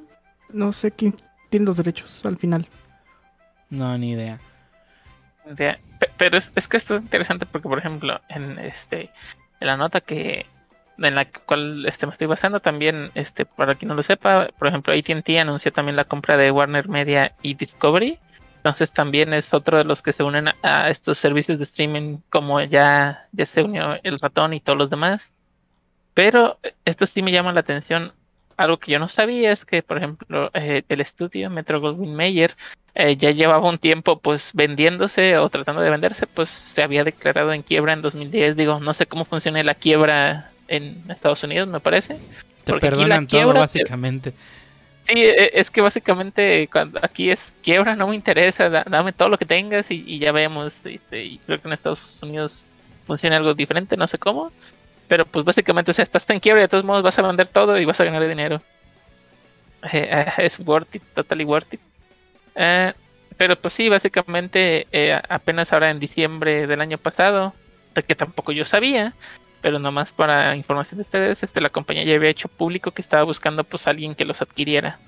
[0.52, 1.14] No sé quién
[1.52, 2.66] tiene los derechos al final.
[3.70, 4.39] No, ni idea.
[6.18, 9.12] Pero es, que esto es interesante porque, por ejemplo, en este
[9.60, 10.48] en la nota que
[10.98, 14.70] en la cual este, me estoy basando también, este, para quien no lo sepa, por
[14.70, 18.18] ejemplo, ATT anunció también la compra de Warner Media y Discovery.
[18.66, 22.59] Entonces también es otro de los que se unen a estos servicios de streaming como
[22.61, 25.30] ya, ya se unió el ratón y todos los demás.
[26.16, 28.11] Pero esto sí me llama la atención
[28.57, 32.55] algo que yo no sabía es que, por ejemplo, eh, el estudio Metro Goldwyn Mayer
[32.95, 37.53] eh, ya llevaba un tiempo pues vendiéndose o tratando de venderse, pues se había declarado
[37.53, 38.55] en quiebra en 2010.
[38.55, 42.18] Digo, no sé cómo funciona la quiebra en Estados Unidos, me parece.
[42.63, 44.34] Te perdonan todo, básicamente.
[45.08, 49.38] Sí, e, es que básicamente cuando aquí es quiebra, no me interesa, dame todo lo
[49.38, 50.86] que tengas y, ya vemos.
[50.86, 52.66] Este, y creo que en Estados Unidos
[53.06, 54.51] funciona algo diferente, no sé cómo.
[55.08, 57.47] Pero pues básicamente, o sea, estás en quiebra y de todos modos vas a vender
[57.47, 58.62] todo y vas a ganar dinero.
[59.91, 61.82] Eh, eh, es worth it, totally worth it.
[62.56, 62.93] Eh,
[63.38, 64.88] pero pues sí, básicamente
[65.30, 67.53] apenas ahora en diciembre del año pasado,
[68.08, 69.14] que tampoco yo sabía,
[69.66, 73.24] pero nomás para información de ustedes, este, la compañía ya había hecho público que estaba
[73.24, 74.99] buscando pues alguien que los adquiriera.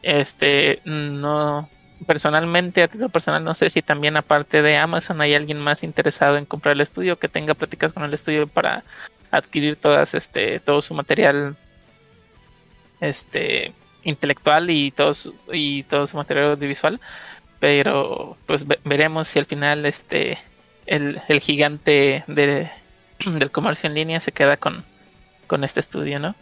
[0.00, 1.68] Este, no,
[2.06, 6.36] personalmente, a título personal, no sé si también aparte de Amazon hay alguien más interesado
[6.36, 8.84] en comprar el estudio que tenga pláticas con el estudio para
[9.32, 11.56] adquirir todas este todo su material
[13.00, 13.72] este
[14.04, 17.00] intelectual y todo su, y todo su material audiovisual
[17.58, 20.38] pero pues veremos si al final este
[20.86, 22.70] el, gigante de,
[23.38, 24.84] del comercio en línea se queda con,
[25.46, 26.34] con este estudio no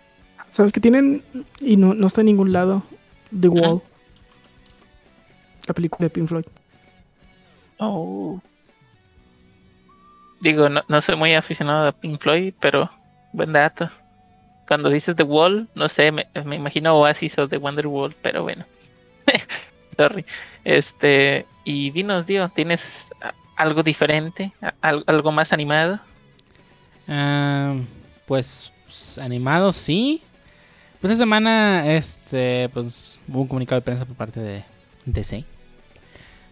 [0.51, 1.23] sabes que tienen
[1.61, 2.83] y no, no está en ningún lado
[3.39, 3.83] The Wall
[5.67, 6.47] la película de Pink Floyd
[7.79, 8.41] oh
[10.41, 12.91] Digo, no, soy muy aficionado a Pink Floyd, pero
[13.33, 13.91] buen dato.
[14.69, 18.65] Cuando dices The Wall, no sé, me, imagino Oasis o The Wall, pero bueno.
[19.97, 20.25] Sorry.
[20.65, 23.09] Este, y dinos, Dio, ¿tienes
[23.57, 24.53] algo diferente?
[24.81, 25.99] ¿Algo más animado?
[28.27, 30.23] Pues, pues, animado sí.
[31.01, 34.65] Pues esta semana, este, pues hubo un comunicado de prensa por parte de
[35.07, 35.45] DC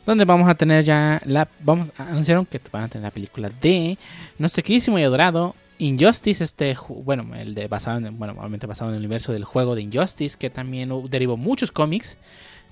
[0.06, 3.98] donde vamos a tener ya la vamos anunciaron que van a tener la película de
[4.38, 8.96] nuestro queridísimo y adorado Injustice este bueno el de basado en bueno obviamente basado en
[8.96, 12.18] el universo del juego de Injustice que también derivó muchos cómics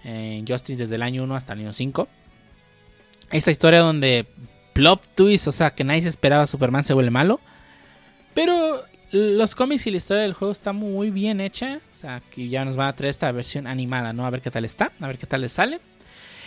[0.04, 2.08] eh, Injustice desde el año 1 hasta el año 5
[3.32, 4.26] esta historia donde
[4.72, 7.40] plot twist o sea que nadie se esperaba Superman se vuelve malo
[8.34, 12.48] pero los cómics y la historia del juego está muy bien hecha o sea que
[12.48, 15.06] ya nos van a traer esta versión animada no a ver qué tal está a
[15.06, 15.80] ver qué tal les sale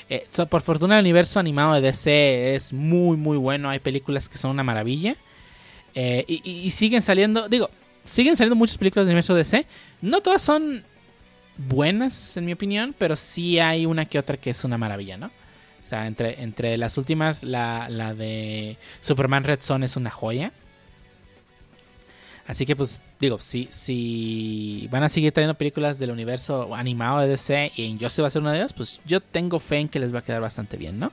[0.10, 3.70] eh, por fortuna el universo animado de DC es muy muy bueno.
[3.70, 5.16] Hay películas que son una maravilla.
[5.94, 7.72] Eh, y, siguen saliendo, digo,
[8.04, 9.66] siguen saliendo muchas películas del universo DC.
[10.02, 10.84] No todas son
[11.58, 15.28] buenas en mi opinión, pero sí hay una que otra que es una maravilla, ¿no?
[15.84, 20.52] O sea, entre, entre las últimas, la, la de Superman Red Son es una joya.
[22.48, 27.28] Así que pues digo, si, si van a seguir trayendo películas del universo animado de
[27.28, 30.00] DC y Injustice va a ser una de ellas, pues yo tengo fe en que
[30.00, 31.12] les va a quedar bastante bien, ¿no?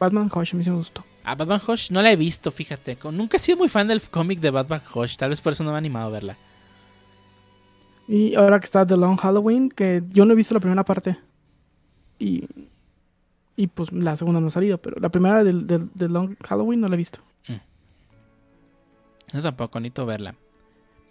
[0.00, 1.04] Batman Hush, a mí sí me gustó.
[1.22, 2.96] A Batman Hush no la he visto, fíjate.
[3.12, 5.70] Nunca he sido muy fan del cómic de Batman Hush, tal vez por eso no
[5.70, 6.36] me ha animado a verla.
[8.06, 11.18] Y ahora que está The Long Halloween, que yo no he visto la primera parte.
[12.18, 12.46] Y,
[13.54, 16.88] y pues la segunda no ha salido, pero la primera del, del, Long Halloween no
[16.88, 17.20] la he visto.
[19.32, 20.34] No tampoco, necesito verla.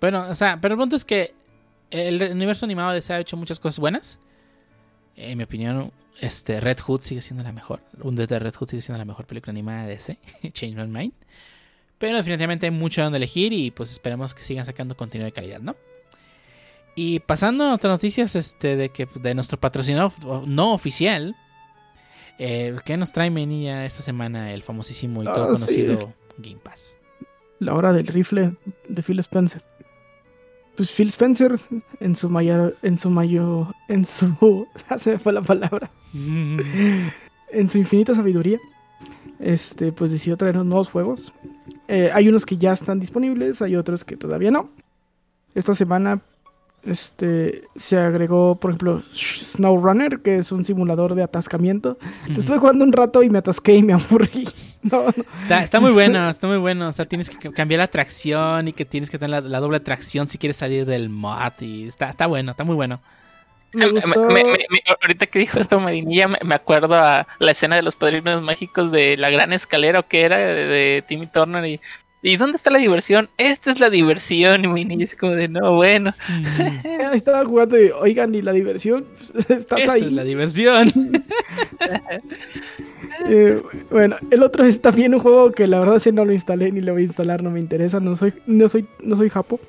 [0.01, 1.33] Bueno, o sea, pero el punto es que
[1.91, 4.19] el universo animado de DC ha hecho muchas cosas buenas.
[5.15, 7.81] En mi opinión, este Red Hood sigue siendo la mejor.
[8.01, 10.17] Un de Red Hood sigue siendo la mejor película animada de DC.
[10.51, 11.13] Change My Mind.
[11.97, 15.59] Pero definitivamente hay mucho donde elegir y pues esperemos que sigan sacando contenido de calidad,
[15.59, 15.75] ¿no?
[16.95, 20.11] Y pasando a otras noticias este, de que de nuestro patrocinador
[20.47, 21.35] no oficial,
[22.39, 26.07] eh, ¿qué nos trae Menilla esta semana el famosísimo y todo Ah, conocido sí.
[26.37, 26.96] Game Pass?
[27.59, 28.55] La hora del rifle
[28.87, 29.61] de Phil Spencer.
[30.75, 31.53] Pues Phil Spencer
[31.99, 37.79] en su mayor, en su mayor, en su, se me fue la palabra, en su
[37.79, 38.59] infinita sabiduría,
[39.39, 41.33] este, pues decidió traer nuevos juegos.
[41.87, 44.69] Eh, hay unos que ya están disponibles, hay otros que todavía no.
[45.55, 46.21] Esta semana,
[46.87, 51.97] este, se agregó, por ejemplo, SnowRunner, que es un simulador de atascamiento.
[52.35, 54.47] Estuve jugando un rato y me atasqué y me aburrí.
[54.83, 55.25] No, no.
[55.37, 56.87] Está, está muy bueno, está muy bueno.
[56.87, 59.81] O sea, tienes que cambiar la tracción y que tienes que tener la, la doble
[59.81, 61.51] tracción si quieres salir del mod.
[61.59, 63.01] Y está, está bueno, está muy bueno.
[63.73, 64.09] Me Me- gustó.
[64.27, 67.81] me- me- me- ahorita que dijo esto Marinilla, me, me acuerdo a la escena de
[67.81, 71.81] los padrinos mágicos de la gran escalera o que era de, de Timmy Turner y
[72.23, 73.29] ¿Y dónde está la diversión?
[73.37, 74.65] Esta es la diversión.
[74.65, 76.13] Y mi niña es como de, no, bueno.
[76.27, 76.81] Ahí
[77.13, 79.05] Estaba jugando y, oigan, y la diversión,
[79.49, 80.03] estás Esta ahí.
[80.03, 80.87] es la diversión.
[83.27, 86.71] Eh, bueno, el otro es también un juego que la verdad sí no lo instalé
[86.71, 89.59] ni lo voy a instalar, no me interesa, no soy, no soy, no soy japo.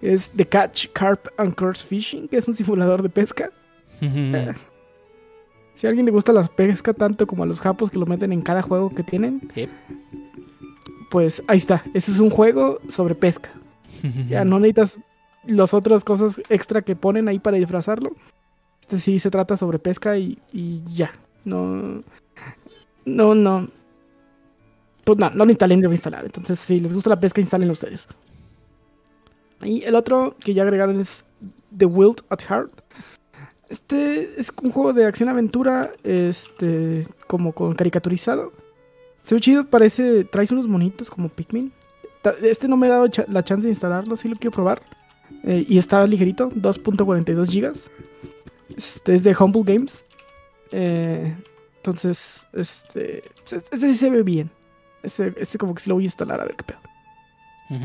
[0.00, 3.50] Es The Catch Carp and Curse Fishing, que es un simulador de pesca.
[5.74, 8.32] Si a alguien le gusta la pesca tanto como a los japos que lo meten
[8.32, 9.70] en cada juego que tienen, Yep.
[11.10, 11.82] Pues ahí está.
[11.94, 13.50] Ese es un juego sobre pesca.
[14.28, 15.00] Ya no necesitas
[15.44, 18.10] las otras cosas extra que ponen ahí para disfrazarlo.
[18.80, 21.10] Este sí se trata sobre pesca y, y ya.
[21.44, 22.00] No.
[23.04, 23.66] No, no.
[25.04, 26.24] Pues no, no lo instalé ni lo voy a instalar.
[26.24, 28.06] Entonces, si les gusta la pesca, instálenlo ustedes.
[29.62, 31.24] Y el otro que ya agregaron es
[31.76, 32.82] The Wild at Heart.
[33.68, 38.52] Este es un juego de acción-aventura, este, como con caricaturizado.
[39.22, 41.72] Se ve chido, parece, traes unos monitos como Pikmin.
[42.42, 44.82] Este no me ha dado cha- la chance de instalarlo, sí lo quiero probar.
[45.44, 47.90] Eh, y está ligerito, 2.42 gigas.
[48.76, 50.06] Este es de Humble Games.
[50.72, 51.34] Eh,
[51.76, 54.50] entonces, este, este sí se ve bien.
[55.02, 56.78] Este, este como que sí lo voy a instalar a ver qué pedo.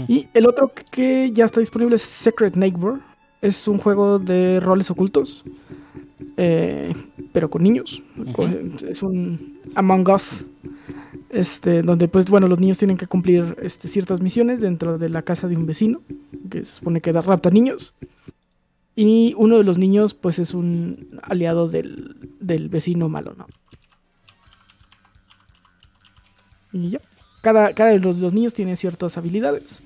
[0.07, 2.99] Y el otro que ya está disponible es Secret Neighbor.
[3.41, 5.43] Es un juego de roles ocultos.
[6.37, 6.93] eh,
[7.33, 8.01] pero con niños.
[8.33, 10.45] Con- Es un Among Us.
[11.33, 15.23] Este, donde pues bueno, los niños tienen que cumplir este, ciertas misiones dentro de la
[15.23, 16.01] casa de un vecino.
[16.49, 17.95] Que se supone que da rapta niños.
[18.95, 23.47] Y uno de los niños pues es un aliado del, del vecino malo, ¿no?
[26.71, 27.01] Y ya.
[27.41, 29.81] Cada, cada de los, los niños tiene ciertas habilidades.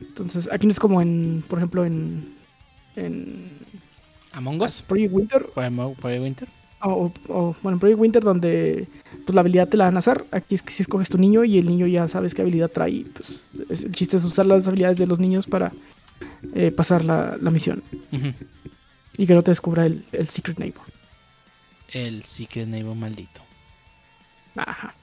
[0.00, 2.34] Entonces, aquí no es como en, por ejemplo, en,
[2.96, 3.50] en
[4.32, 4.80] Among Us.
[4.80, 5.64] Project Winter, por
[6.04, 6.48] Winter.
[6.82, 8.86] O, o, bueno, en Project Winter donde
[9.24, 10.24] pues la habilidad te la dan a azar.
[10.30, 13.04] Aquí es que si escoges tu niño y el niño ya sabes qué habilidad trae,
[13.14, 15.72] pues es- el chiste es usar las habilidades de los niños para
[16.54, 17.82] eh, pasar la, la misión
[19.18, 20.82] y que no te descubra el, el Secret Neighbor.
[21.92, 23.40] El Secret Neighbor maldito.
[24.54, 24.94] Ajá.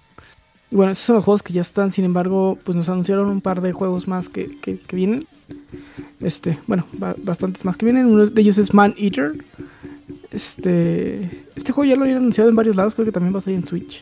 [0.72, 1.92] Y bueno, esos son los juegos que ya están.
[1.92, 5.28] Sin embargo, pues nos anunciaron un par de juegos más que, que- que vienen.
[6.20, 8.06] Este, bueno, ba- bastantes más que vienen.
[8.06, 9.34] Uno de ellos es Man Eater.
[10.32, 12.96] Este, este juego ya lo habían anunciado en varios lados.
[12.96, 14.02] Creo que también va a salir en Switch.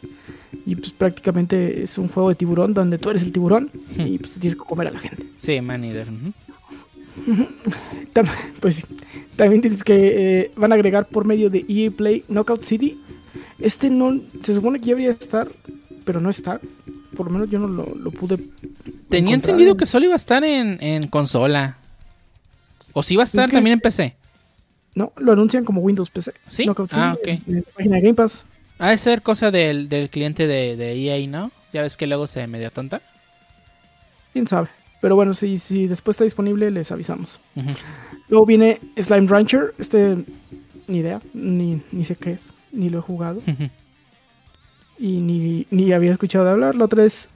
[0.66, 4.34] Y pues prácticamente es un juego de tiburón donde tú eres el tiburón y pues
[4.34, 5.26] tienes que comer a la gente.
[5.38, 6.08] Sí, Man Eater.
[6.10, 6.34] ujú.
[8.14, 8.28] Tam-
[8.60, 8.84] pues sí.
[9.36, 13.00] También dices que eh, van a agregar por medio de EA Play Knockout City.
[13.60, 15.50] Este no, se supone que ya debería estar,
[16.06, 16.60] pero no está.
[17.16, 18.38] Por lo menos yo no lo, lo pude.
[19.12, 21.78] Tenía entendido en- que solo iba a estar en, en consola.
[22.94, 24.16] O si iba a estar que- también en PC.
[24.96, 26.34] No, lo anuncian como Windows PC.
[26.48, 26.66] ¿Sí?
[26.66, 27.28] Knockout Ah, ok.
[27.28, 28.46] en, en la página de Game Pass.
[28.80, 31.52] Ha de ser cosa del, del cliente de, de EA, ¿no?
[31.72, 33.02] Ya ves que luego se medio tonta.
[34.34, 34.68] Quién sabe.
[35.02, 37.40] Pero bueno, si, si después está disponible, les avisamos.
[38.28, 39.74] Luego viene Slime Rancher.
[39.78, 40.18] Este,
[40.88, 43.42] ni idea, ni, ni sé qué es, ni lo he jugado.
[45.00, 46.76] y ni, ni había escuchado de hablar.
[46.76, 47.30] La otra es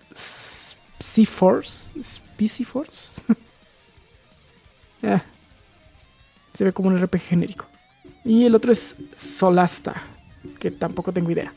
[1.25, 1.91] Force.
[2.01, 3.21] Specy Force.
[5.03, 5.23] Ah,
[6.53, 7.65] se ve como un RPG genérico.
[8.23, 10.01] Y el otro es Solasta,
[10.59, 11.53] que tampoco tengo idea.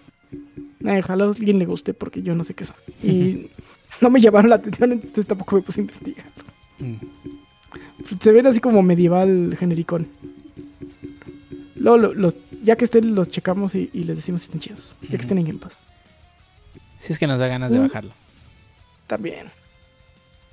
[0.85, 2.77] Eh, Ojalá a alguien le guste porque yo no sé qué son.
[3.03, 3.51] Y
[4.01, 6.27] no me llamaron la atención, entonces tampoco me puse a investigar.
[6.79, 6.95] Mm.
[8.21, 10.09] Se ven así como medieval genericón.
[11.77, 14.95] Luego, lo- los, ya que estén, los checamos y, y les decimos si están chidos.
[15.03, 15.79] Ya que estén en Game Pass.
[16.99, 18.13] Si es que nos da ganas de bajarlo.
[19.09, 19.49] También.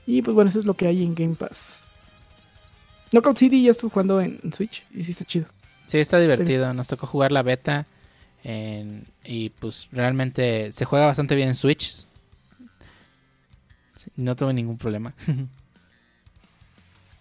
[0.07, 1.83] Y pues bueno, eso es lo que hay en Game Pass.
[3.11, 5.45] Knockout City ya estuve jugando en, en Switch y sí está chido.
[5.85, 6.73] Sí, está divertido.
[6.73, 7.85] Nos tocó jugar la beta.
[8.43, 12.05] en- y pues realmente se juega bastante bien en Switch.
[13.95, 15.13] Sí, no tuve ningún problema.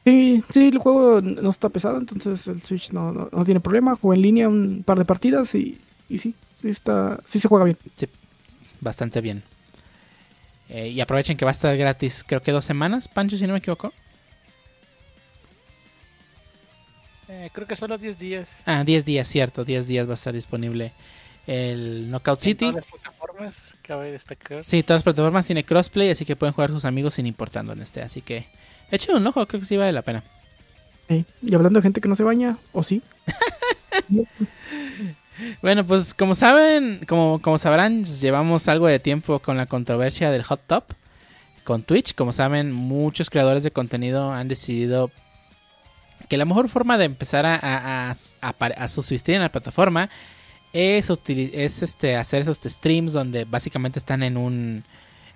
[0.04, 3.96] Sí, sí, el juego no está pesado, entonces el Switch no, no, no tiene problema.
[3.96, 5.80] Jugué en línea un par de partidas y,
[6.10, 7.78] y sí, sí, está, sí se juega bien.
[8.82, 9.42] bastante bien.
[10.74, 13.52] Eh, y aprovechen que va a estar gratis, creo que dos semanas, Pancho, si no
[13.52, 13.92] me equivoco.
[17.28, 18.48] Eh, creo que solo 10 días.
[18.66, 20.92] Ah, 10 días, cierto, 10 días va a estar disponible
[21.46, 22.70] el Knockout En City.
[22.70, 24.66] todas las plataformas, cabe destacar.
[24.66, 27.84] Sí, todas las plataformas tiene crossplay, así que pueden jugar sus amigos sin importar dónde
[27.84, 28.02] esté.
[28.02, 28.48] Así que
[28.90, 30.24] echen un ojo, creo que sí vale la pena.
[31.06, 31.24] Sí.
[31.40, 33.00] Y hablando de gente que no se baña, o sí.
[35.62, 40.30] Bueno, pues como saben, como, como sabrán, pues, llevamos algo de tiempo con la controversia
[40.30, 40.84] del hot top
[41.64, 42.14] con Twitch.
[42.14, 45.10] Como saben, muchos creadores de contenido han decidido
[46.28, 48.10] que la mejor forma de empezar a, a,
[48.40, 50.08] a- subsistir en la plataforma
[50.72, 54.84] es, es este, hacer esos streams donde básicamente están en un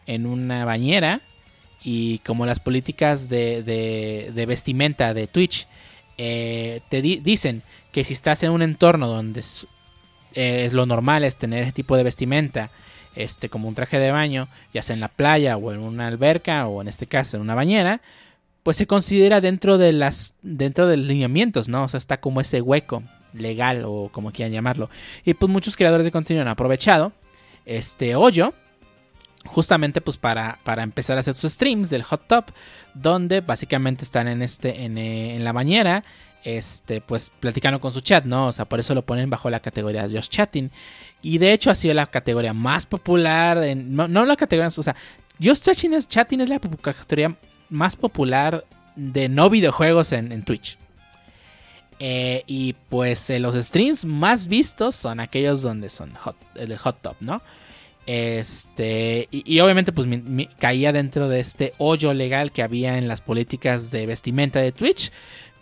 [0.07, 1.21] en una bañera
[1.85, 5.67] y como las políticas de, de- de vestimenta de Twitch
[6.17, 9.43] eh, te di- dicen que si estás en un entorno donde
[10.35, 12.71] es lo normal es tener ese tipo de vestimenta
[13.15, 16.67] este como un traje de baño ya sea en la playa o en una alberca
[16.67, 18.01] o en este caso en una bañera
[18.63, 22.41] pues se considera dentro de las dentro de los lineamientos no o sea está como
[22.41, 23.03] ese hueco
[23.33, 24.91] legal o como quieran llamarlo.
[25.25, 27.13] Y pues muchos creadores de contenido han aprovechado
[27.65, 28.55] este hoyo
[29.45, 32.47] justamente pues para, para empezar a hacer sus streams del hot top
[32.95, 36.05] donde básicamente están en este en, eh, en la bañera
[36.45, 39.61] este pues platicando con su chat no o sea por eso lo ponen bajo la
[39.61, 40.71] categoría de just chatting
[41.21, 44.83] y de hecho ha sido la categoría más popular en, no, no la categoría o
[44.83, 44.97] sea
[45.43, 47.37] just chatting es, chatting es la categoría
[47.69, 48.65] más popular
[48.97, 50.77] de no videojuegos en, Twitch
[52.01, 57.03] Eh, y pues eh, los streams más vistos son aquellos donde son hot, el hot
[57.03, 57.43] top, ¿no?
[58.07, 60.07] Este, y, obviamente pues
[60.59, 65.13] caía dentro de este hoyo legal que había en las políticas de vestimenta de Twitch.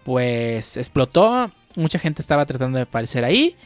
[0.07, 3.57] Pues explotó, mucha gente estaba tratando de aparecer ahí.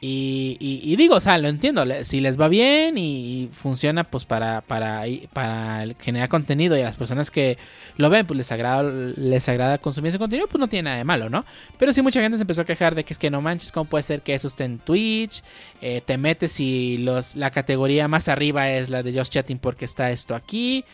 [0.00, 5.02] Y, digo, o sea, lo entiendo, si les va bien y, funciona pues para, para,
[5.32, 7.58] para generar contenido y a las personas que
[7.96, 11.04] lo ven pues les agrada, les agrada consumir ese contenido, pues no tiene nada de
[11.04, 11.44] malo, ¿no?
[11.78, 13.90] Pero sí mucha gente se empezó a quejar de que es que no manches, ¿cómo
[13.90, 15.42] puede ser que eso esté en Twitch?
[15.80, 19.84] Eh, te metes y los, la categoría más arriba es la de Just Chatting porque
[19.84, 20.84] está esto aquí.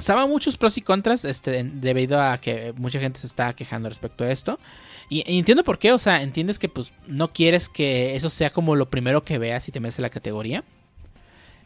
[0.00, 4.24] Saben muchos pros y contras este, debido a que mucha gente se está quejando respecto
[4.24, 4.58] a esto.
[5.08, 8.76] Y, entiendo por qué, o sea, entiendes que pues no quieres que eso sea como
[8.76, 10.64] lo primero que veas si te metes la categoría.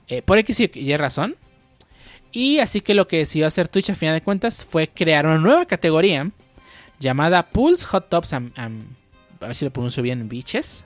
[0.08, 1.36] Eh, por X y Y razón.
[2.32, 5.38] Y así que lo que decidió hacer Twitch a final de cuentas fue crear una
[5.38, 6.30] nueva categoría
[6.98, 10.84] llamada Pulse Hot Tops a ver si lo pronuncio bien, Bitches.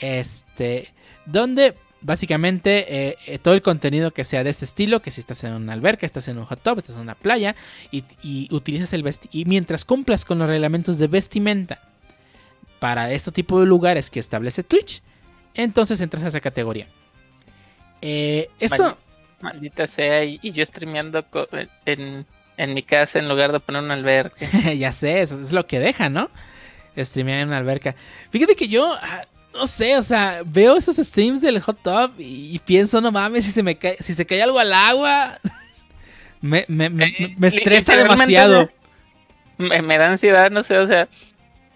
[0.00, 0.92] Este,
[1.26, 5.42] donde básicamente eh, eh, todo el contenido que sea de este estilo, que si estás
[5.44, 7.54] en una alberca, estás en un hot tub, estás en una playa
[7.90, 11.80] y, y utilizas el vesti y mientras cumplas con los reglamentos de vestimenta
[12.78, 15.02] para este tipo de lugares que establece Twitch,
[15.54, 16.86] entonces entras a esa categoría.
[18.00, 18.98] Eh, esto, Maldita,
[19.40, 21.24] maldita sea, y, y yo streameando
[21.84, 22.26] en,
[22.56, 24.46] en mi casa en lugar de poner una alberca.
[24.76, 26.30] ya sé, eso es lo que deja, ¿no?
[26.96, 27.94] Streamear en una alberca.
[28.30, 29.24] Fíjate que yo, ah,
[29.58, 33.44] no sé, o sea, veo esos streams del hot tub y, y pienso, no mames,
[33.44, 35.38] si se me cae, si se cae algo al agua,
[36.40, 38.70] me, me- me- Eh, me estresa demasiado.
[39.58, 41.08] Me, me da ansiedad, no sé, o sea.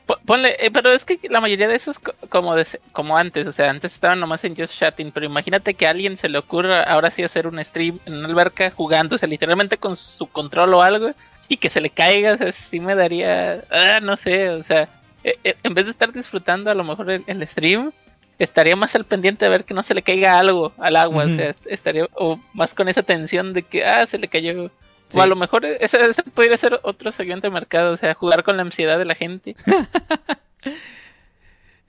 [0.07, 3.47] po- Ponle, eh, pero es que la mayoría de esos co- como de, como antes,
[3.47, 6.39] o sea, antes estaban nomás en Just Chatting, pero imagínate que a alguien se le
[6.39, 10.27] ocurra ahora sí hacer un stream en una alberca jugando, o sea, literalmente con su
[10.29, 11.11] control o algo,
[11.49, 14.89] y que se le caiga, o sea, sí me daría, ah, no sé, o sea,
[15.25, 17.93] en vez de estar disfrutando a lo mejor el, el stream,
[18.39, 21.29] estaría más al pendiente de ver que no se le caiga algo al agua, o
[21.29, 24.71] sea, estaría o más con esa tensión de que, ah, se le cayó.
[25.09, 25.19] Sí.
[25.19, 28.43] O a lo mejor ese, ese podría ser otro segmento de mercado, o sea, jugar
[28.45, 29.55] con la ansiedad de la gente.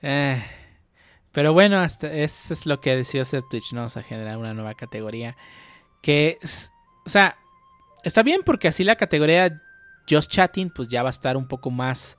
[0.02, 0.44] Eh,
[1.32, 3.86] pero bueno, hasta eso es lo que decidió hacer Twitch, ¿no?
[3.86, 5.36] O sea, generar una nueva categoría.
[6.02, 6.72] Que, es-
[7.06, 7.38] o sea,
[8.04, 9.62] está bien porque así la categoría
[10.10, 12.18] Just Chatting, pues ya va a estar un poco más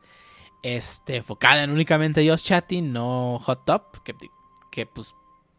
[0.64, 4.14] este, enfocada en únicamente Just Chatting, no Hot Top, que,
[4.72, 5.14] que pues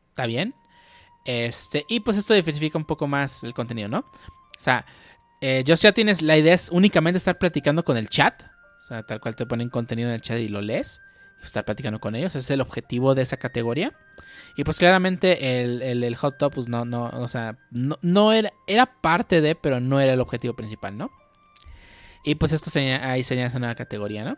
[0.10, 0.56] está bien.
[1.24, 4.00] Este, y pues esto diversifica un poco más el contenido, ¿no?
[4.00, 4.84] O sea,
[5.42, 8.42] eh, Just Chatting es, la idea es únicamente estar platicando con el chat.
[8.80, 11.00] O sea, tal cual te ponen contenido en el chat y lo lees
[11.44, 12.36] estar platicando con ellos.
[12.36, 13.94] Es el objetivo de esa categoría.
[14.58, 18.52] Y pues claramente el, el, hot top, pues no, no, o sea, no, no era,
[18.66, 21.12] era parte de, pero no era el objetivo principal, ¿no?
[22.24, 24.38] Y pues esto se, ahí señala esa nueva categoría, ¿no?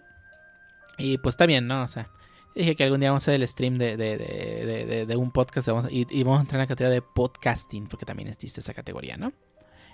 [0.97, 1.83] Y pues está bien, ¿no?
[1.83, 2.09] O sea,
[2.55, 6.23] dije que algún día vamos a hacer el stream de, de, de, un podcast y,
[6.23, 9.31] vamos a entrar en la categoría de podcasting, porque también existe esa categoría, ¿no?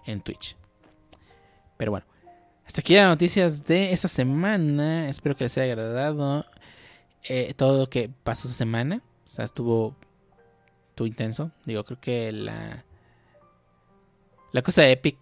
[0.06, 0.56] En Twitch.
[1.78, 2.06] Pero bueno,
[2.66, 5.10] hasta aquí las noticias de esta semana.
[5.10, 6.46] Espero que les haya agradado
[7.24, 9.02] eh, todo lo que pasó esta semana.
[9.26, 9.96] O sea, estuvo,
[10.90, 11.52] estuvo intenso.
[11.66, 12.86] Digo, creo que la,
[14.52, 15.18] la cosa de Epic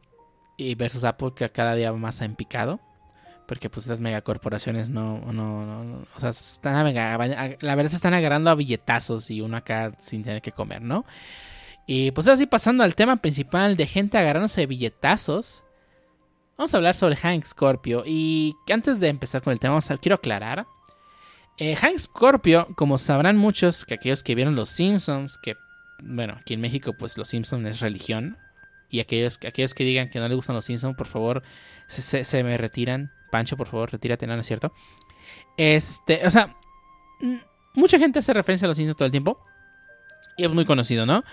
[0.58, 2.80] y versus Apple que cada día más en picado.
[3.52, 8.50] Porque pues las megacorporaciones no, no, no, o sea, están la verdad se están agarrando
[8.50, 11.04] a billetazos y uno acá sin tener que comer, ¿no?
[11.86, 15.66] Y pues así pasando al tema principal de gente agarrándose de billetazos.
[16.58, 18.04] Vamos a hablar sobre Hank Scorpio.
[18.06, 20.66] Y antes de empezar con el tema, quiero aclarar.
[21.58, 25.58] Eh, Hank Scorpio, como sabrán muchos, que aquellos que vieron Los Simpsons, que,
[26.02, 28.38] bueno, aquí en México, pues Los Simpsons es religión.
[28.90, 31.44] Y aquellos, aquellos que digan que no les gustan Los Simpsons, por favor,
[31.88, 33.12] se me retiran.
[33.32, 34.72] Pancho, por favor, retírate, no, es cierto.
[35.58, 36.56] Este, o sea,
[37.74, 39.40] mucha gente hace referencia a los Simpsons todo el tiempo.
[40.38, 41.24] Y es muy conocido, ¿no?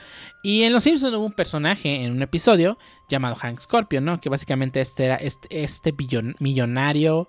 [0.43, 2.79] Y en Los Simpsons hubo un personaje en un episodio
[3.09, 4.21] llamado Hank Scorpio, ¿no?
[4.21, 5.95] Que básicamente este era este,
[6.41, 7.29] millonario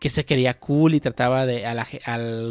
[0.00, 1.86] que se quería cool y trataba de a,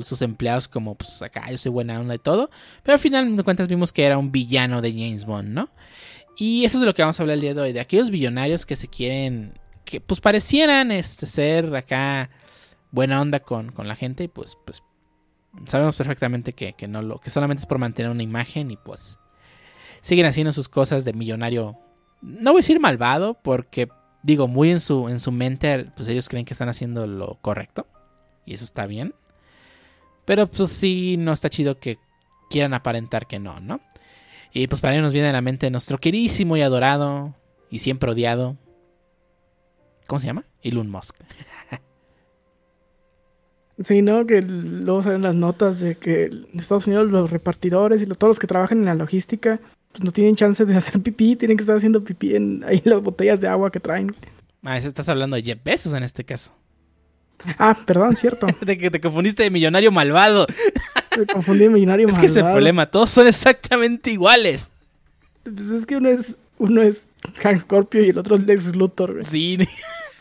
[0.03, 2.49] sus empleados como, pues acá yo soy buena onda y todo.
[2.83, 5.69] Pero al final de cuentas vimos que era un villano de James Bond, ¿no?
[6.37, 8.09] Y eso es de lo que vamos a hablar el día de hoy, de aquellos
[8.09, 12.29] billonarios que se quieren que pues parecieran este, ser acá
[12.91, 14.83] buena onda con, la gente y pues, pues
[15.65, 19.17] sabemos perfectamente que, no lo, que solamente es por mantener una imagen y pues
[20.01, 21.77] siguen haciendo sus cosas de millonario.
[22.21, 23.89] No voy a decir malvado porque
[24.23, 27.87] digo, muy en su, en su mente, pues ellos creen que están haciendo lo correcto
[28.45, 29.15] y eso está bien.
[30.25, 31.97] Pero pues sí, no está chido que
[32.49, 33.81] quieran aparentar que no, ¿no?
[34.53, 37.33] Y pues para ello nos viene a la mente nuestro queridísimo y adorado
[37.69, 38.57] y siempre odiado
[40.11, 40.43] ¿Cómo se llama?
[40.61, 41.15] Elon Musk.
[43.81, 44.27] Sí, ¿no?
[44.27, 48.37] Que luego salen las notas de que en Estados Unidos los repartidores y todos los
[48.37, 51.77] que trabajan en la logística pues no tienen chance de hacer pipí, tienen que estar
[51.77, 54.13] haciendo pipí en ahí las botellas de agua que traen.
[54.63, 56.51] Ah, eso estás hablando de Jeff Bezos en este caso.
[57.57, 58.47] Ah, perdón, cierto.
[58.65, 60.45] de que te confundiste de millonario malvado.
[61.17, 62.25] Me confundí de millonario malvado.
[62.25, 64.71] Es que es el problema, todos son exactamente iguales.
[65.43, 67.09] Pues es que uno es uno es
[67.39, 69.23] Hank Scorpio y el otro es Lex Luthor.
[69.23, 69.57] Sí.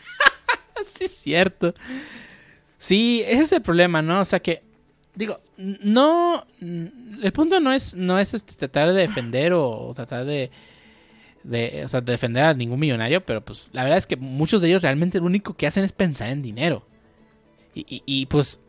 [0.85, 1.75] sí, es cierto.
[2.79, 4.21] Sí, ese es el problema, ¿no?
[4.21, 4.63] O sea que,
[5.13, 6.47] digo, no.
[6.59, 10.49] El punto no es, no es este, tratar de defender o, tratar de,
[11.43, 14.69] de, o sea, defender a ningún millonario, pero pues la verdad es que muchos de
[14.69, 16.83] ellos realmente lo único que hacen es pensar en dinero.
[17.75, 18.59] Y, y, pues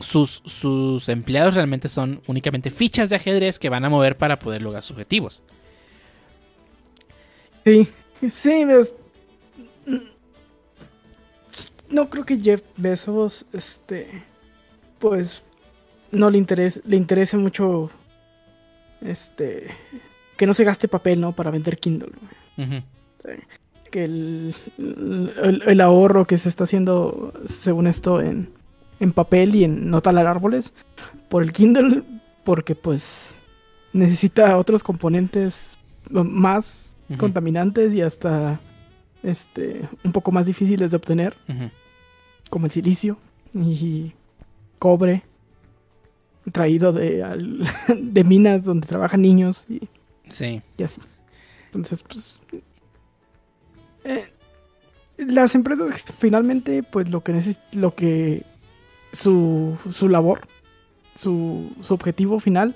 [0.00, 4.62] sus, sus empleados realmente son únicamente fichas de ajedrez que van a mover para poder
[4.62, 5.44] lograr sus objetivos.
[7.70, 7.88] Sí,
[8.30, 8.64] sí.
[11.88, 14.24] No creo que Jeff Bezos, este,
[14.98, 15.42] pues,
[16.10, 17.90] no le interese, le interese mucho,
[19.00, 19.68] este,
[20.36, 21.32] que no se gaste papel, ¿no?
[21.32, 22.12] Para vender Kindle.
[23.90, 24.54] Que el,
[25.66, 28.50] el, ahorro que se está haciendo, según esto, en,
[29.00, 30.72] en papel y en no talar árboles,
[31.28, 32.04] por el Kindle,
[32.44, 33.34] porque pues
[33.92, 35.76] necesita otros componentes
[36.08, 38.60] más contaminantes y hasta
[39.22, 41.36] este un poco más difíciles de obtener,
[42.48, 43.18] como el silicio
[43.54, 44.12] y
[44.78, 45.22] cobre
[46.52, 47.24] traído de,
[47.96, 49.88] de minas donde trabajan niños y,
[50.28, 50.62] sí.
[50.76, 51.00] y así.
[51.66, 52.40] Entonces, pues
[54.04, 54.24] eh,
[55.18, 58.44] las empresas finalmente pues lo que lo que
[59.12, 60.48] su, su labor
[61.14, 62.74] su, su objetivo final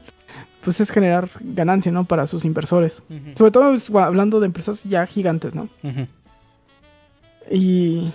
[0.62, 2.04] pues es generar ganancia, ¿no?
[2.04, 3.02] Para sus inversores.
[3.34, 5.68] Sobre todo pues, hablando de empresas ya gigantes, ¿no?
[7.50, 8.10] Y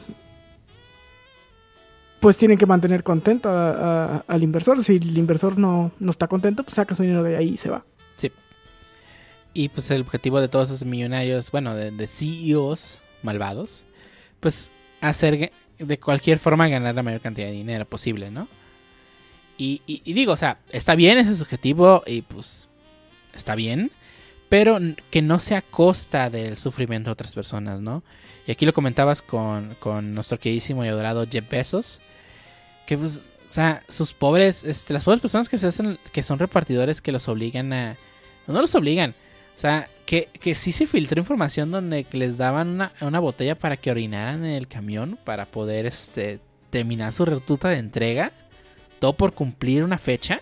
[2.19, 4.83] pues tienen que mantener contento al inversor.
[4.83, 7.69] Si el inversor no, no está contento, pues saca su dinero de ahí y se
[7.69, 7.85] va.
[8.17, 8.31] Sí.
[9.53, 13.85] Y pues el objetivo de todos esos millonarios, bueno, de, de CEOs malvados,
[14.39, 18.47] pues hacer de cualquier forma ganar la mayor cantidad de dinero posible, ¿no?
[19.61, 22.69] Y, digo, o sea, está bien ese objetivo y pues
[23.33, 23.91] está bien,
[24.47, 24.79] pero
[25.11, 28.01] que no sea a costa del sufrimiento de otras personas, ¿no?
[28.47, 31.99] Y aquí lo comentabas con, con nuestro queridísimo y adorado Jeff Bezos,
[32.87, 36.39] que pues, o sea, sus pobres, este, las pobres personas que se hacen, que son
[36.39, 37.97] repartidores que los obligan a,
[38.47, 39.13] no los obligan,
[39.53, 43.75] o sea, que, que sí se filtró información donde les daban una, una botella para
[43.75, 46.39] que orinaran en el camión para poder, este,
[46.69, 48.31] terminar su ruta de entrega
[48.99, 50.41] todo por cumplir una fecha,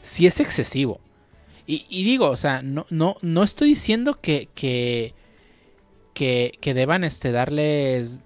[0.00, 1.00] sí es excesivo.
[1.66, 5.14] Y, digo, o sea, no, no, no estoy diciendo que, que,
[6.12, 8.20] que, deban este, darles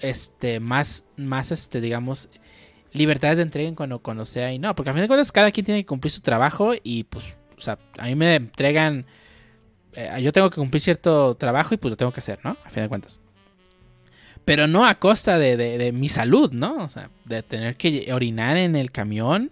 [0.00, 2.30] este, más, más, este, digamos,
[2.92, 5.66] libertades de entrega cuando, cuando sea y no, porque a fin de cuentas cada quien
[5.66, 9.04] tiene que cumplir su trabajo y pues, o sea, a mí me entregan,
[9.92, 12.56] eh, yo tengo que cumplir cierto trabajo y pues lo tengo que hacer, ¿no?
[12.64, 13.20] A fin de cuentas.
[14.44, 16.84] Pero no a costa de, de, de mi salud, ¿no?
[16.84, 19.50] O sea, de tener que orinar en el camión,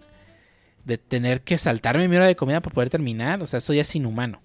[0.85, 3.81] de tener que saltarme mi hora de comida para poder terminar, o sea, eso ya
[3.81, 4.39] es inhumano.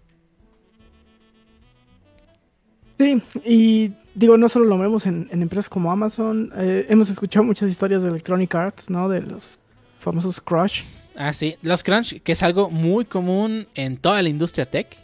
[2.99, 7.45] Sí, y digo, no solo lo vemos en, en empresas como Amazon, eh, hemos escuchado
[7.45, 9.09] muchas historias de Electronic Arts, ¿no?
[9.09, 9.59] De los
[10.01, 10.83] famosos Crush.
[11.15, 14.97] Ah, sí, los crunch, que es algo muy común en toda la industria tech,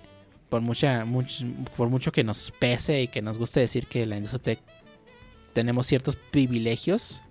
[0.48, 1.44] por, mucha, much-
[1.76, 4.58] por mucho que nos pese y que nos guste decir que la industria tech
[5.54, 7.22] tenemos ciertos privilegios.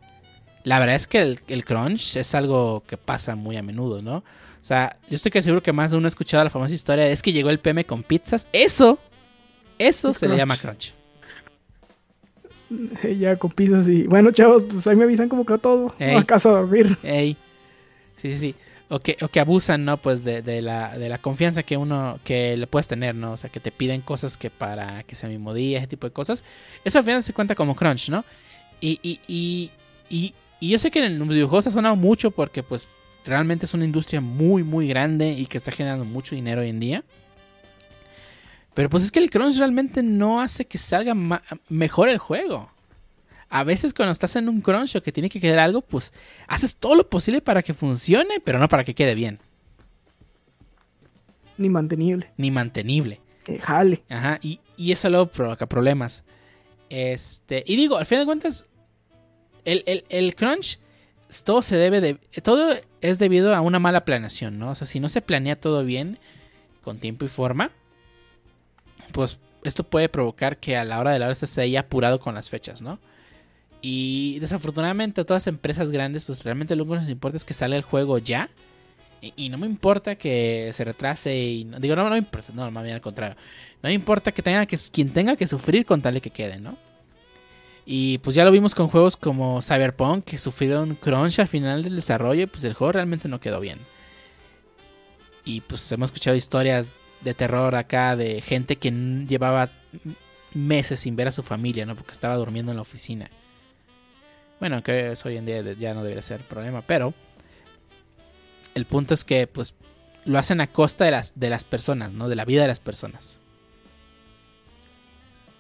[0.64, 4.18] La verdad es que el, el crunch es algo que pasa muy a menudo, ¿no?
[4.18, 7.08] O sea, yo estoy que seguro que más de uno ha escuchado la famosa historia,
[7.08, 8.48] es que llegó el PM con pizzas.
[8.54, 8.98] Eso,
[9.78, 10.94] eso Es se le llama crunch.
[13.20, 14.04] Ya con pizzas y.
[14.08, 15.94] Bueno, chavos, pues ahí me avisan como que todo.
[16.00, 16.16] Ey.
[16.16, 16.98] A casa a dormir.
[17.04, 17.38] Ey.
[18.16, 18.56] Sí, sí, sí.
[18.96, 19.98] O que, o que abusan, ¿no?
[19.98, 23.32] Pues de, de la, de la confianza que uno, que le puedes tener, ¿no?
[23.32, 26.06] O sea, que te piden cosas que para que sea el mismo día, ese tipo
[26.06, 26.44] de cosas.
[26.84, 28.24] Eso al final se cuenta como crunch, ¿no?
[28.80, 29.72] Y, y, y,
[30.12, 32.88] y, y yo sé que en los videojuegos ha sonado mucho porque, pues,
[33.26, 36.80] realmente es una industria muy, muy grande y que está generando mucho dinero hoy en
[36.80, 37.04] día.
[38.76, 41.16] Pero pues es que el crunch realmente no hace que salga
[41.68, 42.70] mejor el juego.
[43.56, 46.12] A veces cuando estás en un crunch o que tiene que quedar algo, pues
[46.47, 49.38] haces todo lo posible para que funcione, pero no para que quede bien,
[51.58, 52.32] Ni mantenible.
[52.38, 53.22] ni mantenible.
[53.43, 54.04] Que jale.
[54.10, 56.24] Ajá, y, y eso luego provoca problemas.
[56.89, 58.66] Este, y digo, al final de cuentas,
[59.66, 60.80] el, el, el crunch,
[61.43, 62.16] todo se debe de.
[62.41, 64.72] Todo es debido a una mala planeación, ¿no?
[64.72, 66.18] O sea, si no se planea todo bien,
[66.84, 67.70] con tiempo y forma,
[69.12, 72.34] pues esto puede provocar que a la hora de la hora se haya apurado con
[72.34, 72.97] las fechas, ¿no?
[73.86, 77.44] Y desafortunadamente a todas las empresas grandes, pues realmente lo único que les importa es
[77.44, 78.50] que salga el juego ya.
[79.36, 82.72] Y, no me importa que se retrase y no, digo, no, no me importa, no,
[82.72, 83.36] más al contrario.
[83.82, 86.60] No me importa que tenga que quien tenga que sufrir con tal de que quede,
[86.60, 86.78] ¿no?
[87.86, 91.98] Y pues ya lo vimos con juegos como Cyberpunk que sufrieron crunch al final del
[91.98, 93.80] desarrollo y pues el juego realmente no quedó bien.
[95.44, 98.92] Y pues hemos escuchado historias de terror acá de gente que
[99.28, 99.72] llevaba
[100.54, 101.96] meses sin ver a su familia, ¿no?
[101.96, 103.30] Porque estaba durmiendo en la oficina.
[104.64, 107.14] Bueno, que eso hoy en día ya no debería ser problema, pero
[108.76, 109.76] el punto es que pues
[110.24, 112.30] lo hacen a costa de las, de las personas, ¿no?
[112.30, 113.41] De la vida de las personas.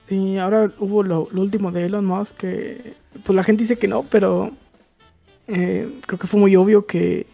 [0.09, 2.93] Y ahora hubo lo, lo último de Elon Musk que.
[3.25, 4.51] Pues la gente dice que no, pero.
[5.47, 7.27] eh, creo que fue muy obvio que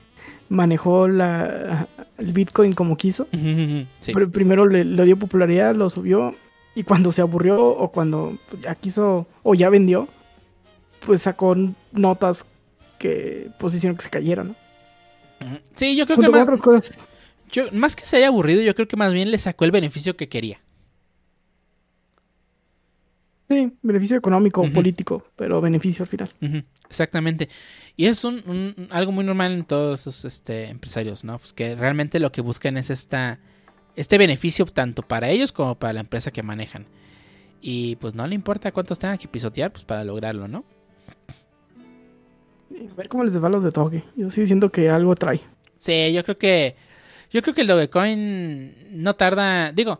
[0.50, 3.28] manejó la, el Bitcoin como quiso.
[3.32, 4.12] Sí.
[4.12, 6.34] Pr- Primero le, le dio popularidad, lo subió.
[6.74, 10.08] Y cuando se aburrió o cuando ya quiso o ya vendió,
[11.06, 11.56] pues sacó
[11.92, 12.46] notas
[12.98, 14.56] que pues hicieron que se cayera, ¿no?
[15.74, 17.00] Sí, yo creo que más, otras cosas.
[17.52, 20.18] yo- más que se haya aburrido, yo creo que más bien le sacó el beneficio
[20.18, 20.60] que quería.
[23.48, 24.74] Sí, beneficio económico, Ujú.
[24.74, 26.30] político, pero beneficio al final.
[26.88, 27.50] Exactamente.
[27.98, 31.40] Y es un, un- algo muy normal en todos esos este, empresarios, ¿no?
[31.40, 33.40] Pues que realmente lo que buscan es esta,
[33.96, 36.86] este beneficio tanto para ellos como para la empresa que manejan.
[37.60, 40.64] Y pues no le importa cuántos tengan que pisotear, pues para lograrlo, ¿no?
[42.80, 44.04] Sí, A ver cómo les va los de Toge.
[44.16, 45.42] Yo sigo diciendo que algo trae.
[45.78, 46.76] Sí, yo creo que.
[47.30, 49.72] Yo creo que el Dogecoin no tarda.
[49.72, 50.00] Digo,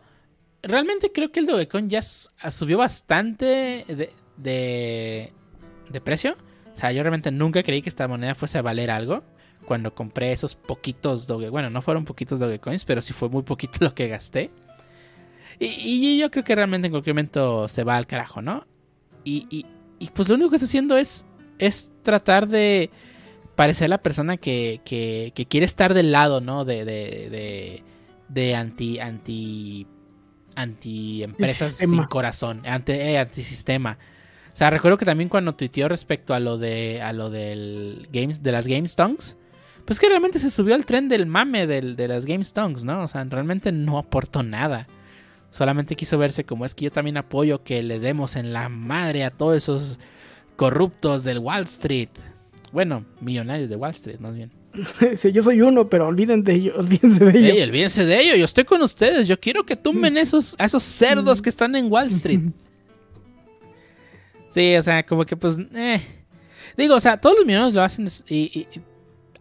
[0.62, 3.44] realmente creo que el Dogecoin ya s- subió bastante
[3.86, 5.32] de, de,
[5.90, 6.36] de precio.
[6.74, 9.22] O sea, yo realmente nunca creí que esta moneda fuese a valer algo.
[9.66, 11.50] Cuando compré esos poquitos Doge.
[11.50, 14.50] Bueno, no fueron poquitos Dogecoins, pero sí fue muy poquito lo que gasté.
[15.58, 18.66] Y, y yo creo que realmente en cualquier momento se va al carajo, ¿no?
[19.22, 19.66] Y,
[19.98, 21.26] y pues lo único que está haciendo es,
[21.60, 22.90] es tratar de
[23.54, 26.64] parecer la persona que, que, que quiere estar del lado, ¿no?
[26.64, 27.84] De, de, de,
[28.28, 29.86] de anti, anti,
[30.56, 33.98] anti empresas sin corazón, anti, eh, antisistema.
[34.52, 38.42] O sea, recuerdo que también cuando tuiteó respecto a lo de, a lo del games,
[38.42, 39.36] de las Game Stonks,
[39.84, 43.02] pues que realmente se subió al tren del mame del, de las Game Stonks, ¿no?
[43.02, 44.86] O sea, realmente no aportó nada.
[45.50, 49.24] Solamente quiso verse como es que yo también apoyo que le demos en la madre
[49.24, 49.98] a todos esos
[50.60, 52.10] corruptos del Wall Street.
[52.70, 54.50] Bueno, millonarios de Wall Street, más bien.
[55.16, 57.54] Sí, yo soy uno, pero olviden de ello, olvídense de ello.
[57.54, 59.26] Ey, olvídense de ello, yo estoy con ustedes.
[59.26, 62.40] Yo quiero que tumben esos, a esos cerdos que están en Wall Street.
[64.50, 65.58] Sí, o sea, como que pues.
[65.74, 66.02] eh.
[66.76, 68.06] Digo, o sea, todos los millonarios lo hacen.
[68.28, 68.80] Y, y- y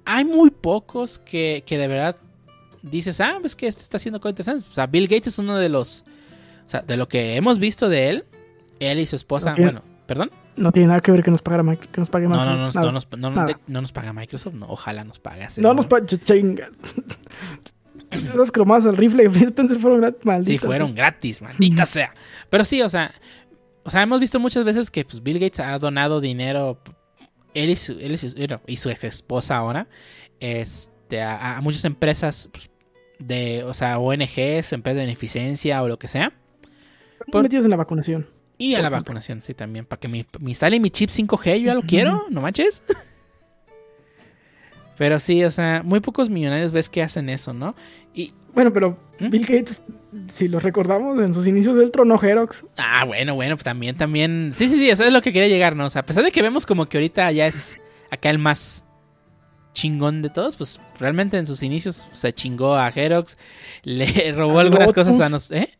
[0.05, 2.15] hay muy pocos que, que de verdad
[2.83, 4.69] dices, ah, pues que este está haciendo cosas interesantes.
[4.69, 6.05] O sea, Bill Gates es uno de los.
[6.67, 8.25] O sea, de lo que hemos visto de él,
[8.79, 9.55] él y su esposa.
[9.57, 10.29] Bueno, perdón.
[10.59, 12.75] No tiene nada que ver que nos, pagara, que nos pague No, no, Microsoft.
[12.75, 12.91] no, nada.
[12.91, 13.07] no, nos,
[13.57, 14.53] no, no nos paga Microsoft.
[14.53, 15.61] No, ojalá nos pagase.
[15.61, 16.05] No nos paga.
[16.05, 16.69] Chinga.
[18.11, 20.65] Esas cromadas al rifle de Phil Spencer fueron gratis, Sí, malditas.
[20.65, 22.11] fueron gratis, maldita sea.
[22.49, 23.11] Pero sí, o sea,
[23.83, 26.79] o sea, hemos visto muchas veces que pues, Bill Gates ha donado dinero,
[27.53, 29.87] él y su, él y su, bueno, y su ex esposa ahora,
[30.39, 32.69] este, a, a muchas empresas pues,
[33.19, 36.33] de, o sea, ONGs, empresas de beneficencia o lo que sea.
[37.31, 38.27] por- metidos en la vacunación.
[38.59, 38.99] Y a la ejemplo.
[38.99, 39.85] vacunación, sí, también.
[39.85, 42.83] Para que me, me sale mi chip 5G, yo ya lo quiero, no manches.
[44.99, 47.73] Pero sí, o sea, muy pocos millonarios ves que hacen eso, ¿no?
[48.13, 49.29] Y, Bueno, pero ¿Mm?
[49.29, 49.81] Bill Gates,
[50.27, 52.65] si lo recordamos, en sus inicios del trono Xerox.
[52.75, 54.51] Ah, bueno, bueno, pues también, también.
[54.53, 55.85] Sí, sí, sí, eso es lo que quería llegar, ¿no?
[55.85, 57.79] O sea, a pesar de que vemos como que ahorita ya es
[58.11, 58.83] acá el más
[59.71, 63.37] chingón de todos, pues realmente en sus inicios se chingó a Xerox,
[63.83, 65.78] le robó algunas cosas a nos, ¿eh?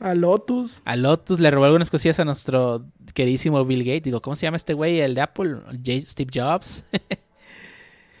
[0.00, 0.82] A Lotus.
[0.84, 4.02] A Lotus le robó algunas cosillas a nuestro queridísimo Bill Gates.
[4.04, 5.00] Digo, ¿cómo se llama este güey?
[5.00, 5.56] El de Apple,
[6.04, 6.84] Steve Jobs.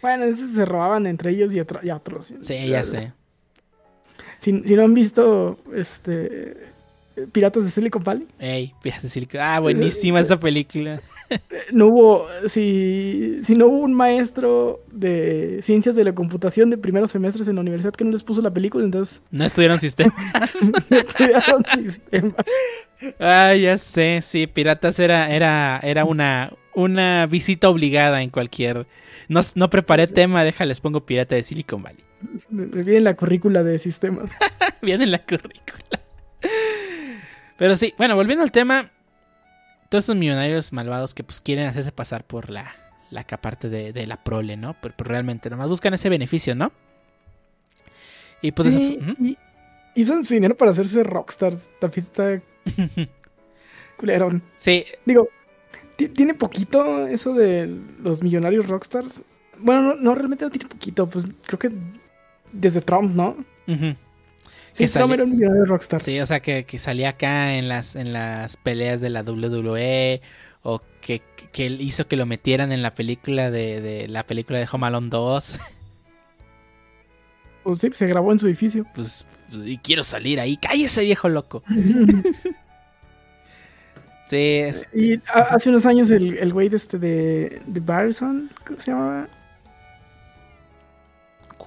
[0.02, 2.32] Bueno, esos se robaban entre ellos y, otro- y otros.
[2.40, 3.12] sí, ya sé.
[4.38, 6.56] Si, si no han visto este
[7.26, 10.24] Piratas de Silicon Valley, Ey, fíjate decir que- Ah, buenísima Sí.
[10.24, 11.00] esa película.
[11.30, 11.38] eh,
[11.72, 17.10] no hubo, si, si no hubo un maestro de ciencias de la computación de primeros
[17.10, 20.14] semestres en la universidad que no les puso la película, entonces No estudiaron sistemas.
[20.90, 22.34] estudiaron sistemas.
[23.18, 28.86] Ah, ya sé, sí, Piratas era, era, era una, una visita obligada en cualquier.
[29.28, 32.04] No, no preparé tema, déjales, pongo Pirata de Silicon Valley.
[32.50, 34.28] Viene la currícula de sistemas.
[34.82, 36.00] Viene en la currícula.
[37.60, 38.90] Pero sí, bueno, volviendo al tema.
[39.90, 42.74] Todos estos millonarios malvados que pues quieren hacerse pasar por la,
[43.10, 44.74] la parte de, de la prole, ¿no?
[44.80, 46.72] Pero, pero realmente nomás buscan ese beneficio, ¿no?
[48.40, 48.72] Y pues...
[48.72, 49.14] Sí, Ujú.
[49.22, 49.36] y,
[49.94, 51.68] y usan su dinero para hacerse rockstars.
[51.80, 52.40] También está
[53.98, 54.42] culerón.
[54.56, 55.28] Sí, Digo,
[55.96, 57.66] ti- tiene poquito eso de
[58.02, 59.22] los millonarios rockstars.
[59.58, 61.06] Bueno, no, no, realmente no tiene poquito.
[61.06, 61.70] Pues creo que
[62.52, 63.36] desde Trump, ¿no?
[63.68, 63.94] ujú.
[64.72, 66.00] Sí, Que era un millonario rockstar.
[66.00, 70.20] Sí, o sea, que, que salía acá en las, en las peleas de la WWE
[70.62, 71.22] o que,
[71.52, 75.08] que hizo que lo metieran en la película de, de la película de Home Alone
[75.10, 75.58] 2.
[77.62, 78.86] Pues sí, se grabó en su edificio.
[78.94, 80.56] Pues, y quiero salir ahí.
[80.56, 81.62] ¡Cállese, viejo loco!
[84.26, 84.62] Sí,
[84.94, 89.28] y hace unos años el, el güey de este de, de Barson, ¿cómo se llamaba?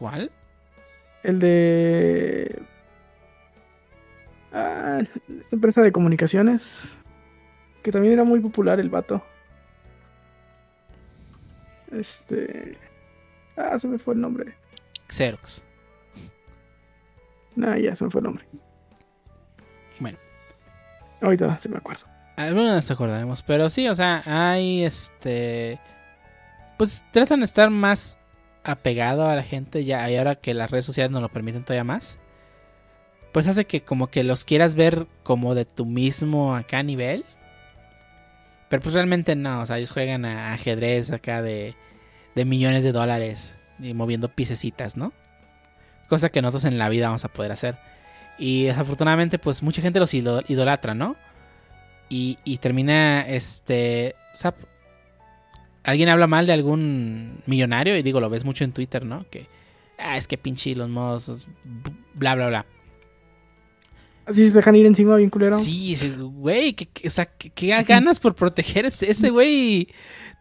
[0.04, 0.32] ¿cuál?
[1.24, 2.62] El de...
[4.54, 6.98] Ah, esta empresa de comunicaciones.
[7.82, 9.22] Que también era muy popular el vato.
[11.92, 12.78] Este...
[13.58, 14.56] Ah, se me fue el nombre.
[15.10, 15.64] Xerox.
[17.56, 18.46] No, ya se me fue el nombre.
[20.00, 20.18] Bueno.
[21.22, 22.06] Ahorita se me acuerdo.
[22.36, 25.80] Algunos nos acordaremos, pero sí, o sea, hay este.
[26.78, 28.18] Pues tratan de estar más
[28.64, 31.84] apegado a la gente ya, y ahora que las redes sociales nos lo permiten todavía
[31.84, 32.18] más.
[33.34, 37.26] Pues hace que como que los quieras ver como de tu mismo acá nivel.
[38.70, 41.76] Pero pues realmente no, o sea, ellos juegan a ajedrez acá de,
[42.36, 45.12] de millones de dólares y moviendo piececitas, ¿no?
[46.08, 47.78] Cosa que nosotros en la vida vamos a poder hacer.
[48.38, 51.16] Y desafortunadamente, pues mucha gente los ido- idolatra, ¿no?
[52.10, 54.54] y, y termina este o
[55.84, 59.48] alguien habla mal de algún millonario y digo lo ves mucho en Twitter no que
[59.98, 61.48] ah, es que pinche los modos
[62.14, 62.66] bla bla bla
[64.26, 65.56] Así se dejan ir encima bien culero.
[65.58, 67.52] sí güey que, que- o sea que
[67.84, 69.90] ganas por proteger ese, güey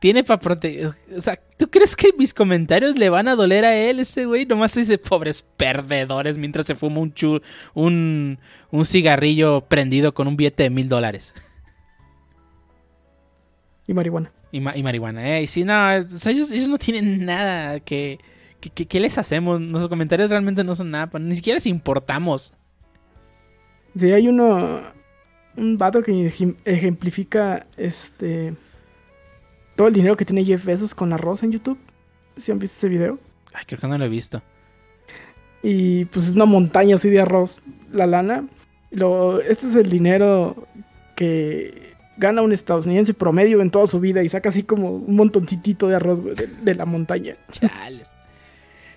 [0.01, 3.77] tiene para proteger o sea tú crees que mis comentarios le van a doler a
[3.77, 7.41] él ese güey nomás dice pobres perdedores mientras se fuma un chu,
[7.75, 8.39] un
[8.71, 11.35] un cigarrillo prendido con un billete de mil dólares
[13.87, 14.33] Y marihuana.
[14.53, 15.43] Y, ma- y marihuana, ¿eh?
[15.43, 18.19] Y sí, no, o sea, ellos, ellos no tienen nada que,
[18.61, 19.61] que les hacemos.
[19.61, 22.53] Nuestros comentarios realmente no son nada, pa- ni siquiera les importamos.
[23.97, 24.81] Sí, hay uno.
[25.57, 28.55] Un vato que ejem- ejemplifica este.
[29.77, 31.79] Todo el dinero que tiene Jeff Bezos con arroz en YouTube.
[32.37, 33.19] Si han visto ese video.
[33.53, 34.43] Ay, creo que no lo he visto.
[35.63, 37.63] Y pues es una montaña así de arroz.
[37.93, 38.47] La lana.
[38.91, 40.67] Lo, este es el dinero
[41.17, 44.23] que gana un estadounidense promedio en toda su vida.
[44.23, 47.37] Y saca así como un montoncitito de arroz de, de la montaña.
[47.51, 48.15] Chales.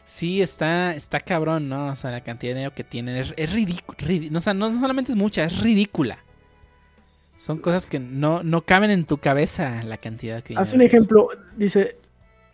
[0.05, 1.87] Sí, está, está cabrón, ¿no?
[1.87, 3.97] O sea, la cantidad de dinero que tienen es, es ridículo.
[4.37, 6.19] o sea, no solamente es mucha, es ridícula.
[7.37, 10.93] Son cosas que no, no caben en tu cabeza la cantidad que Hace un es.
[10.93, 11.29] ejemplo.
[11.57, 11.97] Dice.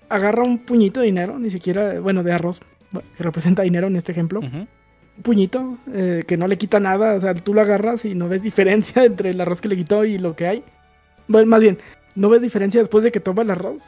[0.10, 1.38] Agarra un puñito de dinero.
[1.38, 2.00] Ni siquiera.
[2.00, 2.62] Bueno, de arroz.
[2.92, 4.40] Que representa dinero en este ejemplo.
[4.40, 4.68] Un
[5.22, 8.42] puñito eh, que no le quita nada, o sea, tú lo agarras y no ves
[8.42, 10.64] diferencia entre el arroz que le quitó y lo que hay.
[11.28, 11.78] Bueno, más bien,
[12.16, 13.84] no ves diferencia después de que toma el arroz.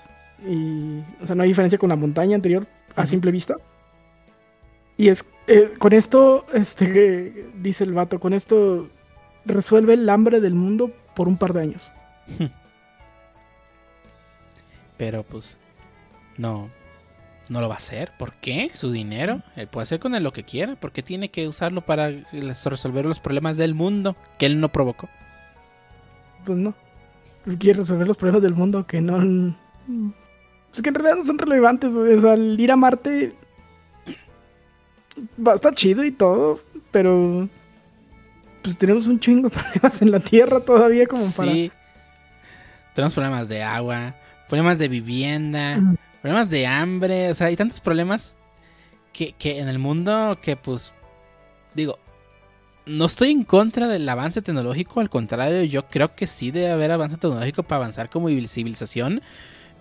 [0.48, 3.56] Y, o sea, no hay diferencia con la montaña anterior a simple vista.
[4.98, 8.90] Y es eh, con esto, este, dice el vato, con esto
[9.46, 11.92] resuelve el hambre del mundo por un par de años.
[14.98, 15.58] Pero pues
[16.38, 16.70] no,
[17.50, 18.12] no lo va a hacer.
[18.18, 18.70] ¿Por qué?
[18.72, 19.42] Su dinero.
[19.56, 20.76] Él puede hacer con él lo que quiera.
[20.76, 25.10] ¿Por qué tiene que usarlo para resolver los problemas del mundo que él no provocó?
[26.46, 26.74] Pues no.
[27.60, 29.56] Quiere resolver los problemas del mundo que no.
[30.74, 32.14] Es que en realidad no son relevantes, güey.
[32.16, 33.34] O sea, el ir a Marte.
[35.46, 36.60] Va a estar chido y todo,
[36.92, 37.48] pero.
[38.64, 41.52] Pues tenemos un chingo de problemas en la Tierra todavía, como para.
[41.52, 41.72] Sí.
[42.96, 44.16] Tenemos problemas de agua,
[44.48, 45.96] problemas de vivienda, Ujú.
[46.22, 47.30] problemas de hambre.
[47.30, 48.36] O sea, hay tantos problemas
[49.12, 50.94] que, que en el mundo que pues
[51.74, 51.98] digo,
[52.86, 56.92] no estoy en contra del avance tecnológico, al contrario, yo creo que sí debe haber
[56.92, 59.22] avance tecnológico para avanzar como civilización,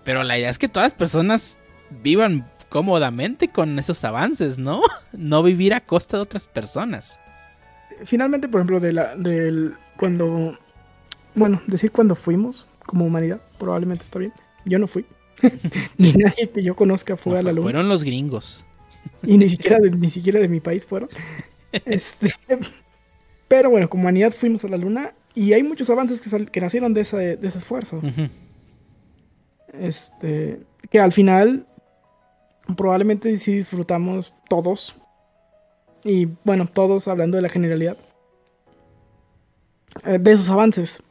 [0.03, 1.57] pero la idea es que todas las personas
[2.01, 4.81] vivan cómodamente con esos avances, ¿no?
[5.13, 7.19] No vivir a costa de otras personas.
[8.05, 9.73] Finalmente, por ejemplo, de la, del.
[9.97, 10.57] Cuando.
[11.35, 14.33] Bueno, decir cuando fuimos como humanidad, probablemente está bien.
[14.65, 15.05] Yo no fui.
[15.97, 17.63] Ni nadie que yo conozca fue a la luna.
[17.63, 18.65] Fueron los gringos.
[19.23, 21.09] y ni siquiera de, ni siquiera de mi país fueron.
[21.85, 22.33] Este,
[23.47, 26.61] pero bueno, como humanidad fuimos a la luna y hay muchos avances que, sal- que
[26.61, 27.97] nacieron de ese, de ese esfuerzo.
[27.97, 28.29] Ujú.
[29.73, 31.65] Este, que al final
[32.77, 34.95] probablemente sí disfrutamos todos.
[36.03, 37.97] Y bueno, todos hablando de la generalidad.
[40.05, 41.01] eh, de esos avances.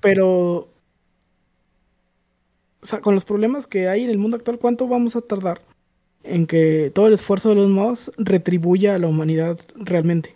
[0.00, 0.68] Pero...
[2.82, 5.60] O sea, con los problemas que hay en el mundo actual, ¿cuánto vamos a tardar
[6.22, 10.34] en que todo el esfuerzo de los mods retribuya a la humanidad realmente?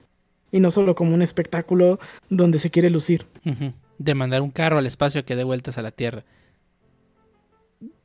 [0.53, 3.27] Y no solo como un espectáculo donde se quiere lucir.
[3.99, 6.25] De mandar un carro al espacio que dé vueltas a la Tierra.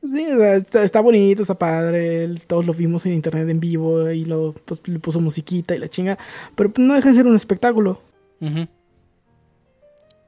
[0.06, 4.54] Sí, está, está bonito, está padre, todos lo vimos en internet en vivo y lo,
[4.54, 6.18] pues, le puso musiquita y la chinga,
[6.56, 8.02] pero no deja de ser un espectáculo.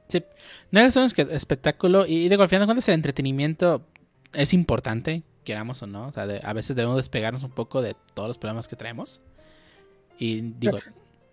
[0.08, 0.22] Sí,
[0.70, 3.82] no es un esque- espectáculo y digo, al final de cuentas el entretenimiento
[4.34, 6.08] es importante, queramos o no.
[6.08, 9.22] O sea, de- a veces debemos despegarnos un poco de todos los problemas que traemos.
[10.18, 10.78] Y digo,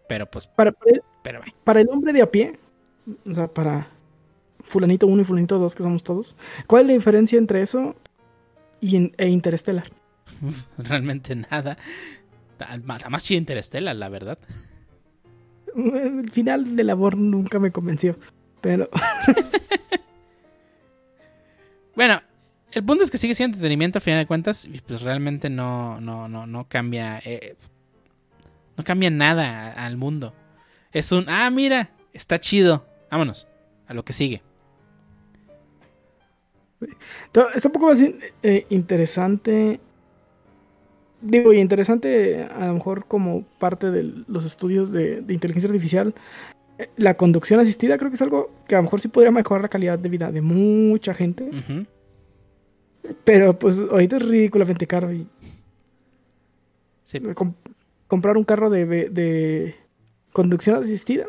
[0.07, 1.53] pero pues, Para, para el, pero bueno.
[1.66, 2.57] para el hombre de a pie,
[3.30, 3.90] o sea, para
[4.64, 6.38] fulanito 1 y fulanito 2, que somos todos,
[6.68, 7.95] ¿cuál es la diferencia entre eso
[8.81, 9.89] y e Interstellar?
[10.77, 11.77] realmente nada.
[12.84, 14.38] Más chido Interstellar, la verdad.
[15.76, 18.18] El final de labor nunca me convenció,
[18.61, 18.89] pero
[21.99, 22.22] Bueno,
[22.72, 25.99] el punto es que sigue siendo entretenimiento a final de cuentas y pues realmente no,
[25.99, 27.57] no, no, no cambia, eh,
[28.77, 30.34] no cambia nada al mundo.
[30.93, 33.47] Es un, ah, mira, está chido, vámonos,
[33.85, 34.41] a lo que sigue.
[37.56, 37.99] Está un poco más
[38.43, 39.80] eh, interesante.
[41.22, 46.14] Digo, y interesante a lo mejor como parte de los estudios de, de inteligencia artificial.
[46.77, 49.61] eh, La conducción asistida creo que es algo que a lo mejor sí podría mejorar
[49.64, 51.49] la calidad de vida de mucha gente.
[53.23, 55.27] Pero pues ahorita es ridículamente caro y
[57.03, 57.56] Sí, com-
[58.07, 59.76] comprar un carro de- de
[60.31, 61.26] conducción asistida,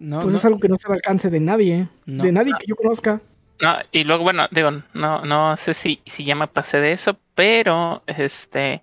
[0.00, 1.88] no, pues no, es algo que no se al alcance de nadie, ¿eh?
[2.06, 2.22] no.
[2.22, 3.20] de nadie que yo conozca.
[3.60, 7.16] No, y luego, bueno, digo, no, no sé si, si ya me pasé de eso,
[7.34, 8.82] pero este,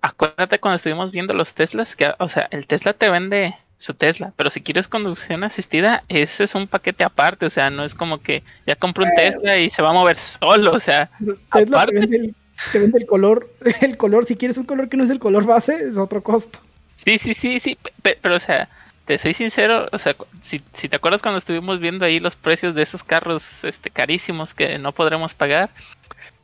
[0.00, 4.32] acuérdate cuando estuvimos viendo los Teslas, que, o sea, el Tesla te vende su Tesla,
[4.36, 8.20] pero si quieres conducción asistida, eso es un paquete aparte, o sea, no es como
[8.20, 11.10] que ya compro un Tesla y se va a mover solo, o sea,
[11.52, 12.34] Tesla Aparte- te vende, el,
[12.70, 13.50] te vende el color,
[13.80, 16.60] el color, si quieres un color que no es el color base, es otro costo.
[16.94, 18.68] sí, sí, sí, sí, pe- pero, o sea,
[19.04, 22.74] te soy sincero, o sea, si, si te acuerdas cuando estuvimos viendo ahí los precios
[22.74, 25.70] de esos carros, este, carísimos que no podremos pagar,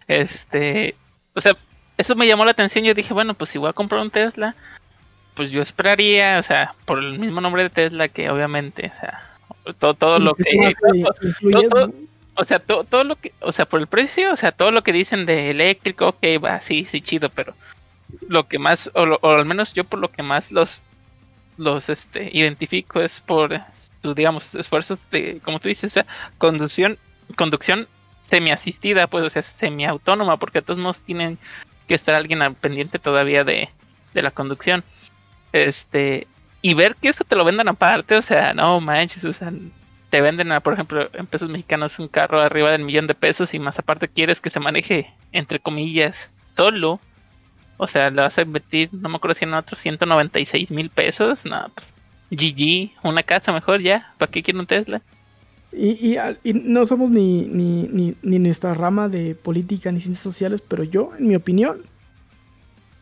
[0.06, 0.94] este,
[1.34, 1.56] o sea,
[1.96, 2.84] eso me llamó la atención.
[2.84, 4.54] Yo dije, bueno, pues si voy a comprar un Tesla,
[5.34, 9.22] pues yo esperaría, o sea, por el mismo nombre de Tesla, que obviamente, o sea,
[9.78, 10.44] todo, todo lo que.
[11.68, 11.92] Todo-
[12.40, 13.32] O sea, todo, todo lo que.
[13.40, 16.60] O sea, por el precio, o sea, todo lo que dicen de eléctrico, ok, va,
[16.60, 17.52] sí, sí, chido, pero
[18.28, 20.80] lo que más, o, lo- o al menos yo por lo que más los.
[21.58, 23.60] Los este, identifico es por
[24.02, 26.06] digamos, esfuerzos de, como tú dices, o sea,
[26.38, 26.98] conducción,
[27.36, 27.88] conducción
[28.30, 31.38] semi-asistida, pues, o sea, semi-autónoma, porque de todos modos tienen
[31.86, 33.68] que estar alguien al pendiente todavía de,
[34.14, 34.84] de la conducción.
[35.52, 36.26] Este,
[36.62, 39.52] y ver que eso te lo vendan aparte, o sea, no manches, o sea,
[40.10, 43.54] te venden, a, por ejemplo, en pesos mexicanos un carro arriba del millón de pesos
[43.54, 47.00] y más aparte quieres que se maneje, entre comillas, solo.
[47.78, 51.44] O sea, le vas a invertir, no me acuerdo si en otros 196 mil pesos,
[51.46, 51.86] no, pues,
[52.30, 55.00] GG, una casa mejor ya, ¿para qué quiero un Tesla?
[55.72, 60.22] Y, y, y no somos ni, ni, ni, ni nuestra rama de política ni ciencias
[60.22, 61.82] sociales, pero yo, en mi opinión,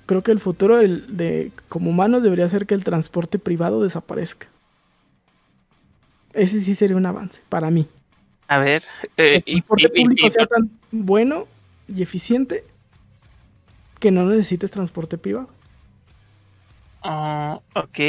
[0.05, 4.49] creo que el futuro del, de como humanos debería ser que el transporte privado desaparezca.
[6.35, 7.87] Ese sí sería un avance para mí.
[8.49, 8.85] A ver,
[9.17, 11.47] Que eh, el transporte y- público sea tan bueno
[11.89, 12.65] y eficiente
[13.99, 15.49] que no necesites transporte privado.
[17.03, 18.01] Ah, ok.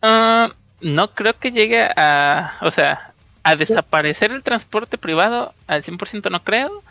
[0.00, 0.50] Ah,
[0.80, 6.42] no creo que llegue a, o sea, a desaparecer el transporte privado al 100% no
[6.44, 6.82] creo.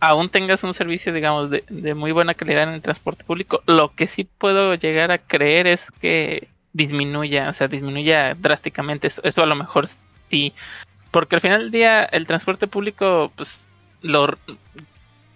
[0.00, 3.62] Aún tengas un servicio, digamos, de, de muy buena calidad en el transporte público.
[3.66, 9.06] Lo que sí puedo llegar a creer es que disminuya, o sea, disminuya drásticamente.
[9.06, 9.88] Eso, eso a lo mejor
[10.30, 10.52] sí.
[11.10, 13.58] Porque al final del día el transporte público, pues,
[14.02, 14.34] lo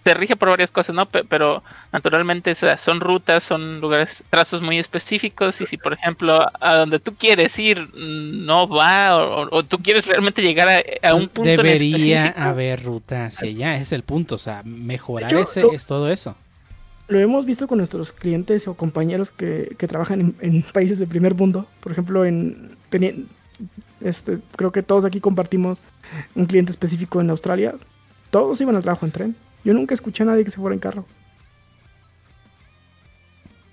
[0.06, 1.06] se rige por varias cosas, ¿no?
[1.06, 5.94] Pe- Pero naturalmente o sea, son rutas, son lugares, trazos muy específicos y si por
[5.94, 10.68] ejemplo a donde tú quieres ir mm, no va o, o tú quieres realmente llegar
[10.68, 14.36] a, a un punto Debería haber ruta hacia allá, ese es el punto.
[14.36, 16.36] O sea, mejorar Yo- ese lo- es todo eso.
[17.08, 21.06] Lo hemos visto con nuestros clientes o compañeros que, que trabajan en, en países de
[21.08, 21.66] primer mundo.
[21.80, 22.76] Por ejemplo, en
[24.00, 25.80] este, creo que todos aquí compartimos
[26.34, 27.74] un cliente específico en Australia.
[28.30, 29.36] Todos iban al trabajo en tren.
[29.66, 31.04] Yo nunca escuché a nadie que se fuera en carro.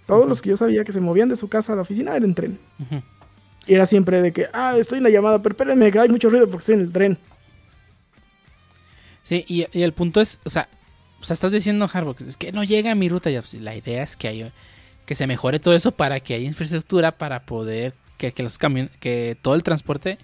[0.07, 2.24] Todos los que yo sabía que se movían de su casa a la oficina eran
[2.30, 2.60] en tren.
[3.68, 6.30] Y era siempre de que, ah, estoy en la llamada, pero espérenme, que hay mucho
[6.30, 7.18] ruido porque estoy en el tren.
[9.22, 10.68] Sí, y, y el punto es, o sea,
[11.22, 13.30] o sea, estás diciendo, Harbox, es que no llega a mi ruta.
[13.30, 14.52] Ya, pues, la idea es que haya,
[15.06, 18.91] que se mejore todo eso para que haya infraestructura para poder que, que los camiones,
[18.99, 20.18] que todo el transporte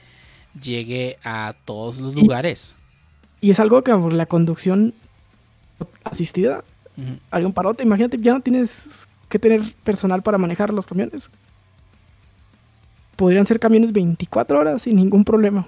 [0.60, 2.76] llegue a todos los Y- lugares.
[3.40, 4.94] Y es algo que por la conducción
[6.04, 6.64] asistida,
[6.98, 7.20] Ujú.
[7.32, 11.30] algún parote, imagínate, ya no tienes que tener personal para manejar los camiones.
[13.16, 15.68] Podrían ser camiones 24 horas sin ningún problema.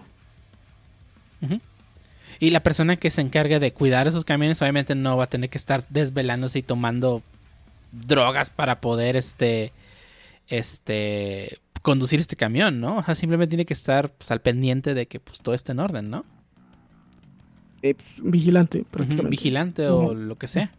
[2.40, 5.50] Y la persona que se encarga de cuidar esos camiones obviamente no va a tener
[5.52, 7.22] que estar desvelándose y tomando
[7.92, 9.74] drogas para poder este
[10.48, 12.98] este conducir este camión, ¿no?
[12.98, 15.80] O sea, simplemente tiene que estar pues, al pendiente de que pues todo esté en
[15.80, 16.26] orden, ¿no?
[17.84, 19.30] Un vigilante, prácticamente.
[19.30, 20.72] vigilante o lo que sea.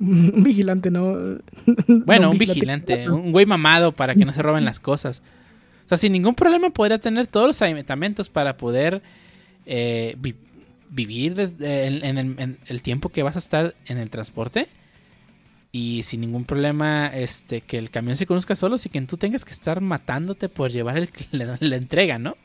[0.00, 1.12] Un vigilante, ¿no?
[1.86, 5.22] Bueno, No, un vigilante, un güey mamado para que no se roben las cosas.
[5.84, 9.02] O sea, sin ningún problema podría tener todos los alimentamentos para poder
[9.66, 10.36] eh, vi-
[10.88, 14.68] vivir desde el- en, el, en el tiempo que vas a estar en el transporte.
[15.72, 19.44] Y sin ningún problema este que el camión se conozca solo, y que tú tengas
[19.44, 22.36] que estar matándote por llevar el, la, la entrega, ¿no?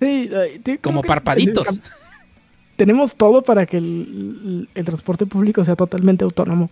[0.00, 0.30] Sí,
[0.78, 1.80] Como parpaditos.
[2.76, 6.70] Tenemos todo para que el, el transporte público sea totalmente autónomo.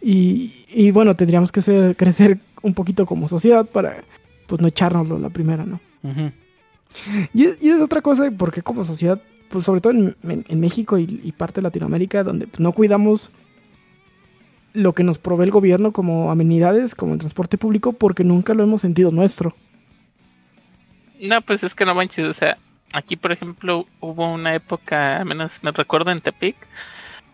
[0.00, 4.04] Y, y bueno, tendríamos que ser- crecer un poquito como sociedad para
[4.46, 5.80] pues no echárnoslo la primera, ¿no?
[7.32, 10.60] Y es, y es otra cosa, porque como sociedad, pues sobre todo en, en- en
[10.60, 13.30] México y, y parte de Latinoamérica, donde pues, no cuidamos
[14.74, 18.62] lo que nos provee el gobierno como amenidades, como el transporte público, porque nunca lo
[18.62, 19.54] hemos sentido nuestro.
[21.22, 22.58] No, pues es que no manches, o sea,
[22.92, 26.56] aquí por ejemplo hubo una época, al menos me recuerdo en Tepic,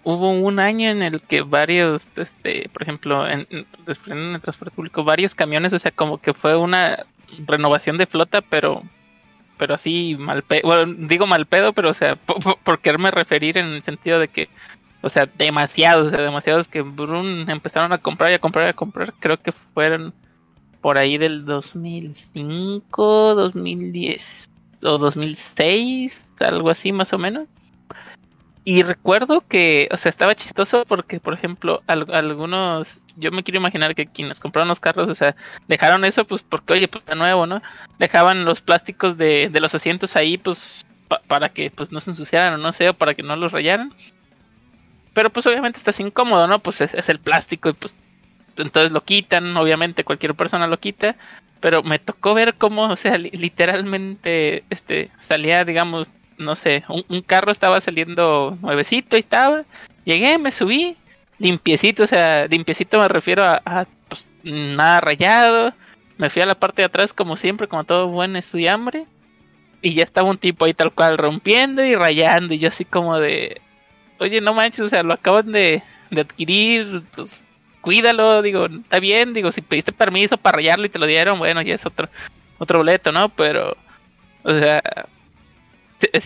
[0.04, 3.66] hubo un año en el que varios, este, por ejemplo, en, en,
[4.06, 7.06] en el transporte público, varios camiones, o sea, como que fue una
[7.46, 8.82] renovación de flota, pero
[9.56, 13.68] pero así mal pedo, bueno, digo mal pedo, pero o sea, por, quererme referir en
[13.68, 14.50] el sentido de que,
[15.00, 18.70] o sea, demasiados, o sea, demasiados que Brun empezaron a comprar y a comprar y
[18.70, 20.12] a comprar, creo que fueron
[20.80, 24.48] por ahí del 2005, 2010
[24.82, 27.46] o 2006, algo así más o menos.
[28.64, 33.58] Y recuerdo que, o sea, estaba chistoso porque, por ejemplo, al- algunos, yo me quiero
[33.58, 35.34] imaginar que quienes compraron los carros, o sea,
[35.68, 37.62] dejaron eso pues porque, oye, pues está nuevo, ¿no?
[37.98, 42.10] Dejaban los plásticos de, de los asientos ahí, pues, pa- para que pues no se
[42.10, 43.94] ensuciaran o no sé, o para que no los rayaran.
[45.14, 46.58] Pero pues obviamente estás incómodo, ¿no?
[46.58, 47.94] Pues es, es el plástico y pues
[48.58, 51.16] entonces lo quitan, obviamente cualquier persona lo quita,
[51.60, 56.08] pero me tocó ver cómo, o sea, li- literalmente, este, salía, digamos,
[56.38, 59.64] no sé, un, carro estaba saliendo nuevecito y estaba,
[60.04, 60.96] llegué, me subí,
[61.38, 65.72] limpiecito, o sea, limpiecito me refiero a, a, pues, nada rayado,
[66.16, 69.06] me fui a la parte de atrás como siempre, como todo buen estudiambre,
[69.82, 73.18] y ya estaba un tipo ahí tal cual rompiendo y rayando, y yo así como
[73.18, 73.60] de,
[74.18, 77.40] oye, no manches, o sea, lo acaban de, de adquirir, pues
[77.88, 81.62] cuídalo, digo, está bien, digo, si pediste permiso para rayarlo y te lo dieron, bueno,
[81.62, 82.06] ya es otro,
[82.58, 83.30] otro boleto, ¿no?
[83.30, 83.74] Pero,
[84.42, 84.82] o sea,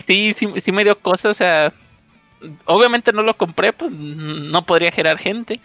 [0.05, 1.71] sí, sí, sí me dio cosas, o sea,
[2.65, 5.61] obviamente no lo compré, pues no podría gerar gente,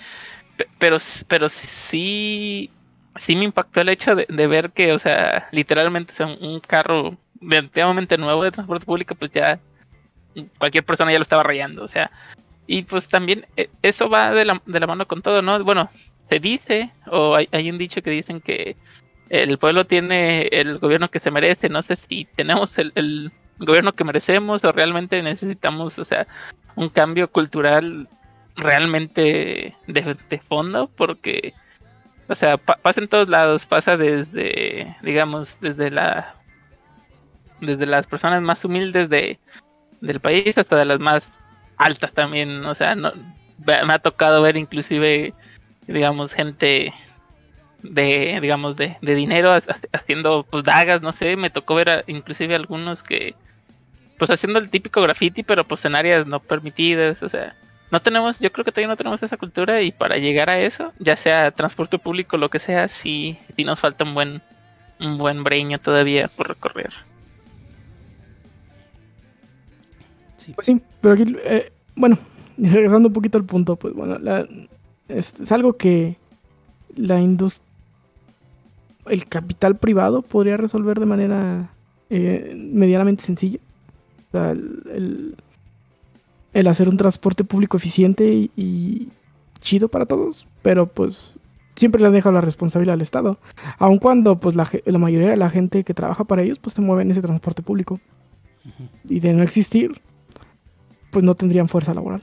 [0.56, 2.70] pe- pero, pero sí,
[3.16, 8.16] sí me impactó el hecho de, ver que, o sea, literalmente sea, un carro relativamente
[8.18, 9.58] nuevo de transporte público, pues ya
[10.58, 12.08] cualquier persona ya lo estaba rayando, o sea,
[12.68, 15.64] y pues también eh, eso va de la, de la mano con todo, ¿no?
[15.64, 15.90] Bueno,
[16.28, 18.76] se dice, o hay, hay, un dicho que dicen que
[19.30, 23.94] el pueblo tiene el gobierno que se merece, no sé si tenemos el, el gobierno
[23.94, 26.26] que merecemos o realmente necesitamos, o sea,
[26.76, 28.06] un cambio cultural
[28.54, 31.54] realmente de, fondo, porque,
[32.28, 36.34] o sea, pasa en todos lados, pasa desde, digamos, desde la
[37.62, 39.38] desde las personas más humildes de,
[40.00, 41.32] del país hasta de las más
[41.78, 43.12] altas también, o sea, no,
[43.64, 45.32] me ha tocado ver inclusive,
[45.86, 46.92] digamos, gente
[47.82, 49.56] de, digamos, de, de dinero
[49.92, 53.34] haciendo pues dagas, no sé, me tocó ver inclusive algunos que,
[54.18, 57.54] pues haciendo el típico graffiti, pero pues en áreas no permitidas, o sea,
[57.90, 60.92] no tenemos, yo creo que todavía no tenemos esa cultura y para llegar a eso,
[60.98, 64.42] ya sea transporte público, lo que sea, sí, sí nos falta un buen,
[65.00, 66.92] un buen breño todavía por recorrer.
[70.54, 72.18] Pues sí, pero aquí, eh, bueno,
[72.58, 74.18] regresando un poquito al punto, pues bueno,
[75.08, 76.16] es, algo que
[76.96, 77.66] la industria,
[79.06, 81.70] el capital privado podría resolver de manera
[82.10, 83.58] eh, medianamente sencilla.
[84.28, 85.34] O sea, el,
[86.66, 89.08] hacer un transporte público eficiente y,
[89.60, 91.34] chido para todos, pero pues
[91.74, 93.38] siempre le deja la responsabilidad al Estado.
[93.78, 96.82] Aun cuando pues la, la, mayoría de la gente que trabaja para ellos pues se
[96.82, 98.00] mueve en ese transporte público.
[99.08, 100.00] Y de no existir,
[101.18, 102.22] pues no tendrían fuerza laboral.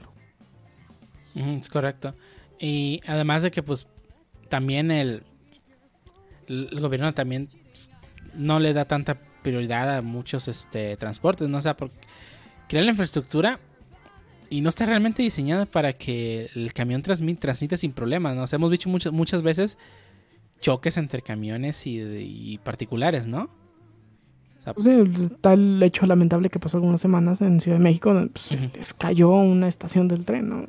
[1.34, 2.14] Es correcto.
[2.58, 3.86] Y además de que pues
[4.48, 5.22] también el,
[6.80, 7.50] gobierno también
[8.32, 11.58] no le da tanta prioridad a muchos este, transportes, ¿no?
[11.58, 11.94] O sea, porque
[12.70, 13.60] crear la infraestructura
[14.48, 18.44] y no está realmente diseñada para que el camión transmita, sin problemas, ¿no?
[18.44, 19.76] O sea, hemos visto muchas, muchas veces
[20.62, 23.50] choques entre camiones y particulares, ¿no?
[24.74, 28.50] Pues está el hecho lamentable que pasó algunas semanas en Ciudad de México, donde pues,
[28.74, 30.66] les cayó una estación del tren, ¿no?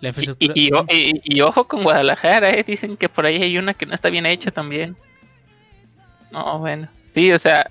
[0.00, 0.84] La infraestructura...
[0.88, 2.64] y, ojo con Guadalajara, ¿eh?
[2.66, 4.96] dicen que por ahí hay una que no está bien hecha también.
[6.30, 6.88] No, bueno.
[7.14, 7.70] Sí, o sea,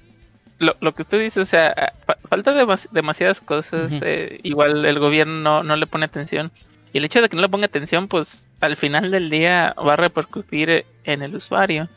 [0.57, 1.93] lo, lo que tú dices, o sea,
[2.29, 2.53] falta
[2.91, 3.91] demasiadas cosas.
[4.01, 6.51] Eh, igual el gobierno no, le pone atención.
[6.91, 9.93] Y el hecho de que no le ponga atención, pues al final del día va
[9.93, 11.89] a repercutir en el usuario.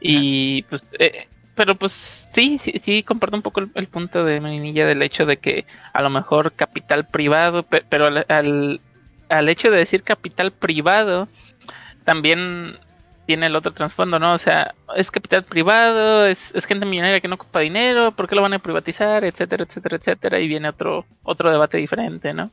[0.00, 4.86] Y pues eh, pero pues sí, sí, sí comparto un poco el, punto de Meninilla
[4.86, 8.80] del hecho de que a lo mejor capital privado, pero al,
[9.28, 11.28] al, hecho de decir capital privado,
[12.04, 12.78] también
[13.26, 14.34] tiene el otro trasfondo, ¿no?
[14.34, 18.34] O sea, es capital privado, es, es, gente millonaria que no ocupa dinero, ¿por qué
[18.34, 19.24] lo van a privatizar?
[19.24, 22.50] Etcétera, etcétera, etcétera, y viene otro, otro debate diferente, ¿no?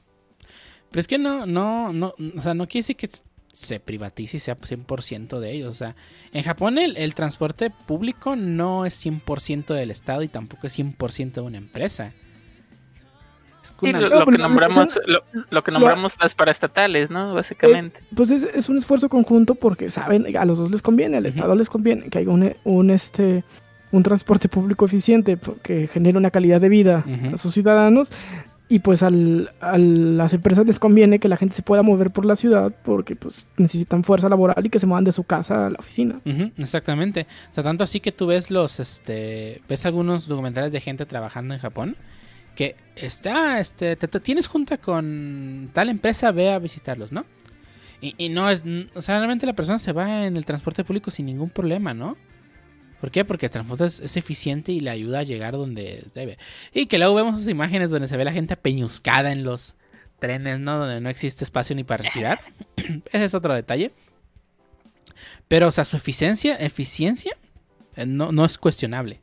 [0.92, 3.10] Pero es que no, no, no, o sea, no quiere decir que
[3.58, 5.70] se privatice y sea 100% de ellos.
[5.70, 5.96] O sea,
[6.32, 11.42] en Japón el, transporte público no es 100% del Estado y tampoco es 100% de
[11.42, 12.14] una empresa.
[13.82, 15.00] lo, que nombramos,
[15.50, 17.34] lo, que nombramos las paraestatales, ¿no?
[17.34, 17.98] Básicamente.
[17.98, 21.56] Eh, pues es, un esfuerzo conjunto porque saben, a los dos les conviene, al Estado
[21.56, 23.44] les conviene que haya un, un, este,
[23.92, 27.04] un transporte público eficiente que genere una calidad de vida
[27.34, 28.12] a sus ciudadanos
[28.70, 32.26] y pues al, a las empresas les conviene que la gente se pueda mover por
[32.26, 35.70] la ciudad porque pues necesitan fuerza laboral y que se muevan de su casa a
[35.70, 36.20] la oficina.
[36.58, 37.28] exactamente.
[37.52, 41.54] O sea, tanto así que tú ves los, este, ves algunos documentales de gente trabajando
[41.54, 41.96] en Japón
[42.56, 47.24] que está, este, te, tienes junta con tal empresa, ve a visitarlos, ¿no?
[48.02, 48.64] Y, y no es,
[48.96, 52.18] o sea, realmente la persona se va en el transporte público sin ningún problema, ¿no?
[53.00, 53.26] ¿Por qué?
[53.26, 56.38] Porque el transporte es, eficiente y le ayuda a llegar donde debe.
[56.74, 59.76] Y que luego vemos esas imágenes donde se ve la gente peñuscada en los
[60.20, 60.80] trenes, ¿no?
[60.80, 62.40] Donde no existe espacio ni para respirar.
[63.12, 63.92] Ese es otro detalle.
[65.48, 67.38] Pero, o sea, su eficiencia, eficiencia
[67.96, 69.22] eh, no, no es cuestionable.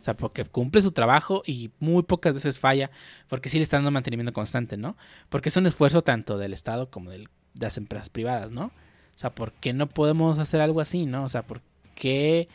[0.00, 2.90] O sea, porque cumple su trabajo y muy pocas veces falla,
[3.26, 4.96] porque sí le está dando mantenimiento constante, ¿no?
[5.28, 7.28] Porque es un esfuerzo tanto del Estado como de
[7.58, 8.66] las empresas privadas, ¿no?
[8.66, 11.24] O sea, ¿por qué no podemos hacer algo así, ¿no?
[11.24, 11.62] O sea, ¿por
[11.96, 12.48] qué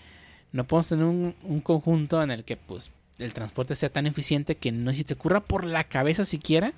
[0.53, 4.71] no podemos tener un, conjunto en el que pues el transporte sea tan eficiente que
[4.71, 6.73] no se te ocurra por la cabeza siquiera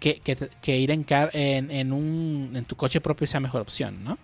[0.00, 0.20] que,
[0.66, 4.18] ir en, en, en, un, en tu coche propio sea mejor opción, ¿no?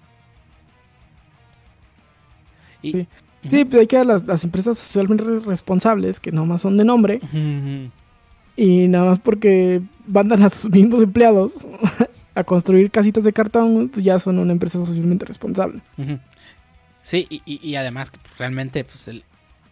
[2.82, 3.06] sí,
[3.48, 7.20] sí hay que las, las empresas socialmente responsables, que nomás son de nombre,
[8.56, 11.66] y nada más porque mandan a sus mismos empleados
[12.34, 15.80] a construir casitas de cartón, pues ya son una empresa socialmente responsable.
[17.02, 19.10] Sí, y, además realmente pues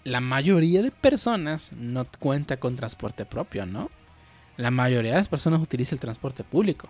[0.05, 3.91] la mayoría de personas no cuenta con transporte propio, ¿no?
[4.57, 6.89] La mayoría de las personas utiliza el transporte público.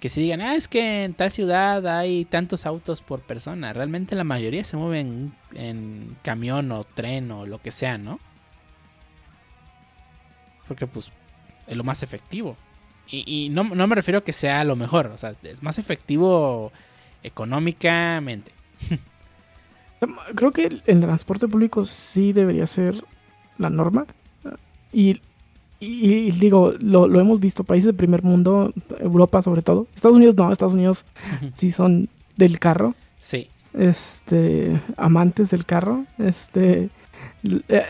[0.00, 3.72] que se digan, ah, es que en tal ciudad hay tantos autos por persona.
[3.72, 8.18] Realmente la mayoría se mueven en camión o tren o lo que sea, ¿no?
[10.66, 11.12] Porque pues
[11.68, 12.56] es lo más efectivo.
[13.08, 16.72] Y, no, me refiero a que sea lo mejor, o sea, es más efectivo
[17.22, 18.52] económicamente.
[20.34, 23.04] Creo que el transporte público sí debería ser
[23.58, 24.06] la norma.
[24.92, 25.20] Y
[25.84, 29.88] y, digo, lo, hemos visto, países del primer mundo, Europa sobre todo.
[29.96, 31.04] Estados Unidos no, Estados Unidos
[31.54, 32.94] sí son del carro.
[33.18, 33.48] Sí.
[33.74, 36.04] Este, amantes del carro.
[36.18, 36.88] Este,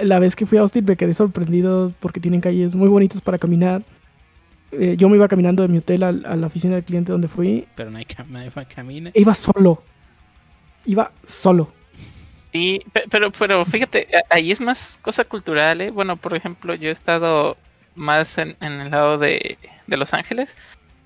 [0.01, 3.36] la vez que fui a Austin me quedé sorprendido porque tienen calles muy bonitas para
[3.36, 3.82] caminar.
[4.70, 7.66] Eh, yo me iba caminando de mi hotel a, la oficina del cliente donde fui.
[7.74, 9.10] Pero no hay nadie camina.
[9.12, 9.82] Iba solo.
[10.85, 11.73] Iba solo.
[12.53, 15.91] Sí, pero, pero fíjate, ahí es más cosa cultural, ¿eh?
[15.91, 17.57] Bueno, por ejemplo, yo he estado
[17.95, 20.57] más en, el lado de, Los Ángeles.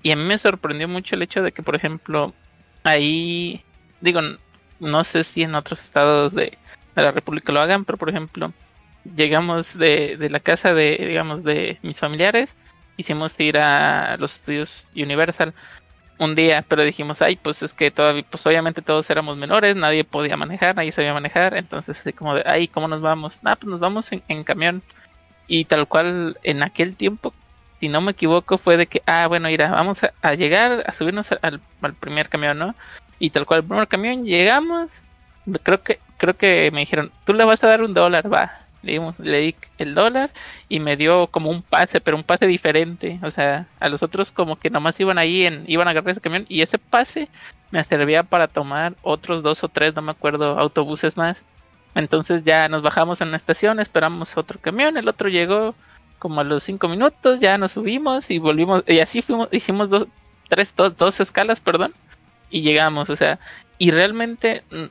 [0.03, 2.33] Y a mí me sorprendió mucho el hecho de que, por ejemplo,
[2.83, 3.63] ahí,
[4.01, 4.21] digo,
[4.79, 6.57] no sé si en otros estados de,
[6.95, 8.51] la República lo hagan, pero por ejemplo,
[9.15, 12.55] llegamos de, de, la casa de, digamos, de mis familiares,
[12.97, 15.53] hicimos ir a los estudios Universal
[16.19, 20.03] un día, pero dijimos, ay, pues es que todavía, pues obviamente todos éramos menores, nadie
[20.03, 23.39] podía manejar, nadie sabía manejar, entonces así como de, ay, ¿cómo nos vamos?
[23.43, 24.81] Ah, pues nos vamos en, en camión.
[25.47, 27.33] Y tal cual en aquel tiempo,
[27.79, 31.29] si no me equivoco, fue de que, ah, bueno, mira, vamos a, llegar, a subirnos
[31.41, 31.61] al,
[31.99, 32.75] primer camión, ¿no?
[33.19, 34.89] Y tal cual el primer camión llegamos,
[35.63, 38.51] creo que creo que me dijeron, tú le vas a dar un dólar, va.
[38.83, 40.31] Le, dimos, le di el dólar
[40.69, 43.19] y me dio como un pase, pero un pase diferente.
[43.23, 46.21] O sea, a los otros como que nomás iban ahí, en, iban a agarrar ese
[46.21, 47.29] camión y ese pase
[47.71, 51.41] me servía para tomar otros dos o tres, no me acuerdo, autobuses más.
[51.95, 55.73] Entonces ya nos bajamos en la estación, esperamos otro camión, el otro llegó
[56.19, 60.07] como a los cinco minutos, ya nos subimos y volvimos, y así fuimos, hicimos dos,
[60.47, 61.93] tres, dos, escalas, perdón,
[62.49, 63.39] y llegamos, o sea,
[63.77, 64.85] y realmente mm,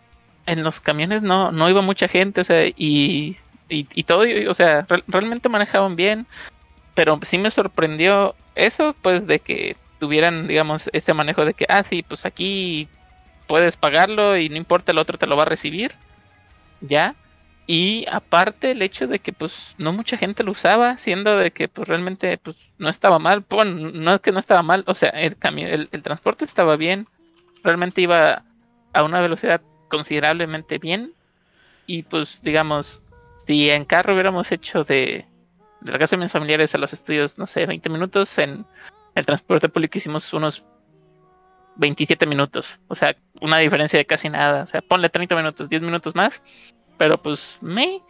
[0.47, 3.37] en los camiones no, no iba mucha gente, o sea, y,
[3.68, 6.26] y, todo, o sea, realmente manejaban bien,
[6.94, 11.84] pero sí me sorprendió eso, pues, de que tuvieran, digamos, este manejo de que, ah,
[11.88, 12.88] sí, pues aquí
[13.47, 15.93] puedes pagarlo y no importa, el otro te lo va a recibir
[16.80, 17.14] ya.
[17.66, 21.66] Y aparte el hecho de que pues no mucha gente lo usaba, siendo de que
[21.66, 25.09] pues realmente pues no estaba mal, bueno, no es que no estaba mal, o sea,
[25.10, 27.09] el, el, el transporte estaba bien,
[27.64, 28.44] realmente iba
[28.93, 31.12] a una velocidad considerablemente bien
[31.86, 33.01] y pues digamos,
[33.47, 35.27] si en carro hubiéramos hecho de,
[35.81, 38.66] de la casa de mis familiares a los estudios, no sé, 20 minutos, en
[39.14, 40.62] el transporte público hicimos unos
[41.77, 42.78] 27 minutos.
[42.89, 44.64] O sea, una diferencia de casi nada.
[44.64, 46.43] O sea, ponle 30 minutos, 10 minutos más.
[46.98, 48.02] Pero pues me.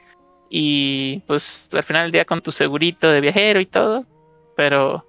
[0.48, 4.04] Y pues al final del día con tu segurito de viajero y todo.
[4.56, 5.04] Pero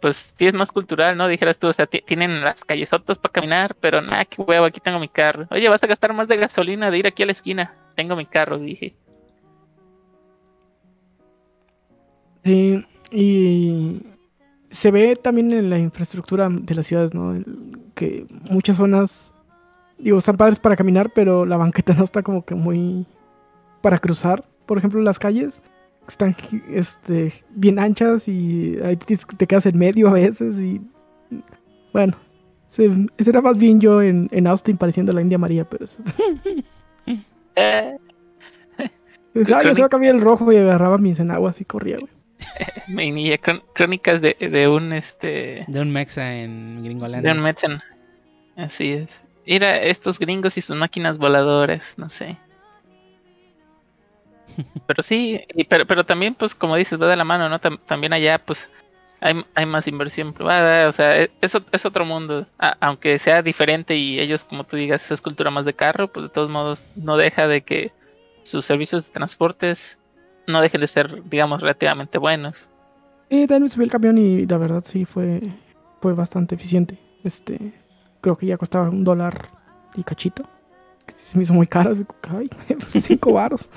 [0.00, 1.28] pues sí es más cultural, ¿no?
[1.28, 4.98] Dijeras tú, o sea, tienen las callesotas para caminar, pero nada, qué huevo, aquí tengo
[4.98, 5.46] mi carro.
[5.50, 7.76] Oye, vas a gastar más de gasolina de ir aquí a la esquina.
[7.94, 8.96] Tengo mi carro, dije.
[12.44, 14.02] Sí, y
[14.70, 17.34] se ve también en la infraestructura de las ciudades, ¿no?
[17.94, 19.34] Que muchas zonas,
[19.98, 23.06] digo, están padres para caminar, pero la banqueta no está como que muy
[23.82, 24.44] para cruzar.
[24.66, 25.60] Por ejemplo, las calles
[26.08, 26.34] están
[26.70, 30.80] este, bien anchas y ahí te, quedas en medio a veces y
[31.92, 32.16] bueno,
[32.70, 35.84] ese era más bien yo en, en Austin pareciendo la India María, pero...
[37.56, 37.98] eh.
[39.34, 42.21] se va a cambiar el rojo y agarraba mis enaguas y corría, güey.
[42.88, 43.38] Me
[43.74, 45.62] crónicas de, de, un este.
[45.66, 47.32] De un mexa en Gringolandia.
[47.32, 47.82] De un mexa.
[48.56, 49.08] Así es.
[49.46, 52.36] Era estos gringos y sus máquinas voladoras, no sé.
[54.86, 57.58] Pero sí, pero, pero también, pues, como dices, va de la mano, ¿no?
[57.58, 58.68] también allá, pues,
[59.22, 62.46] hay, hay más inversión privada, o sea, e, es, es otro mundo.
[62.80, 66.28] aunque sea diferente y ellos, como tú digas, es cultura más de carro, pues de
[66.28, 67.92] todos modos no deja de que
[68.42, 69.96] sus servicios de transportes
[70.46, 72.68] no dejen de ser, digamos, relativamente buenos.
[73.30, 75.40] Eh, también subí el camión y la verdad sí fue,
[76.00, 76.98] fue bastante eficiente.
[77.24, 77.72] Este,
[78.20, 79.48] creo que ya costaba un dólar
[79.94, 80.48] y cachito.
[81.14, 81.92] Se me hizo muy caro.
[82.28, 82.50] Ay,
[83.00, 83.70] cinco varos.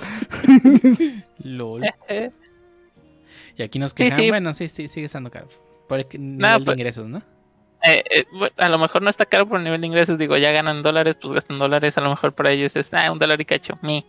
[1.38, 1.82] LOL.
[3.56, 4.28] y aquí nos quejan.
[4.28, 5.48] Bueno, sí, sí, sigue estando caro.
[5.88, 7.18] Por el nivel de pues, ingresos, ¿no?
[7.82, 8.26] Eh, eh,
[8.56, 10.18] a lo mejor no está caro por el nivel de ingresos.
[10.18, 11.96] Digo, ya ganan dólares, pues gastan dólares.
[11.96, 13.74] A lo mejor para ellos es ah, un dólar y cacho.
[13.82, 14.04] Mi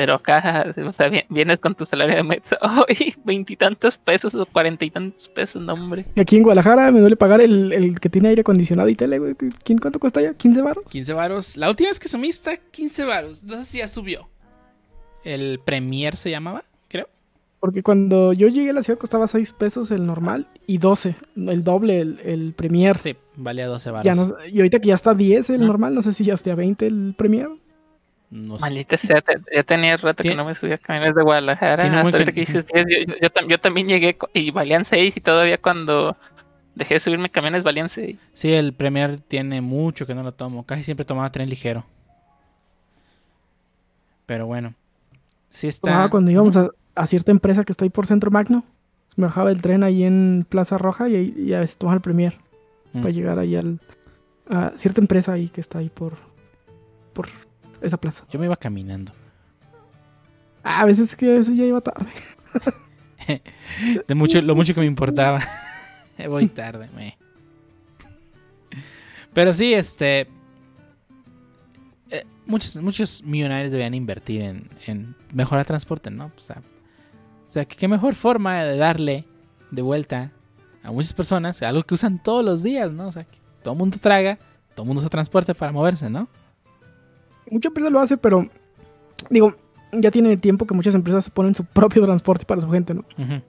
[0.00, 3.14] pero acá, o sea, vienes con tu salario de mes, ¡ay!
[3.22, 6.06] Veintitantos pesos o cuarenta y tantos pesos, no, hombre.
[6.14, 9.18] Y aquí en Guadalajara me duele pagar el, el que tiene aire acondicionado y tele,
[9.18, 9.34] güey.
[9.62, 10.30] ¿Quién cuánto cuesta ya?
[10.32, 10.84] ¿15 varos?
[10.90, 11.56] 15 varos.
[11.58, 13.44] La última vez que sumí está 15 varos.
[13.44, 14.26] No sé si ya subió.
[15.22, 17.06] El Premier se llamaba, creo.
[17.60, 21.62] Porque cuando yo llegué a la ciudad costaba 6 pesos el normal y 12, el
[21.62, 22.96] doble, el, el Premier.
[22.96, 24.06] Sí, valía 12 baros.
[24.06, 25.66] Ya no, y ahorita que ya está 10 el Ah.
[25.66, 27.48] normal, no sé si ya esté a 20 el Premier.
[28.30, 28.62] No sé.
[28.66, 31.82] Maldita sea, ya tenía rato que no me subía a caminar de Guadalajara.
[31.84, 35.16] Hasta ahorita que dices 10, yo, yo- yo tam- yo también llegué y valían 6
[35.16, 36.16] y todavía cuando
[36.76, 38.16] dejé de subirme camiones valían 6.
[38.32, 40.64] Sí, el Premier tiene mucho que no lo tomo.
[40.64, 41.84] Casi siempre tomaba tren ligero.
[44.26, 44.74] Pero bueno.
[45.48, 45.90] Sí está.
[45.90, 48.64] Tomaba cuando íbamos a, a cierta empresa que está ahí por Centro Magno.
[49.16, 52.00] Me bajaba el tren ahí en Plaza Roja y, ahí- y a veces tomaba el
[52.02, 52.38] Premier
[52.92, 53.00] Mm.
[53.02, 53.78] para llegar ahí al,
[54.48, 56.14] a cierta empresa ahí que está ahí por,
[57.12, 57.28] por
[57.82, 58.24] esa plaza.
[58.30, 59.12] Yo me iba caminando.
[60.62, 62.10] Ah, a veces que a veces ya iba tarde.
[64.08, 65.40] De mucho, lo mucho que me importaba.
[66.28, 67.16] Voy tarde, me.
[69.32, 70.26] Pero sí, este.
[72.10, 76.32] eh, muchos, muchos millonarios debían invertir en, en mejorar transporte, ¿no?
[76.36, 76.62] O sea,
[77.46, 79.24] o sea, que qué mejor forma de darle
[79.70, 80.32] de vuelta
[80.82, 83.06] a muchas personas algo que usan todos los días, ¿no?
[83.08, 84.38] O sea, que todo el mundo traga,
[84.74, 86.28] todo el mundo usa transporte para moverse, ¿no?
[87.50, 88.48] Mucha empresa lo hace, pero
[89.28, 89.54] digo,
[89.92, 93.04] ya tiene tiempo que muchas empresas ponen su propio transporte para su gente, ¿no?
[93.18, 93.42] Ujú.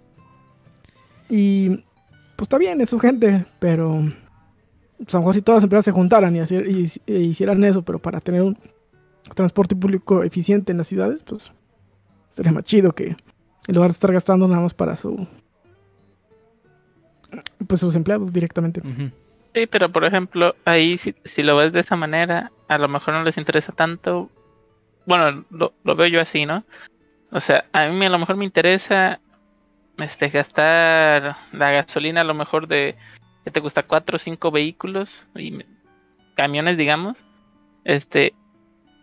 [1.29, 1.69] Y
[2.35, 4.01] pues está bien, es su gente, pero
[4.97, 7.63] pues, a lo mejor si todas las empresas se juntaran y, hacer- y- y hicieran
[7.63, 8.57] eso, pero para tener un
[9.35, 11.53] transporte público eficiente en las ciudades, pues
[12.31, 13.15] sería más chido que
[13.67, 15.27] en lugar de estar gastando nada más para su
[17.67, 18.81] pues sus empleados directamente.
[19.53, 23.13] Sí, pero por ejemplo, ahí si, si lo ves de esa manera, a lo mejor
[23.13, 24.29] no les interesa tanto.
[25.05, 26.63] Bueno, lo, lo veo yo así, ¿no?
[27.31, 29.19] O sea, a mí a lo mejor me interesa
[29.97, 32.95] este gastar la gasolina a lo mejor de
[33.43, 35.59] que te gusta cuatro o cinco vehículos y
[36.35, 37.23] camiones, digamos,
[37.83, 38.33] este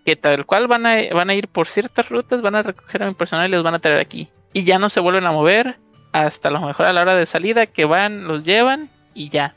[0.05, 3.07] que tal cual van a van a ir por ciertas rutas, van a recoger a
[3.07, 5.77] mi personal y los van a traer aquí y ya no se vuelven a mover
[6.13, 9.55] hasta a lo mejor a la hora de salida que van, los llevan y ya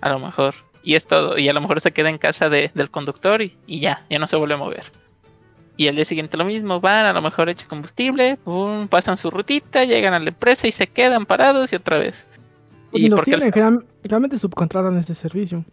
[0.00, 0.54] a lo mejor.
[0.82, 1.36] Y es todo.
[1.38, 4.18] Y a lo mejor se queda en casa de- del conductor y, y ya, ya
[4.18, 4.84] no se vuelve a mover.
[5.76, 9.30] Y al día siguiente lo mismo, van, a lo mejor echan combustible, pum, pasan su
[9.30, 12.26] rutita, llegan a la empresa y se quedan parados y otra vez.
[12.92, 13.52] Y lo porque tienen,
[14.02, 15.64] generalmente subcontratan este servicio.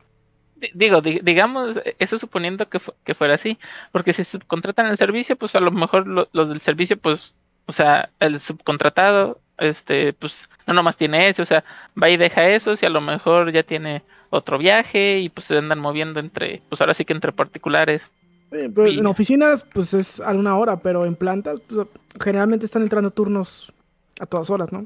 [0.55, 3.57] di- digo, di- digamos, eso suponiendo que, fu- que fuera así,
[3.91, 7.33] porque si subcontratan el servicio, pues a lo mejor lo- los del servicio, pues,
[7.65, 11.63] o sea, el subcontratado, este, pues, no nomás tiene eso, o sea,
[12.01, 15.57] va y deja esos y a lo mejor ya tiene otro viaje y pues se
[15.57, 18.09] andan moviendo entre, pues ahora sí que entre particulares.
[18.51, 21.87] Eh, pero Y- en oficinas, pues es a una hora, pero en plantas, pues,
[22.21, 23.71] generalmente están entrando turnos
[24.19, 24.85] a todas horas, ¿no?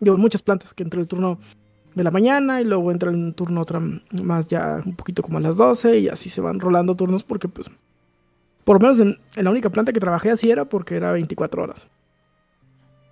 [0.00, 1.38] Digo, en muchas plantas que entra el turno
[1.94, 3.80] de la mañana y luego entra un turno otra
[4.22, 7.48] más ya un poquito como a las 12 y así se van rolando turnos porque
[7.48, 7.68] pues
[8.62, 11.62] por lo menos en, en la única planta que trabajé así era porque era 24
[11.62, 11.88] horas.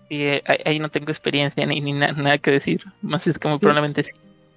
[0.08, 3.42] Y eh, ahí, ahí no tengo experiencia ni, ni na- nada que decir, más es
[3.42, 4.10] muy probablemente sí.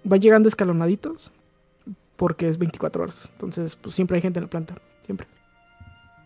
[0.04, 1.32] Van llegando escalonaditos
[2.16, 3.30] porque es 24 horas.
[3.34, 5.28] Entonces pues siempre hay gente en la planta, siempre.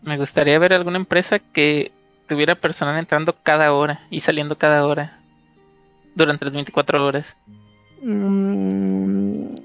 [0.01, 1.91] Me gustaría ver alguna empresa que
[2.27, 5.19] tuviera personal entrando cada hora y saliendo cada hora
[6.15, 7.35] durante las 24 horas.
[8.01, 9.55] Mm,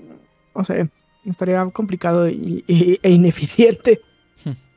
[0.55, 0.89] no sé,
[1.25, 4.01] estaría complicado y- y- e ineficiente.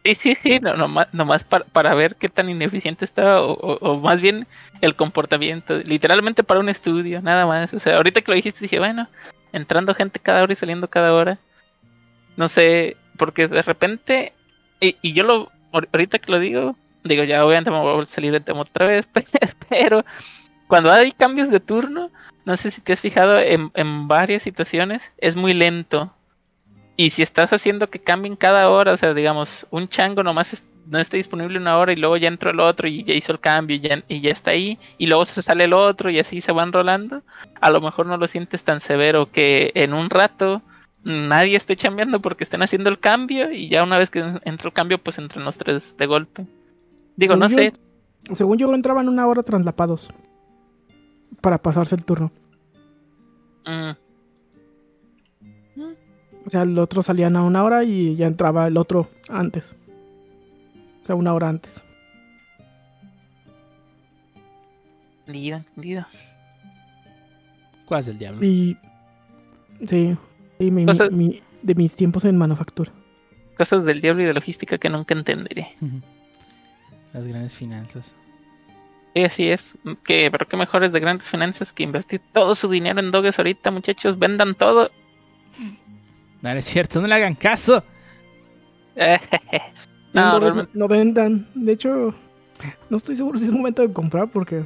[0.03, 3.99] Sí, sí, sí, no, nomás, nomás para, para ver qué tan ineficiente está o, o-
[3.99, 4.47] más bien
[4.81, 7.71] el comportamiento, literalmente para un estudio, nada más.
[7.73, 9.07] O sea, ahorita que lo dijiste dije, bueno,
[9.53, 11.37] entrando gente cada hora y saliendo cada hora.
[12.37, 14.33] No sé, porque de repente,
[14.79, 18.07] y, y yo lo, ahor- ahorita que lo digo, digo, ya obviamente me voy a
[18.07, 19.07] salir del tema otra vez,
[19.69, 20.05] pero
[20.67, 22.11] cuando hay cambios de turno,
[22.45, 26.13] no sé si te has fijado en, en varias situaciones, es muy lento.
[26.97, 30.63] Y si estás haciendo que cambien cada hora, o sea, digamos, un chango nomás es-
[30.87, 33.39] no está disponible una hora y luego ya entró el otro y ya hizo el
[33.39, 36.41] cambio y ya, y ya está ahí, y luego se sale el otro y así
[36.41, 37.21] se van rolando,
[37.61, 40.61] a lo mejor no lo sientes tan severo que en un rato
[41.03, 44.73] nadie esté chambeando porque estén haciendo el cambio y ya una vez que entró el
[44.73, 46.45] cambio, pues entran los tres de golpe.
[47.15, 47.71] Digo, no sé,
[48.27, 50.11] yo- según yo entraban una hora traslapados
[51.41, 52.31] para pasarse el turno.
[53.65, 53.91] mm,
[56.45, 59.75] O sea, el otro salían a una hora y ya entraba el otro antes.
[61.03, 61.83] O sea, una hora antes.
[65.27, 66.05] entendido, entendido.
[67.85, 68.45] ¿Cuál es el diablo?
[68.45, 68.77] Y.
[69.87, 70.15] Sí.
[70.59, 72.91] Y mi- de mis tiempos en manufactura.
[73.57, 75.75] Cosas del diablo y de logística que nunca entenderé.
[77.13, 78.15] Las grandes finanzas.
[79.13, 82.99] Y así es, que, pero qué mejores de grandes finanzas que invertir todo su dinero
[82.99, 84.89] en doges ahorita, muchachos, vendan todo.
[86.41, 87.83] No, no es cierto, no le hagan caso.
[90.13, 91.47] no, no, realmente, no vendan.
[91.53, 92.13] De hecho,
[92.89, 94.63] No estoy seguro si es momento de comprar porque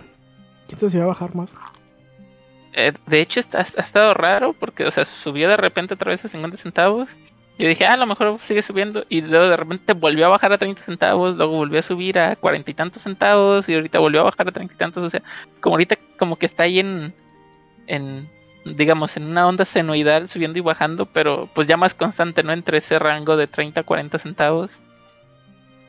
[0.68, 1.56] quién sabe si va a bajar más.
[2.74, 6.26] Eh, de hecho, está, ha estado raro porque, o sea, subió de repente otra vez
[6.26, 7.10] a 50 centavos.
[7.58, 9.06] Yo dije, ah, a lo mejor sigue subiendo.
[9.08, 11.36] Y luego de repente volvió a bajar a 30 centavos.
[11.38, 13.70] Luego volvió a subir a cuarenta y tantos centavos.
[13.70, 15.04] Y ahorita volvió a bajar a 30 y tantos.
[15.04, 15.24] O sea,
[15.62, 17.14] como ahorita, como que está ahí en.
[17.88, 18.30] en
[18.66, 21.06] digamos, en una onda senoidal, subiendo y bajando.
[21.06, 22.52] Pero pues ya más constante, ¿no?
[22.54, 24.82] Entre ese rango de 30 a 40 centavos.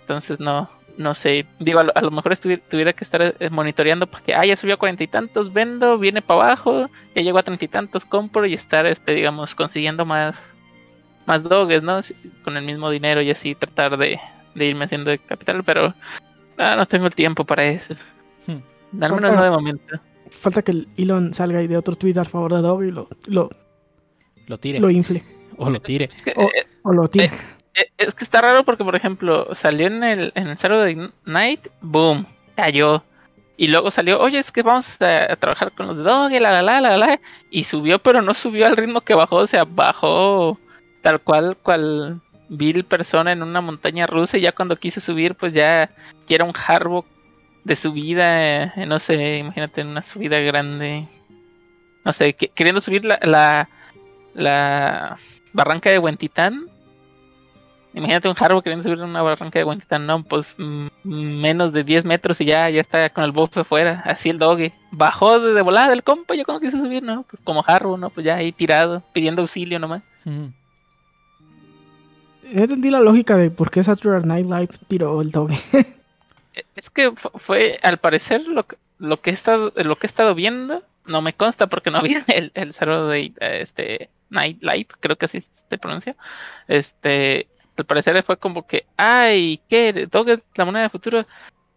[0.03, 4.45] Entonces, no no sé, digo, a lo, mejor tuviera que estar eh, monitoreando porque, ah,
[4.45, 7.69] ya subió a cuarenta y tantos, vendo, viene para abajo, ya llegó a treinta y
[7.69, 10.55] tantos, compro y estar, este, digamos, consiguiendo más,
[11.27, 12.01] más doges, ¿no?
[12.45, 14.19] Con el mismo dinero y así tratar de,
[14.55, 15.95] irme haciendo de capital, pero
[16.59, 17.95] ah, no tengo el tiempo para eso.
[18.47, 19.03] Hmm.
[19.03, 20.01] Al menos no de momento.
[20.31, 23.09] Falta que el Elon salga y de otro tweet a favor de Dog y lo,
[23.27, 23.51] lo,
[24.47, 24.81] lo tire.
[24.81, 25.23] Lo infle.
[25.59, 26.11] O lo tire.
[26.27, 27.27] Eh, o, lo tire.
[27.27, 27.31] Eh,
[27.75, 31.69] eh, es que está raro porque, por ejemplo, salió en el, en el de Night,
[31.81, 33.03] boom, cayó.
[33.57, 36.63] Y luego salió, oye, es que vamos a, trabajar con los de Dog, la, la,
[36.63, 37.21] la, la, la.
[37.51, 40.59] Y subió, pero no subió al ritmo que bajó, o sea, bajó
[41.01, 42.21] tal cual, cual
[42.51, 44.37] vil persona en una montaña rusa.
[44.37, 45.91] Y ya cuando quiso subir, pues ya,
[46.29, 47.07] era un harbo
[47.67, 51.09] de subida, eh, no sé, imagínate, una subida grande.
[52.05, 53.69] No sé, queriendo subir la, la,
[54.35, 55.19] la
[55.53, 56.71] barranca de Huentitán
[57.97, 62.05] Imagínate un Harbo queriendo subir una barranca de Huentitán, no, pues mm, menos de 10
[62.05, 64.75] metros y ya, ya está con el buff afuera, así el doge.
[64.91, 67.23] Bajó de, volada del compa, ya cuando quiso subir, ¿no?
[67.23, 68.11] Pues como Harbo, ¿no?
[68.11, 70.03] Pues ya ahí tirado, pidiendo auxilio nomás.
[70.27, 70.53] No
[72.45, 75.57] entendí la lógica de por qué Saturday Night Live tiró el doge.
[76.75, 78.67] es que fue, al parecer, lo,
[78.99, 82.25] lo, que he estado, lo que he estado viendo, no me consta porque no había
[82.29, 86.17] el, el de este, Night Live, creo que así se pronuncia.
[86.69, 90.09] Este al parecer fue como que, ay, ¿qué?
[90.11, 91.27] ¿Doge la moneda de futuro?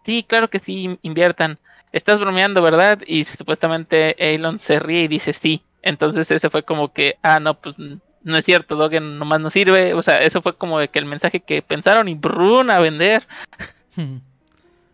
[0.06, 1.57] Sí, claro que sí, inviertan.
[1.91, 2.99] Estás bromeando, ¿verdad?
[3.06, 5.61] Y supuestamente Elon se ríe y dice sí.
[5.81, 9.93] Entonces ese fue como que, ah, no, pues no es cierto, Doge nomás no sirve.
[9.93, 13.27] O sea, eso fue como que el mensaje que pensaron y brun a vender.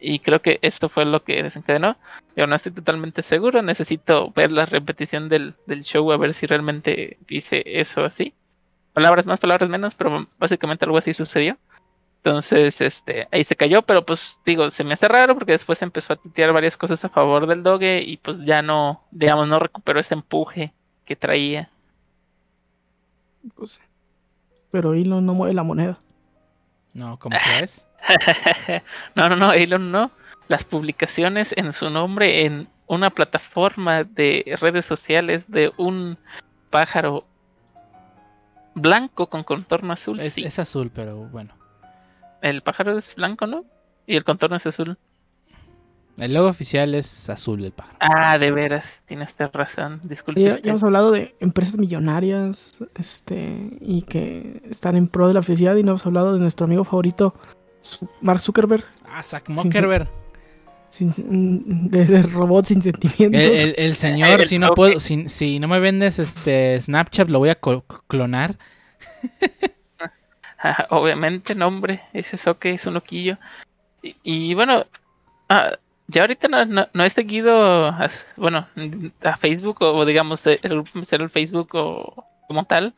[0.05, 1.97] Y creo que esto fue lo que desencadenó.
[2.35, 6.45] Yo no estoy totalmente seguro, necesito ver la repetición del, del show a ver si
[6.45, 8.33] realmente dice eso así
[8.95, 11.57] palabras más, palabras menos, pero básicamente algo así sucedió.
[12.23, 16.13] Entonces, este, ahí se cayó, pero pues digo, se me hace raro porque después empezó
[16.13, 19.99] a tuitear varias cosas a favor del doge y pues ya no, digamos, no recuperó
[19.99, 20.73] ese empuje
[21.03, 21.69] que traía.
[23.53, 23.79] Pues,
[24.71, 25.99] pero Elon no mueve la moneda.
[26.93, 27.85] No, ¿cómo que es?
[29.15, 30.11] no, no, no, Elon no.
[30.47, 36.17] Las publicaciones en su nombre en una plataforma de redes sociales de un
[36.69, 37.25] pájaro
[38.75, 40.19] blanco con contorno azul.
[40.19, 41.53] Es, es azul, pero bueno.
[42.41, 43.65] El pájaro es blanco, ¿no?
[44.05, 44.97] Y el contorno es azul.
[46.17, 47.97] El logo oficial es azul el pájaro.
[47.99, 49.99] Ah, de veras, tienes razón.
[50.03, 50.41] Disculpe.
[50.41, 55.75] Ya, hemos hablado de empresas millonarias este y que están en pro de la felicidad
[55.75, 57.35] y no hemos hablado de nuestro amigo favorito,
[58.21, 58.83] Mark Zuckerberg.
[59.07, 60.07] Ah, Zack Zuckerberg.
[60.99, 63.41] de ese robot sin sentimientos.
[63.41, 67.59] El, señor, si no puedo, si, si, no me vendes este Snapchat, lo voy a
[68.07, 68.55] clonar.
[70.89, 73.37] Obviamente, nombre, ese que es un loquillo.
[74.01, 74.85] Y, bueno,
[75.49, 78.67] ah, ya ahorita no, he seguido, a, bueno,
[79.23, 82.93] a Facebook o digamos el grupo el Facebook o como tal.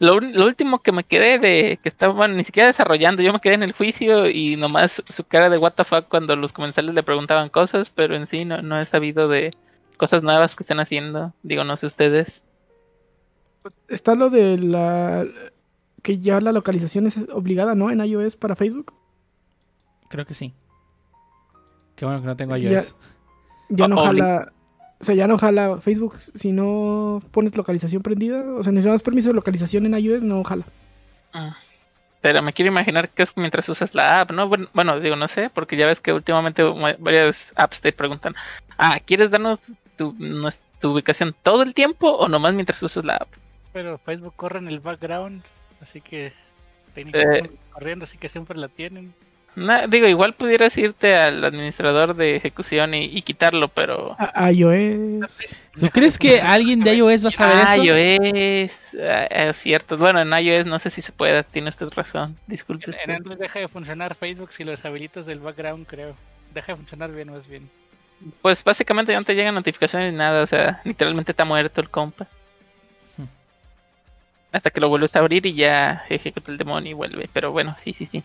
[0.00, 3.64] Lo, último que me quedé de que estaban ni siquiera desarrollando, yo me quedé en
[3.64, 8.14] el juicio y nomás su cara de WTF cuando los comensales le preguntaban cosas, pero
[8.14, 9.50] en sí no, no he sabido de
[9.96, 11.34] cosas nuevas que están haciendo.
[11.42, 12.42] Digo, no sé ustedes.
[13.88, 15.26] Está lo de la
[16.02, 17.90] que ya la localización es obligada, ¿no?
[17.90, 18.94] En iOS para Facebook.
[20.08, 20.54] Creo que sí.
[21.96, 22.94] Qué bueno que no tengo iOS.
[23.68, 24.52] Ya, no jala.
[25.00, 28.42] O sea, ya no jala Facebook si no pones localización prendida.
[28.54, 30.64] O sea, necesitas permiso de localización en iOS, no jala.
[31.32, 31.56] Ah,
[32.20, 34.48] pero me quiero imaginar que es mientras usas la app, ¿no?
[34.48, 36.62] Bueno, digo, no sé, porque ya ves que últimamente
[36.98, 38.34] varias apps te preguntan,
[38.76, 39.60] ah, ¿quieres darnos
[39.96, 40.16] tu,
[40.80, 43.28] tu ubicación todo el tiempo o nomás mientras usas la app?
[43.72, 45.44] Pero Facebook corre en el background,
[45.80, 46.32] así que
[46.94, 49.14] técnicamente eh, corriendo, así que siempre la tienen
[49.88, 54.16] digo, igual pudieras irte al administrador de ejecución y, quitarlo, pero.
[54.18, 55.56] A iOS.
[55.78, 57.82] ¿Tú crees que alguien de iOS va a saber eso?
[57.84, 58.72] iOS,
[59.02, 59.96] ah, es cierto.
[59.96, 62.36] Bueno, en iOS no sé si se puede, tiene usted razón.
[62.46, 62.90] Disculpe.
[63.04, 66.14] En, Android deja de funcionar Facebook si los habilitas del background, creo.
[66.54, 67.68] Deja de funcionar bien, más bien.
[68.42, 71.88] Pues básicamente ya no te llegan notificaciones ni nada, o sea, literalmente está muerto el
[71.88, 72.26] compa.
[73.16, 73.26] Hmm.
[74.52, 77.28] Hasta que lo vuelves a abrir y ya ejecuta el demonio y vuelve.
[77.32, 78.22] Pero bueno, sí, sí, sí.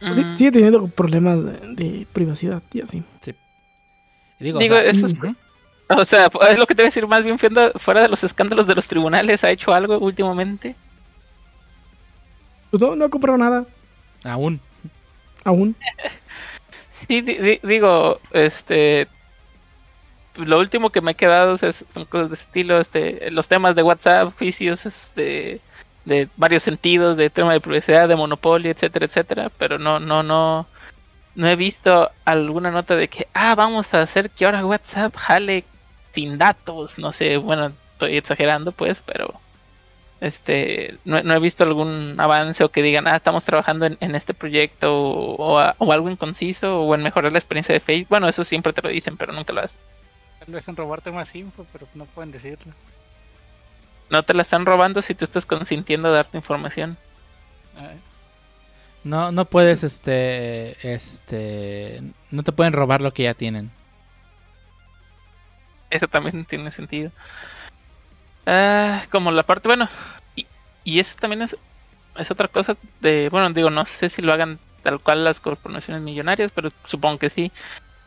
[0.00, 3.02] Sí, sigue teniendo problemas de, de privacidad y así.
[4.38, 5.14] Digo, o sea, eso es-.
[5.88, 8.24] O sea, es lo que te voy a decir, más bien fuera, fuera de los
[8.24, 10.74] escándalos de los tribunales, ¿ha hecho algo últimamente?
[12.70, 13.64] Pues no, no ha comprado nada
[14.24, 14.60] aún.
[15.44, 15.76] aún.
[17.06, 19.06] Sí, di- di- digo, este.
[20.36, 23.82] Lo último que me ha quedado es, son cosas de estilo, este, los temas de
[23.82, 25.60] WhatsApp, juicios este,
[26.04, 30.66] de varios sentidos, de tema de privacidad, de monopolio, etcétera, etcétera, pero no, no, no,
[31.34, 35.64] no he visto alguna nota de que, ah, vamos a hacer que ahora WhatsApp jale
[36.12, 39.40] sin datos, no sé, bueno, estoy exagerando pues, pero
[40.20, 44.32] este, no, no he visto algún avance o que digan, ah, estamos trabajando en, este
[44.34, 48.08] proyecto o, o algo inconciso o en mejorar la experiencia de Facebook.
[48.10, 49.78] Bueno, eso siempre te lo dicen, pero nunca lo hacen.
[50.38, 52.72] Tal vez en robarte más info, pero no pueden decirlo.
[54.10, 56.96] No te la están robando si tú estás consintiendo darte información.
[59.02, 63.70] No, no puedes, este, este, no te pueden robar lo que ya tienen.
[65.90, 67.10] Eso también tiene sentido.
[68.46, 69.88] Ah, como la parte, bueno,
[70.36, 70.46] y,
[70.84, 71.56] y eso también es,
[72.16, 76.02] es otra cosa de, bueno, digo, no sé si lo hagan tal cual las corporaciones
[76.02, 77.52] millonarias, pero supongo que sí.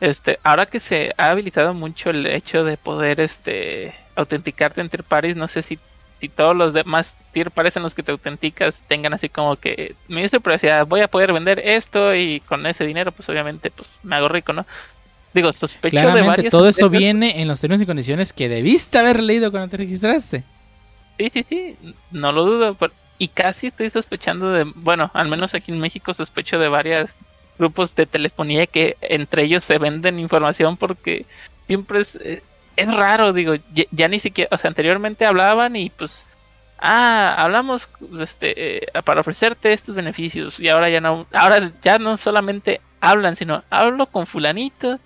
[0.00, 5.04] Este, ahora que se ha habilitado mucho el hecho de poder, este, autenticarte en tier
[5.04, 5.78] parties, no sé si,
[6.20, 9.94] si todos los demás tier parties en los que te autenticas tengan así como que,
[10.08, 13.88] me dice privacidad, voy a poder vender esto y con ese dinero, pues obviamente, pues
[14.02, 14.66] me hago rico, ¿no?
[15.34, 18.48] Digo, sospecho de Claramente, varias todo eso empresas- viene en los términos y condiciones que
[18.48, 20.42] debiste haber leído cuando te registraste.
[21.18, 21.76] Sí, sí, sí,
[22.10, 22.74] no lo dudo.
[22.74, 27.10] pero- y casi estoy sospechando de, bueno, al menos aquí en México sospecho de varios
[27.58, 31.26] grupos de telefonía que entre ellos se venden información porque
[31.66, 32.42] siempre es, eh,
[32.78, 33.54] es raro, digo,
[33.90, 36.24] ya, ni siquiera, o sea, anteriormente hablaban y pues,
[36.78, 37.88] ah, hablamos
[38.20, 43.34] este, eh, para ofrecerte estos beneficios y ahora ya no, ahora ya no solamente hablan,
[43.34, 45.00] sino hablo con fulanito,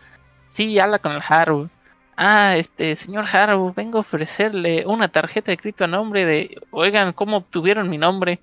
[0.48, 1.70] sí, habla con el Haru.
[2.16, 7.14] Ah, este, señor Harrow, vengo a ofrecerle una tarjeta de crédito a nombre de, oigan,
[7.14, 8.38] ¿cómo obtuvieron mi nombre?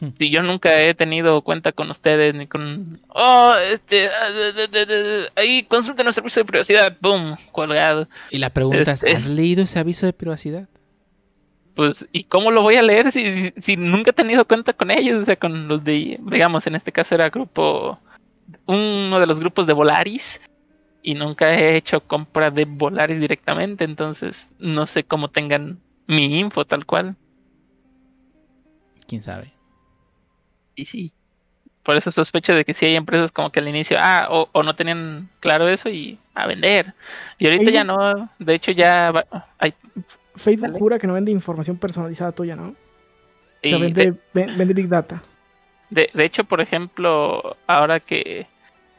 [0.18, 6.06] Si yo nunca he tenido cuenta con ustedes ni con, oh, este, ah, ahí consulten
[6.06, 8.08] el servicio de privacidad, boom, colgado.
[8.30, 10.68] Y la pregunta Este- es, ¿has leído ese aviso de privacidad?
[11.74, 14.90] Pues, ¿y cómo lo voy a leer si, si, si nunca he tenido cuenta con
[14.90, 15.22] ellos?
[15.22, 17.98] O sea, con los de, digamos, en este caso era grupo,
[18.64, 20.40] uno de los grupos de Volaris,
[21.02, 26.64] y nunca he hecho compra de Volaris directamente, entonces no sé cómo tengan mi info
[26.64, 27.14] tal cual.
[29.06, 29.52] ¿Quién sabe?
[30.76, 31.12] Y sí,
[31.82, 34.62] por eso sospecho de que sí hay empresas como que al inicio, ah, o, o
[34.62, 36.94] no tenían claro eso y a vender.
[37.38, 39.26] Y ahorita ya no, de hecho ya va-
[39.58, 39.72] ay,
[40.36, 42.68] Facebook jura que no vende información personalizada tuya, ¿no?
[42.68, 42.74] O
[43.62, 45.22] y sea, de- vende, ven- vende Big Data.
[45.88, 48.46] De, de hecho, por ejemplo, ahora que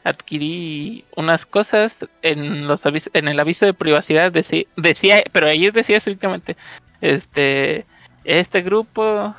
[0.04, 5.70] adquirí unas cosas en los avis- en el aviso de privacidad decía, decía pero ahí
[5.70, 6.56] decía estrictamente,
[7.02, 7.84] este,
[8.24, 9.34] este grupo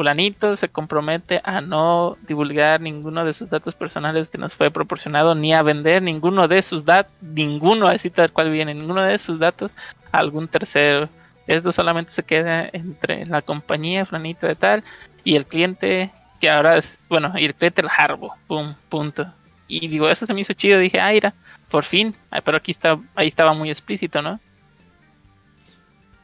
[0.00, 5.34] fulanito se compromete a no divulgar ninguno de sus datos personales que nos fue proporcionado
[5.34, 9.38] ni a vender ninguno de sus datos, ninguno así tal cual viene, ninguno de sus
[9.38, 9.70] datos
[10.10, 11.10] a algún tercero.
[11.46, 14.84] Esto solamente se queda entre la compañía fulanita de tal
[15.22, 16.10] y el cliente
[16.40, 19.30] que ahora es, bueno, y el cliente el Harbo, pum, punto.
[19.68, 21.34] Y digo, eso se me hizo chido, dije, ah,
[21.68, 24.40] por fin, Ah, pero aquí está, ahí estaba muy explícito, ¿no?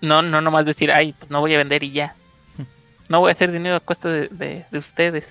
[0.01, 2.15] No, no nomás decir, ay, pues no voy a vender y ya.
[3.09, 5.24] No voy a hacer dinero a costa de, de, de ustedes.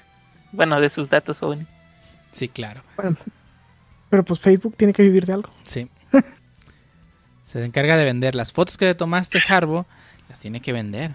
[0.52, 1.68] Bueno, de sus datos jóvenes.
[2.32, 2.82] Sí, claro.
[2.96, 3.16] Bueno,
[4.10, 5.50] pero pues Facebook tiene que vivir de algo.
[5.64, 5.90] Sí.
[7.44, 9.86] Se encarga de vender las fotos que le tomaste, Harbo,
[10.30, 11.12] las tiene que vender.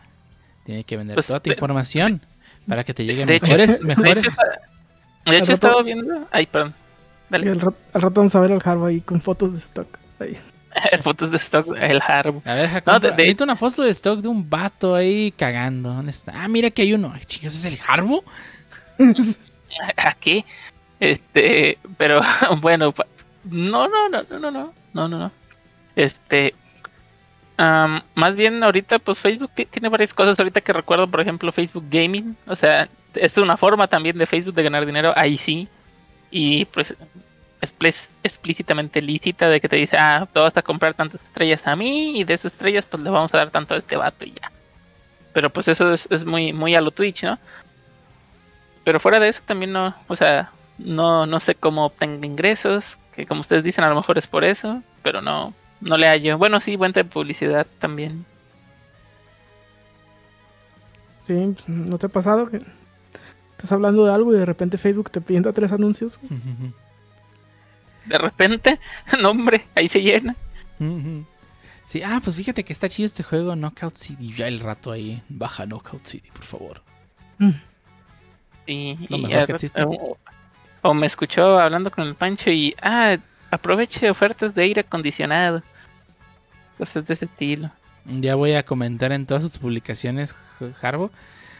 [0.65, 2.21] Tiene que vender Pues, toda tu de- información
[2.69, 4.27] para que te lleguen de hecho- mejores, De mejores.
[4.27, 4.37] hecho,
[5.31, 6.75] de hecho estado viendo, ay, perdón,
[7.31, 9.99] dale, al rato vamos a ver al Harbo ahí con fotos de stock.
[10.21, 10.39] Ahí.
[11.03, 12.43] fotos de stock, el Harbo.
[12.45, 15.93] A ver, deja, No, de- necesito una foto de stock de un vato ahí cagando.
[15.93, 16.33] ¿Dónde está?
[16.37, 17.13] Ah, mira que hay uno.
[17.15, 18.25] Ay, chicos, ¿es el Harbo?
[19.97, 20.45] ¿A qué?
[20.99, 22.21] Este, pero
[22.61, 22.93] bueno,
[23.45, 25.33] no, no, no, no, no, no, no, no.
[25.97, 26.55] Este,
[28.15, 30.39] más bien ahorita, pues Facebook ti- tiene varias cosas.
[30.39, 34.55] Ahorita que recuerdo, por ejemplo, Facebook Gaming, o sea, es una forma también de Facebook
[34.55, 35.69] de ganar dinero, ahí sí,
[36.31, 36.95] y pues
[37.61, 42.19] explícitamente lícita de que te dice, ah, tú vas a comprar tantas estrellas a mí
[42.19, 44.51] y de esas estrellas pues le vamos a dar tanto a este vato y ya.
[45.33, 47.39] Pero pues eso es, es muy, muy a lo Twitch, ¿no?
[48.85, 53.27] Pero fuera de eso también no, o sea, no, no sé cómo obtengo ingresos, que
[53.27, 56.39] como ustedes dicen a lo mejor es por eso, pero no, no le hallo.
[56.39, 58.25] Bueno, sí, fuente de publicidad también.
[61.27, 62.49] Sí, pues, ¿no te ha pasado?
[62.49, 62.63] que
[63.53, 66.19] estás hablando de algo y de repente Facebook te pinta tres anuncios.
[68.07, 68.79] De repente,
[69.21, 70.37] no hombre, ahí se llena.
[71.87, 74.33] Sí, ah, pues fíjate que está chido este juego, Knockout City.
[74.33, 76.83] Ya el rato ahí, baja Knockout City, por favor.
[77.39, 77.51] Mm.
[79.09, 79.83] Lo mejor que existe.
[79.83, 80.17] o,
[80.83, 83.19] o me escuchó hablando con el Pancho y, ah,
[83.51, 85.63] aproveche ofertas de aire acondicionado.
[86.79, 87.71] Cosas de ese estilo.
[88.07, 90.35] Ya voy a comentar en todas sus publicaciones,
[90.81, 91.11] Harbo.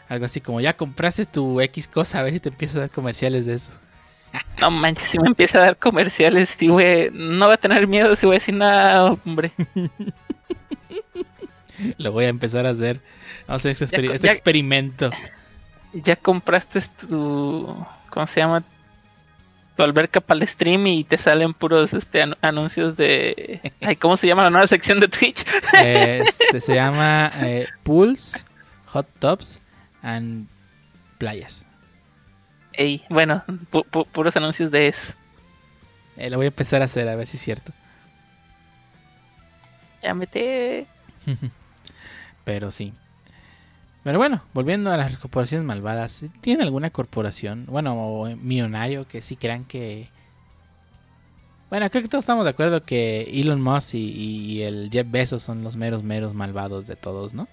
[0.09, 2.91] Algo así como, ya compraste tu X cosa, a ver si te empiezas a dar
[2.91, 3.73] comerciales de eso.
[4.61, 8.27] No manches, si me empieza a dar comerciales, güey, no va a tener miedo si
[8.27, 9.53] voy a decir nada, hombre.
[11.99, 13.01] Lo voy a empezar a hacer.
[13.47, 15.11] Vamos a hacer este, Ya este ya- experimento.
[15.93, 17.75] Ya compraste tu,
[18.11, 18.63] ¿cómo se llama?
[19.77, 24.17] Tu alberca para el stream y te salen puros este anu- anuncios de, ay, ¿cómo
[24.17, 25.45] se llama la nueva sección de Twitch?
[25.73, 28.45] Este se llama eh, Pools,
[28.87, 29.59] Hot Tubs
[30.03, 30.47] and
[31.19, 31.65] Playas.
[32.73, 35.13] Ey, bueno, pu- pu- puros anuncios de eso.
[36.17, 37.73] Eh, lo voy a empezar a hacer, a ver si es cierto.
[40.03, 40.87] Ya mete.
[42.45, 42.93] Pero sí.
[44.03, 49.37] Pero bueno, volviendo a las corporaciones malvadas, ¿tienen alguna corporación, bueno, o millonario que sí
[49.37, 50.09] crean que...
[51.69, 55.43] Bueno, creo que todos estamos de acuerdo que Elon Musk y, y el Jeff Bezos
[55.43, 57.47] son los meros, meros malvados de todos, ¿no?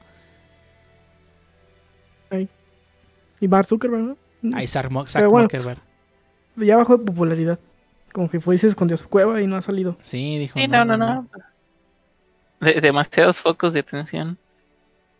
[3.39, 4.17] Y Bar Zuckerberg, ¿no?
[4.53, 5.07] Ah, y Zack bueno,
[5.49, 5.79] Zuckerberg.
[6.57, 7.59] Ya bajó de popularidad.
[8.13, 9.97] Como que fue y se escondió a su cueva y no ha salido.
[10.01, 10.59] Sí, dijo.
[10.59, 11.27] Sí, no, no, no.
[12.59, 14.37] De- demasiados focos de atención.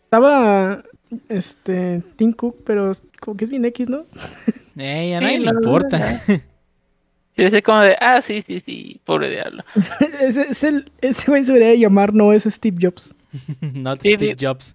[0.04, 0.82] Estaba
[1.28, 4.04] este Tim Cook, pero como que es bien X, ¿no?
[4.76, 6.20] Ey, a Sí, nadie le no, importa.
[7.36, 9.62] Y decía como de, ah, sí, sí, sí, pobre diablo.
[10.20, 13.14] ese, es el- ese güey se debería llamar no es Steve Jobs.
[13.60, 14.44] Not Sí, Steve sí.
[14.44, 14.74] Jobs.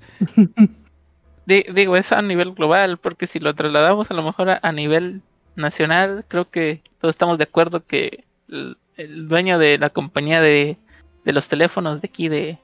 [1.46, 4.72] Di- digo, eso a nivel global, porque si lo trasladamos a lo mejor a, a
[4.72, 5.22] nivel
[5.56, 10.78] nacional, creo que todos estamos de acuerdo que el, el dueño de la compañía de,
[11.26, 12.58] de los teléfonos de aquí de,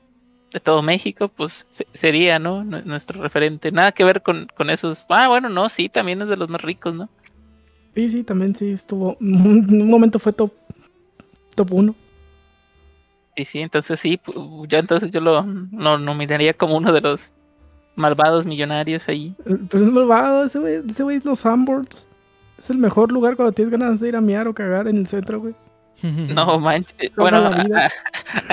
[0.54, 2.64] de todo México, pues se- sería, ¿no?
[2.64, 3.72] Nue- Nuestro referente.
[3.72, 5.06] Nada que ver con, con esos.
[5.10, 7.10] Ah, bueno, no, sí, también es de los más ricos, ¿no?
[7.96, 9.18] Sí, sí, también sí estuvo.
[9.22, 10.54] En un momento fue top,
[11.56, 11.96] top 1.
[13.36, 14.20] Y sí, entonces sí,
[14.68, 17.30] yo entonces yo lo, lo nominaría como uno de los
[17.96, 19.34] malvados millonarios ahí.
[19.70, 22.08] Pero es malvado, ese güey, ese güey es los Sanborns.
[22.58, 25.08] Es el mejor lugar cuando tienes ganas de ir a miar o cagar en el
[25.08, 25.54] centro, güey.
[26.04, 27.12] No manches.
[27.16, 27.52] Bueno, a-
[27.86, 27.92] a-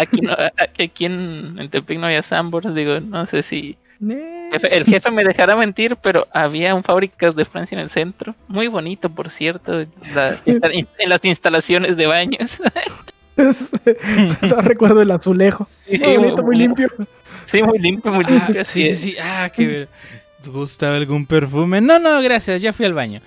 [0.01, 0.53] aquí, no, a-
[0.83, 3.77] aquí en, en Tepic no había Sambors, digo, no sé si...
[3.99, 4.51] Nee.
[4.71, 8.35] el jefe me dejará mentir, pero había un fábricas de Francia en el centro.
[8.47, 12.59] Muy bonito, por cierto, la- en, en las instalaciones de baños.
[14.63, 15.69] Recuerdo el azulejo.
[15.87, 16.89] Sí, Muy bonito, muy limpio.
[17.47, 18.65] Sí, muy limpio, muy Ah, limpio.
[18.65, 19.17] sí, sí, sí.
[19.23, 19.89] Ah, qué ver-
[20.43, 21.81] ¿Te gusta algún perfume?
[21.81, 23.21] No, no, gracias, ya fui al baño.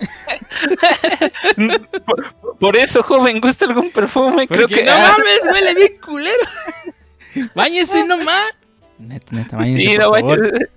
[2.06, 4.46] Por, por eso, joven, ¿gusta algún perfume?
[4.48, 4.84] Creo Porque que...
[4.84, 6.48] no ah, mames, huele bien culero.
[7.54, 8.50] Báñese nomás.
[8.98, 10.68] Neta, neta, báñese, Sí, por no favor.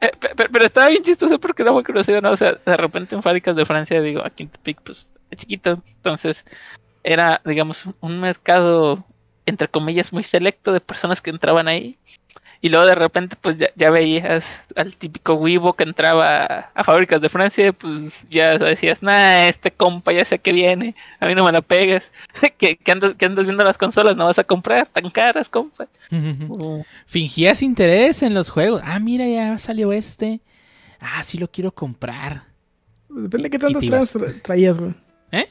[0.00, 2.30] Eh, pe- pe- Pero, estaba bien chistoso porque era muy conocido, ¿no?
[2.32, 5.82] O sea, de repente en fábricas de Francia, digo, aquí en Tepic, pues, es chiquito.
[5.96, 6.44] Entonces,
[7.04, 9.04] era, digamos, un mercado,
[9.46, 11.98] entre comillas, muy selecto de personas que entraban ahí.
[12.60, 16.82] Y luego de repente, pues, ya, ya veías al típico Weibo que entraba a, a
[16.82, 21.34] fábricas de Francia, pues, ya decías, nah, este compa ya sé que viene, a mí
[21.34, 22.10] no me la pegas.
[22.58, 25.88] que, que, andas, que andas viendo las consolas, no vas a comprar, tan caras, compa.
[27.06, 28.80] Fingías interés en los juegos.
[28.82, 30.40] Ah, mira, ya salió este.
[31.00, 32.44] Ah, sí lo quiero comprar.
[33.10, 34.94] Depende de qué tantas traías, güey.
[35.32, 35.50] ¿Eh?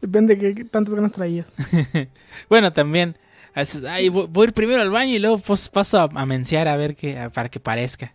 [0.00, 1.46] Depende de qué, tantas ganas traías.
[2.48, 3.16] Bueno, también.
[3.54, 6.26] haces, Ay, voy, voy a ir primero al baño y luego pues, paso a, a
[6.26, 8.12] menciar a ver qué, a- para que parezca.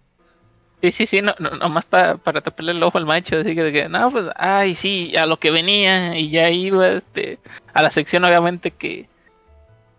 [0.81, 3.71] Sí, sí, sí, no, no, nomás pa- para taparle el ojo al macho, así que,
[3.71, 7.37] que, no, pues, ay, sí, a lo que venía, y ya iba, este,
[7.73, 9.07] a la sección, obviamente, que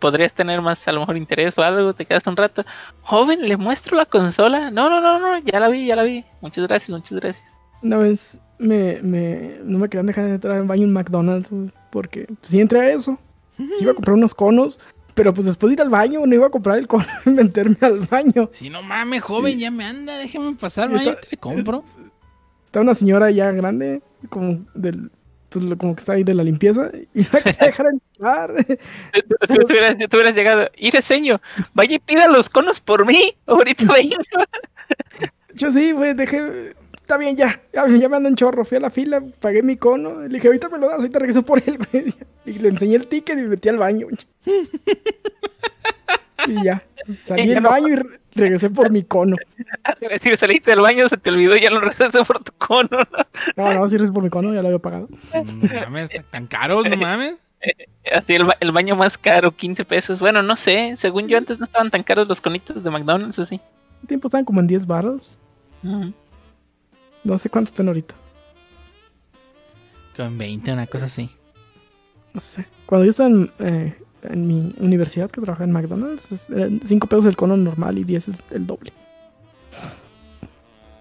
[0.01, 2.65] podrías tener más, a lo mejor, interés o algo, te quedas un rato,
[3.03, 6.25] joven, le muestro la consola, no, no, no, no, ya la vi, ya la vi,
[6.41, 7.49] muchas gracias, muchas gracias.
[7.81, 11.51] Una vez me, me, no me querían dejar entrar al baño en McDonald's,
[11.91, 13.19] porque pues, sí entré a eso.
[13.59, 14.81] Sí iba a comprar unos conos,
[15.15, 17.77] pero pues después de ir al baño no iba a comprar el cono y meterme
[17.83, 18.49] al baño.
[18.53, 21.83] Si no mames, joven, ya me anda, déjeme pasar Y baño, está- te compro.
[22.67, 25.11] Está una señora ya grande, como del,
[25.51, 28.55] pues lo- como que está ahí de la limpieza, y no me quería dejar entrar.
[28.65, 28.65] Tú,
[29.47, 31.41] tú- tú hubieras, tú hubieras llegado, ir señor,
[31.75, 34.17] vaya y pida los conos por mí, ahorita vengo.
[35.55, 36.75] Yo sí, güey, dejé.
[37.13, 37.61] Está bien, ya.
[37.75, 38.65] Ya, ya me ando en chorro.
[38.65, 40.23] Fui a la fila, pagué mi cono.
[40.23, 42.07] Le dije, ahorita me lo das, ahorita regreso por él, güey.
[42.47, 44.07] Y le enseñé el ticket y me metí al baño.
[46.49, 46.83] Y ya.
[47.23, 49.37] Salí del baño y re- regresé por mi cono.
[50.23, 52.89] Si saliste del baño, se te olvidó, ya lo regresaste por tu cono.
[53.57, 53.65] ¿no?
[53.65, 55.09] No, no, si regresé por mi cono, ya lo había pagado.
[55.35, 57.35] No mames, tan caros, no mames.
[58.13, 60.19] Así el, ba- el baño más caro, 15 pesos.
[60.19, 63.61] Bueno, no sé, según yo antes no estaban tan caros los conitos de McDonald's, así.
[64.03, 65.39] El tiempo estaban como en 10 baros.
[65.85, 66.13] Ujú.
[67.25, 68.15] No sé cuántos están ahorita.
[70.17, 71.31] Con 20, una cosa así.
[72.35, 72.67] No sé.
[72.87, 76.51] Cuando yo estaba en, eh, en mi universidad que trabajaba en McDonald's,
[76.87, 78.93] 5 pesos el cono normal y 10 el, el doble.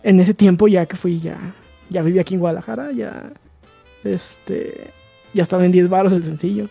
[0.03, 1.53] En ese tiempo, ya que fui, ya,
[1.89, 3.31] ya viví aquí en Guadalajara, ya.
[4.03, 4.91] Este.
[5.34, 6.69] Ya estaba en 10 baros el sencillo.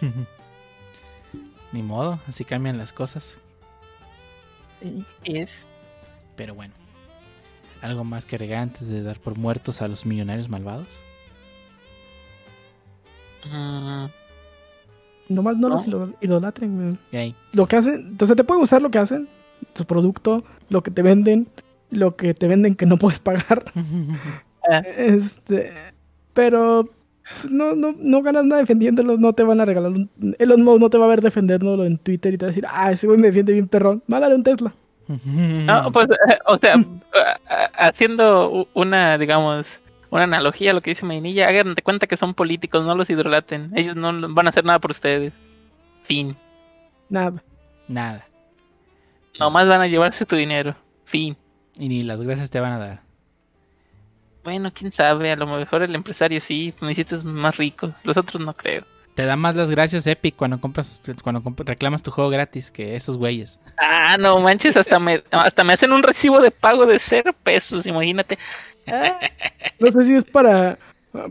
[1.72, 3.38] Ni modo, así cambian las cosas.
[4.82, 5.66] Y es.
[6.36, 6.74] Pero bueno.
[7.84, 10.88] ¿Algo más que agregar antes de dar por muertos a los millonarios malvados?
[13.50, 14.06] mm,
[15.28, 15.74] nomás no, No.
[15.74, 16.98] los idol- idolatren.
[17.52, 17.94] Lo que hacen.
[18.08, 19.28] Entonces te puede gustar lo que hacen,
[19.74, 21.48] su producto, lo que te venden,
[21.90, 23.64] lo que te venden que no puedes pagar.
[24.96, 25.74] Este,
[26.32, 26.88] pero
[27.22, 30.08] pues, no, no, no ganas nada defendiéndolos, no te van a regalar un...
[30.38, 32.64] Elon Musk no te va a ver defendiéndolo en Twitter y te va a decir,
[32.66, 34.74] ah, ese güey me defiende bien perrón, mándale un Tesla.
[35.08, 36.74] No, pues, eh, o sea,
[37.74, 42.34] haciendo una, digamos, una analogía a lo que dice Mainilla, hagan de cuenta que son
[42.34, 43.72] políticos, no los hidrolaten.
[43.76, 45.32] Ellos no van a hacer nada por ustedes.
[46.04, 46.36] Fin.
[47.08, 47.42] Nada.
[47.88, 48.26] Nada.
[49.38, 50.76] Nomás van a llevarse tu dinero.
[51.04, 51.36] Fin.
[51.78, 53.00] Y ni las gracias te van a dar.
[54.44, 57.92] Bueno, quién sabe, a lo mejor el empresario sí, me hiciste más rico.
[58.04, 58.84] Los otros no creo.
[59.14, 62.96] Te da más las gracias Epic cuando compras cuando comp- reclamas tu juego gratis que
[62.96, 63.60] esos güeyes.
[63.80, 67.86] Ah, no manches, hasta me, hasta me hacen un recibo de pago de cero pesos,
[67.86, 68.38] imagínate.
[68.88, 69.18] Ah,
[69.78, 70.78] No sé si es para,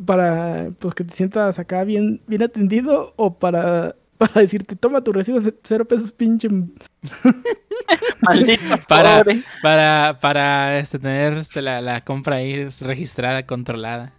[0.06, 5.12] para pues, que te sientas acá bien, bien atendido o para, para decirte, toma tu
[5.12, 6.48] recibo de cero pesos, pinche.
[8.22, 9.44] maldito Para- pobre.
[9.62, 14.14] Para, para este, tener este, la, la compra ahí registrada, controlada.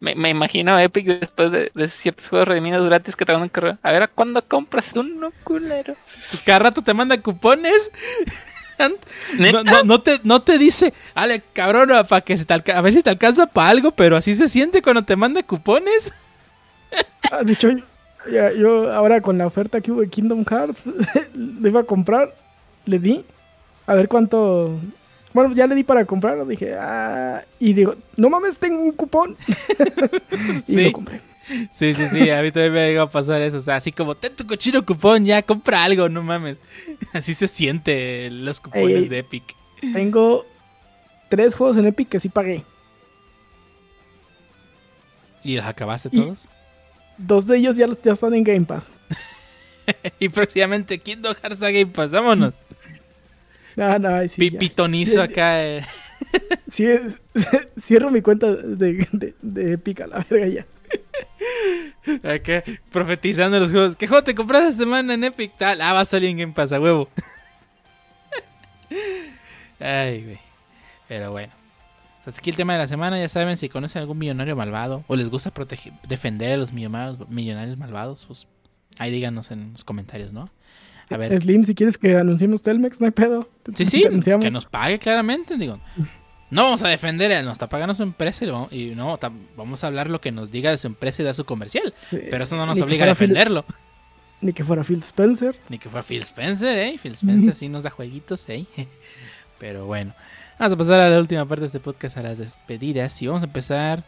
[0.00, 3.48] Me, me imagino Epic después de, de ciertos juegos redimidos gratis que te van a
[3.48, 3.78] correr.
[3.82, 5.96] A ver, ¿a cuándo compras uno, culero?
[6.30, 7.90] Pues cada rato te manda cupones.
[9.40, 12.80] No, no, no te, no te dice, ale, cabrón, para que se te alca- a
[12.80, 16.12] ver si te alcanza para algo, pero así se siente cuando te manda cupones.
[17.32, 17.70] Ah, de hecho,
[18.30, 20.82] ya- yo ahora con la oferta que hubo de Kingdom Hearts,
[21.34, 22.32] lo iba a comprar,
[22.86, 23.24] le di,
[23.86, 24.78] a ver cuánto...
[25.34, 29.36] Bueno, ya le di para comprarlo, dije, ah, y digo, no mames, tengo un cupón.
[30.66, 30.84] y Sí.
[30.84, 31.20] lo compré.
[31.72, 33.56] Sí, sí, sí, a mí también me llegó a pasar eso.
[33.58, 36.60] O sea, así como, ten tu cochino cupón, ya, compra algo, no mames.
[37.14, 39.54] Así se siente los cupones Ey, de Epic.
[39.80, 40.44] Tengo
[41.30, 42.64] tres juegos en Epic que sí pagué.
[45.44, 46.48] ¿Y los acabaste Y- todos?
[47.16, 48.86] Dos de ellos ya, los, ya están en Game Pass.
[50.20, 52.60] Y próximamente Kingdom Hearts a Game Pass, vámonos.
[53.94, 54.58] Ah, no, ahí sí, ya.
[54.58, 55.64] Pipitonizo acá.
[55.64, 55.84] eh.
[56.70, 57.18] Sí, es-
[57.80, 60.66] cierro mi cuenta de, de, de Epic a la verga ya.
[62.30, 63.96] Acá, profetizando los juegos.
[63.96, 65.56] ¿Qué juego te compraste esta semana en Epic?
[65.56, 65.80] Tal.
[65.80, 67.08] Ah, va a salir en Game Pass, a huevo.
[69.80, 70.38] Ay, güey.
[71.08, 71.52] Pero bueno.
[72.24, 73.18] Pues Hasta aquí el tema de la semana.
[73.18, 77.28] Ya saben, si conocen algún millonario malvado o les gusta proteger, defender a los millonarios,
[77.28, 78.46] millonarios malvados, pues
[78.98, 80.46] ahí díganos en los comentarios, ¿no?
[81.10, 81.40] A ver.
[81.40, 83.48] Slim, si quieres que anunciemos Telmex, no hay pedo.
[83.74, 84.04] Sí, sí,
[84.40, 85.78] que nos pague claramente, digo.
[86.50, 89.18] No vamos a defender, él, nos está pagando su empresa y, vamos- y no,
[89.56, 91.92] vamos a hablar lo que nos diga de su empresa y de su comercial.
[92.10, 93.64] Sí, Pero eso no nos obliga a fuera Phil- defenderlo.
[94.40, 95.54] ni que fuera Phil Spencer.
[95.68, 96.96] Ni que fue Phil Spencer, ¿eh?
[97.02, 98.64] Phil Spencer sí nos da jueguitos, ¿eh?
[99.58, 100.14] Pero bueno,
[100.58, 103.20] vamos a pasar a la última parte de este podcast, a las despedidas.
[103.20, 104.04] Y vamos a empezar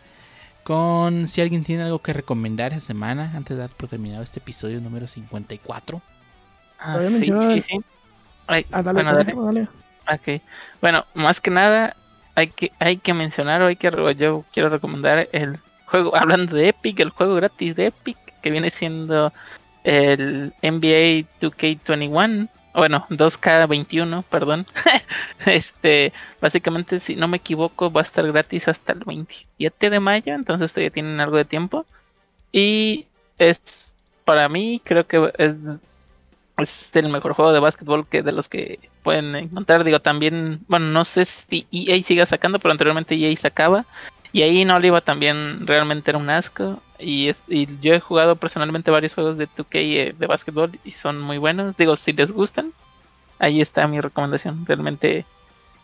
[0.62, 4.38] con si alguien tiene algo que recomendar esta semana antes de dar por terminado este
[4.40, 6.00] episodio número 54.
[6.80, 7.80] Ah, sí, sí, sí.
[8.46, 9.68] Ay, Ah, dale, bueno, dale.
[10.06, 10.42] dale.
[10.80, 11.94] Bueno, más que nada,
[12.34, 16.68] hay que, hay que mencionar, o hay que, yo quiero recomendar el juego, hablando de
[16.68, 19.32] Epic, el juego gratis de Epic, que viene siendo
[19.84, 22.48] el NBA 2K21.
[22.74, 24.66] Bueno, 2K21, perdón.
[25.46, 30.34] este, básicamente, si no me equivoco, va a estar gratis hasta el 27 de mayo,
[30.34, 31.84] entonces todavía tienen algo de tiempo.
[32.52, 33.06] Y
[33.38, 33.60] es,
[34.24, 35.54] para mí, creo que es
[36.62, 39.84] es el mejor juego de básquetbol que de los que pueden encontrar.
[39.84, 43.86] Digo, también, bueno, no sé si EA siga sacando, pero anteriormente EA sacaba.
[44.32, 46.80] Y ahí no Oliva también realmente era un asco.
[46.98, 50.92] Y, es- y yo he jugado personalmente varios juegos de 2K eh, de básquetbol y
[50.92, 51.76] son muy buenos.
[51.76, 52.72] Digo, si les gustan,
[53.38, 54.64] ahí está mi recomendación.
[54.66, 55.24] Realmente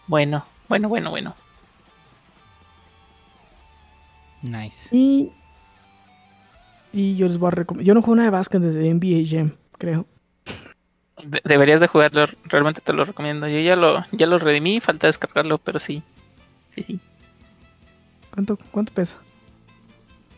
[0.07, 1.35] bueno, bueno, bueno, bueno.
[4.43, 4.89] Nice.
[4.95, 5.31] Y,
[6.93, 7.87] y yo les voy a recomendar.
[7.87, 10.07] Yo no juego nada de básquet desde NBA Jam, creo.
[11.23, 13.49] De- deberías de jugarlo, realmente te lo recomiendo.
[13.49, 16.03] Yo ya lo, ya lo redimí, falta descargarlo, pero sí.
[16.75, 17.01] Sí, sí.
[18.33, 19.19] ¿Cuánto, cuánto pesa?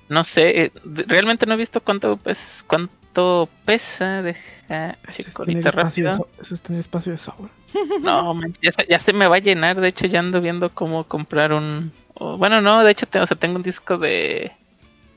[0.09, 4.23] No sé, eh, realmente no he visto cuánto, pues, cuánto pesa.
[4.23, 6.13] Deja, Eso es tener espacio de, rápido.
[6.13, 7.51] so- eso es tener espacio de sobra.
[8.01, 9.81] No, man, ya, se- ya se me va a llenar.
[9.81, 11.93] De hecho, ya ando viendo cómo comprar un.
[12.19, 14.53] bueno, no, de hecho, te- o sea, tengo un disco de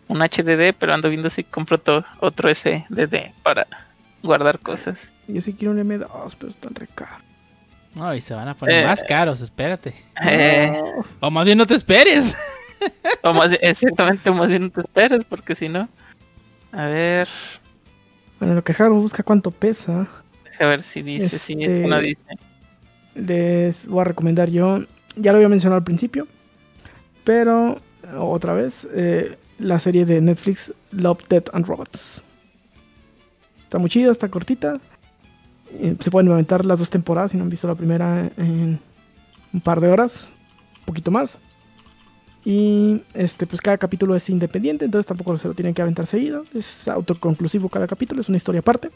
[0.09, 3.65] un HDD, pero ando viendo si compro to- otro SDD para
[4.23, 5.07] guardar cosas.
[5.27, 6.88] Yo sí quiero un M2, pero están re.
[7.95, 8.88] No, y se van a poner Eh.
[8.88, 9.93] más caros, espérate.
[10.26, 10.81] Eh,
[11.19, 12.35] O más bien no te esperes.
[13.23, 15.89] o más bien, exactamente, o más bien no te esperes, porque si no.
[16.72, 17.27] A ver,
[18.39, 20.07] Bueno, lo que Jaro busca cuánto pesa,
[20.45, 22.38] deja ver si dice, si es que no Este- dice.
[23.14, 24.80] les voy a recomendar yo.
[25.15, 26.27] Ya lo había mencionado al principio,
[27.23, 27.80] pero
[28.18, 32.23] otra vez, eh, la serie de Netflix Love, Death and Robots.
[33.72, 34.81] Está muy chida, está cortita.
[35.80, 38.81] Eh, Se pueden aventar las dos temporadas si no han visto la primera en
[39.53, 40.30] un par de horas,
[40.80, 41.38] un poquito más.
[42.43, 46.43] Y este, pues cada capítulo es independiente, entonces tampoco se lo tienen que aventar seguido.
[46.53, 48.89] Es autoconclusivo cada capítulo, es una historia aparte.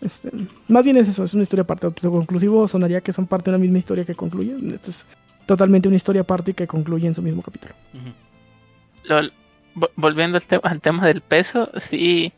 [0.00, 0.30] Este,
[0.66, 1.84] más bien es eso, es una historia aparte.
[1.84, 4.54] Autoconclusivo sonaría que son parte de una misma historia que concluye.
[4.74, 5.04] Esto es
[5.44, 7.74] totalmente una historia aparte y que concluye en su mismo capítulo.
[7.92, 8.12] Ujú.
[9.10, 9.30] Lo-
[9.74, 12.32] vo- volviendo al, te- al tema del peso, sí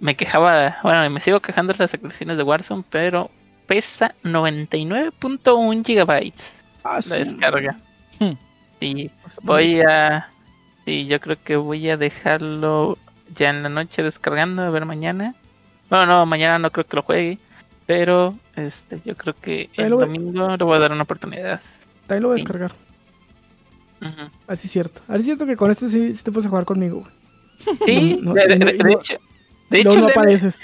[0.00, 3.30] me quejaba, bueno, me sigo quejando de las actualizaciones de Warzone, pero
[3.66, 6.52] pesa 99.1 gigabytes
[6.82, 7.76] Ah, la su descarga.
[8.18, 8.32] Hmm.
[8.80, 9.36] Sí, madre.
[9.42, 10.28] voy a,
[10.86, 12.96] sí, yo creo que voy a dejarlo
[13.34, 15.34] ya en la noche descargando, a ver mañana.
[15.90, 17.38] Bueno, no, mañana no creo que lo juegue,
[17.86, 21.60] pero este, yo creo que el domingo le voy a dar una oportunidad.
[22.06, 22.44] También lo voy a sí.
[22.44, 22.72] descargar.
[24.46, 25.02] Así es cierto.
[25.08, 27.04] Así es cierto que con este sí, sí te puedes jugar conmigo.
[27.84, 29.14] Sí, No, no, de, de- no, de- y de no- hecho,
[29.70, 30.60] de hecho, no el- apareces.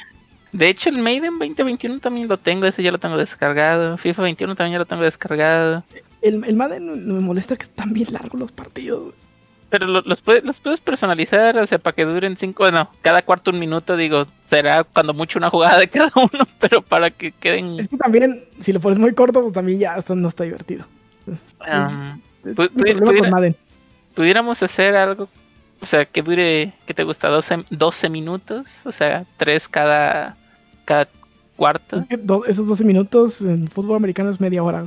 [0.52, 3.98] De hecho, el Maiden 2021 también lo tengo, ese ya lo tengo descargado.
[3.98, 5.84] FIFA 21 también ya lo tengo descargado.
[6.22, 9.12] El, el Madden no- no me molesta que están bien largos los partidos.
[9.68, 13.22] Pero lo- los, puedes, los puedes personalizar, o sea, para que duren cinco, bueno, cada
[13.22, 17.32] cuarto un minuto, digo, será cuando mucho una jugada de cada uno, pero para que
[17.32, 17.78] queden...
[17.78, 20.86] Es que también, si lo pones muy corto, pues también ya esto no está divertido.
[21.26, 23.56] Es, es- um, es pudiera- con Madden.
[24.14, 25.28] pudiéramos hacer algo,
[25.80, 27.28] o sea, que dure, que te gusta?
[27.28, 30.36] 12, 12 minutos, o sea, tres cada,
[30.84, 31.08] cada
[31.56, 32.04] cuarto.
[32.46, 34.84] Esos 12 minutos en fútbol americano es media hora.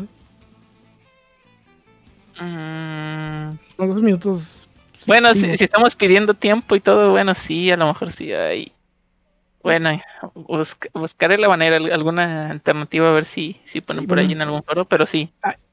[2.40, 4.70] Mm, Son 12 minutos.
[5.08, 8.72] Bueno, si, si estamos pidiendo tiempo y todo, bueno, sí, a lo mejor sí hay.
[9.64, 9.90] Bueno,
[10.36, 14.42] busc- buscaré la manera, al- alguna alternativa, a ver si, si ponen por ahí en
[14.42, 15.32] algún foro, pero sí.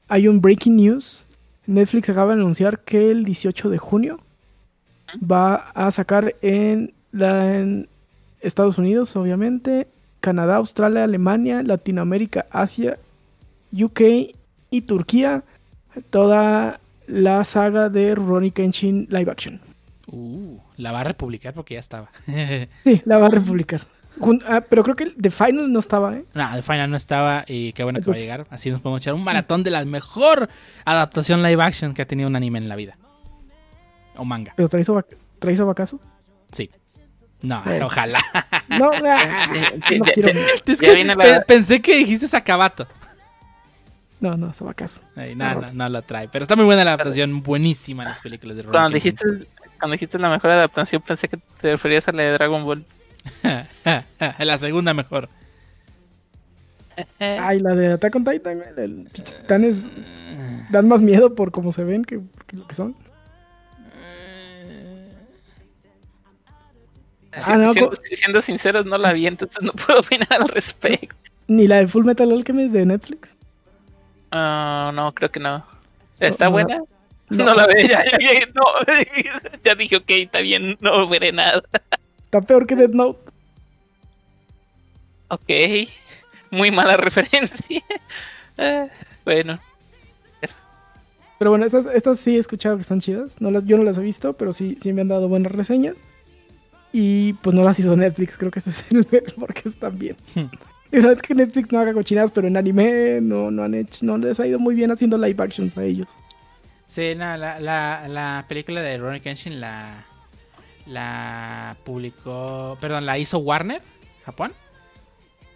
[0.09, 1.25] Hay un breaking news.
[1.65, 4.19] Netflix acaba de anunciar que el 18 de junio
[5.15, 7.89] va a sacar en, la, en
[8.41, 9.87] Estados Unidos, obviamente,
[10.19, 12.97] Canadá, Australia, Alemania, Latinoamérica, Asia,
[13.71, 14.01] UK
[14.69, 15.43] y Turquía
[16.09, 19.59] toda la saga de Ronnie Kenshin live action.
[20.07, 22.09] Uh, la va a republicar porque ya estaba.
[22.83, 23.81] Sí, la va a republicar.
[24.47, 26.25] Ah, pero creo que el The Final no estaba, ¿eh?
[26.33, 28.47] no, The Final no estaba y qué bueno que va a llegar.
[28.49, 30.49] Así nos podemos echar un maratón de la mejor
[30.85, 32.97] adaptación live action que ha tenido un anime en la vida.
[34.17, 34.53] O manga.
[34.55, 35.01] Pero trae su,
[35.39, 35.99] trae su acaso.
[36.51, 36.69] Sí.
[37.41, 37.85] No, Bueno.
[37.85, 38.19] ojalá.
[38.67, 40.31] No, no quiero.
[40.31, 42.87] ya- Es que pe- pensé que dijiste Sakabato.
[44.19, 45.01] No, no, su acaso.
[45.15, 46.27] Ay, no, no, no lo trae.
[46.29, 49.23] Pero está muy buena la adaptación, buenísima las películas de Ronnie Cuando dijiste,
[49.79, 52.83] cuando dijiste la mejor adaptación, pensé que te referías a la de Dragon Ball.
[54.39, 55.29] la segunda mejor.
[57.19, 59.91] Ay, la de Attack on Titan, güey, titanes
[60.71, 62.95] dan más miedo por cómo se ven que, que lo que son.
[67.45, 71.15] Ah, no, siendo, siendo sinceros, no la vi, entonces no puedo opinar al respecto.
[71.47, 73.35] Ni la de Full Metal Alchemist de Netflix.
[74.31, 75.65] Ah, no, creo que no.
[76.19, 76.81] ¿Está No, buena?
[77.29, 78.63] No, la veo, ya, ya, ya, no.
[79.63, 81.61] ya dije, ok, está bien, no veré nada.
[82.21, 83.19] Está peor que Death Note.
[85.29, 85.49] Ok,
[86.51, 87.83] muy mala referencia.
[88.57, 88.87] Ah,
[89.25, 89.59] bueno,
[91.37, 93.39] Pero bueno, estas, estas sí he escuchado que están chidas.
[93.41, 95.95] No las, yo no las he visto, pero sí, sí me han dado buenas reseñas.
[96.93, 99.05] Y pues no las hizo Netflix, creo que ese es el
[99.39, 100.15] porque están bien.
[100.91, 104.05] Y no es que Netflix no haga cochinadas, pero en anime no, no han hecho,
[104.05, 106.07] no les ha ido muy bien haciendo live actions a ellos.
[106.85, 110.05] Sí, no, la, la, la película de Ronnie Kenshin la,
[110.85, 113.81] la publicó, perdón, la hizo Warner,
[114.25, 114.53] Japón.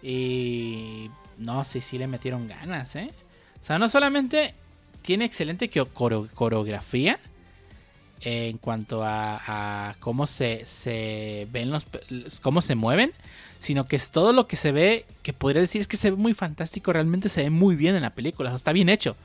[0.02, 3.08] Y no sé si le metieron ganas, ¿eh?
[3.60, 4.54] O sea, no solamente
[5.00, 5.86] tiene excelente co-
[8.22, 9.40] en cuanto a,
[9.90, 11.86] a cómo se, se ven los
[12.40, 13.12] cómo se mueven,
[13.58, 16.16] sino que es todo lo que se ve, que podría decir es que se ve
[16.16, 19.16] muy fantástico, realmente se ve muy bien en la película, o sea, está bien hecho.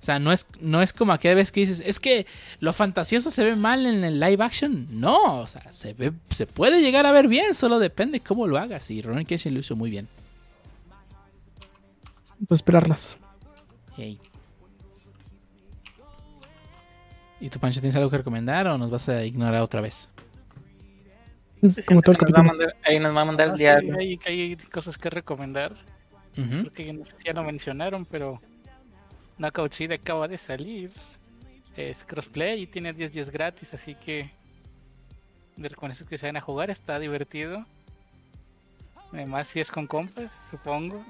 [0.00, 2.26] O sea, no es, no es como aquella vez que dices, es que
[2.60, 4.86] lo fantasioso se ve mal en el live action.
[4.90, 8.58] No, o sea, se, ve, se puede llegar a ver bien, solo depende cómo lo
[8.58, 8.90] hagas.
[8.90, 10.08] Y Ronnie Casey lo hizo muy bien.
[12.46, 13.16] Pues esperarlas.
[13.96, 14.18] Hey.
[17.44, 20.08] ¿Y tu Pancho tienes algo que recomendar o nos vas a ignorar otra vez?
[21.86, 22.44] Como todo el Nos va a capítulo.
[22.44, 23.96] mandar- ahí nos va a mandar el sí, diario.
[23.98, 25.72] hay, hay cosas que recomendar.
[26.38, 26.48] Ujú.
[26.48, 28.40] Creo que no sé si ya lo mencionaron, pero
[29.36, 30.90] Knockout City acaba de salir.
[31.76, 34.30] Es crossplay y tiene 10 días gratis, así que
[35.56, 37.64] de recomendaciones que se van a jugar, está divertido.
[39.12, 41.04] Además, si es con compas, supongo.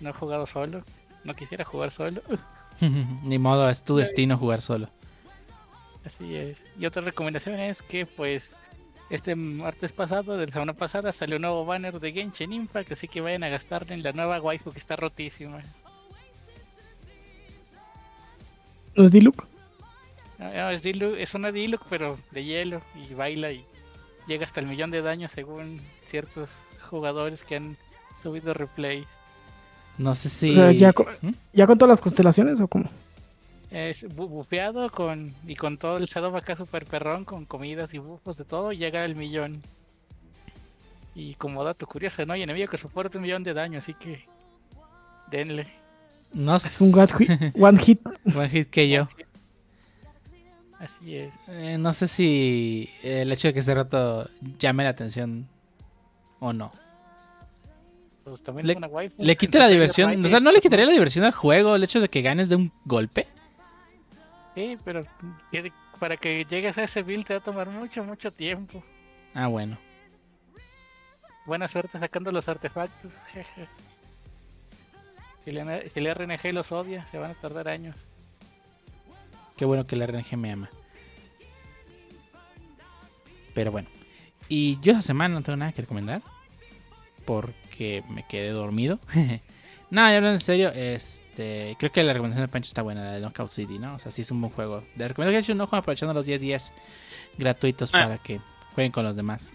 [0.00, 0.84] No he jugado solo.
[1.24, 2.22] No quisiera jugar solo.
[3.24, 4.88] Ni modo, es tu destino jugar solo.
[6.04, 6.56] Así es.
[6.78, 8.48] Y otra recomendación es que, pues,
[9.10, 13.08] este martes pasado, de la semana pasada, salió un nuevo banner de Genshin Impact, así
[13.08, 15.60] que vayan a gastarle en la nueva waifu que está rotísima.
[18.96, 19.46] ¿No es Diluc?
[20.38, 23.64] No, no, es, Diluc- es una Diluc, pero de hielo y baila y
[24.26, 25.80] llega hasta el millón de daño según
[26.10, 26.50] ciertos
[26.90, 27.76] jugadores que han
[28.22, 29.06] subido replay.
[29.98, 30.50] No sé si.
[30.50, 31.30] O sea, ya co- ¿Mm?
[31.52, 32.90] ¿Ya con todas las constelaciones o cómo?
[33.72, 37.98] Es bu- bufeado con y con todo el setup acá super perrón, con comidas y
[37.98, 39.62] bufos de todo, llega al millón.
[41.14, 44.24] Y como dato curioso, no hay enemigo que soporte un millón de daño, así que
[45.30, 45.66] denle.
[46.34, 48.00] No Es un one hit, one hit.
[48.34, 49.08] One hit que yo.
[50.78, 51.32] Así es.
[51.48, 54.28] Eh, no sé si el hecho de que este rato
[54.58, 55.46] llame la atención
[56.40, 56.72] o no.
[58.24, 59.22] Pues también Le- es una waifu.
[59.22, 60.24] Le quita la diversión.
[60.24, 62.56] O sea, no le quitaría la diversión al juego el hecho de que ganes de
[62.56, 63.28] un golpe.
[64.54, 65.04] Sí, pero
[65.98, 68.82] para que llegues a ese build te va a tomar mucho, mucho tiempo.
[69.34, 69.78] Ah, bueno.
[71.46, 73.12] Buena suerte sacando los artefactos.
[75.44, 77.96] Si el, si el RNG los odia, se van a tardar años.
[79.56, 80.70] Qué bueno que la RNG me ama.
[83.52, 83.88] Pero bueno.
[84.48, 86.22] Y yo esa semana no tengo nada que recomendar.
[87.24, 89.00] Porque me quedé dormido.
[89.90, 90.70] no, ya hablando en serio,
[91.32, 93.94] este, creo que la recomendación de Pancho está buena, la de Knockout City, ¿no?
[93.94, 94.84] O sea, sí es un buen juego.
[94.96, 96.72] Le recomiendo que echen un ojo aprovechando los 10 días
[97.38, 98.02] gratuitos Ah.
[98.04, 98.40] para que
[98.74, 99.52] jueguen con los demás.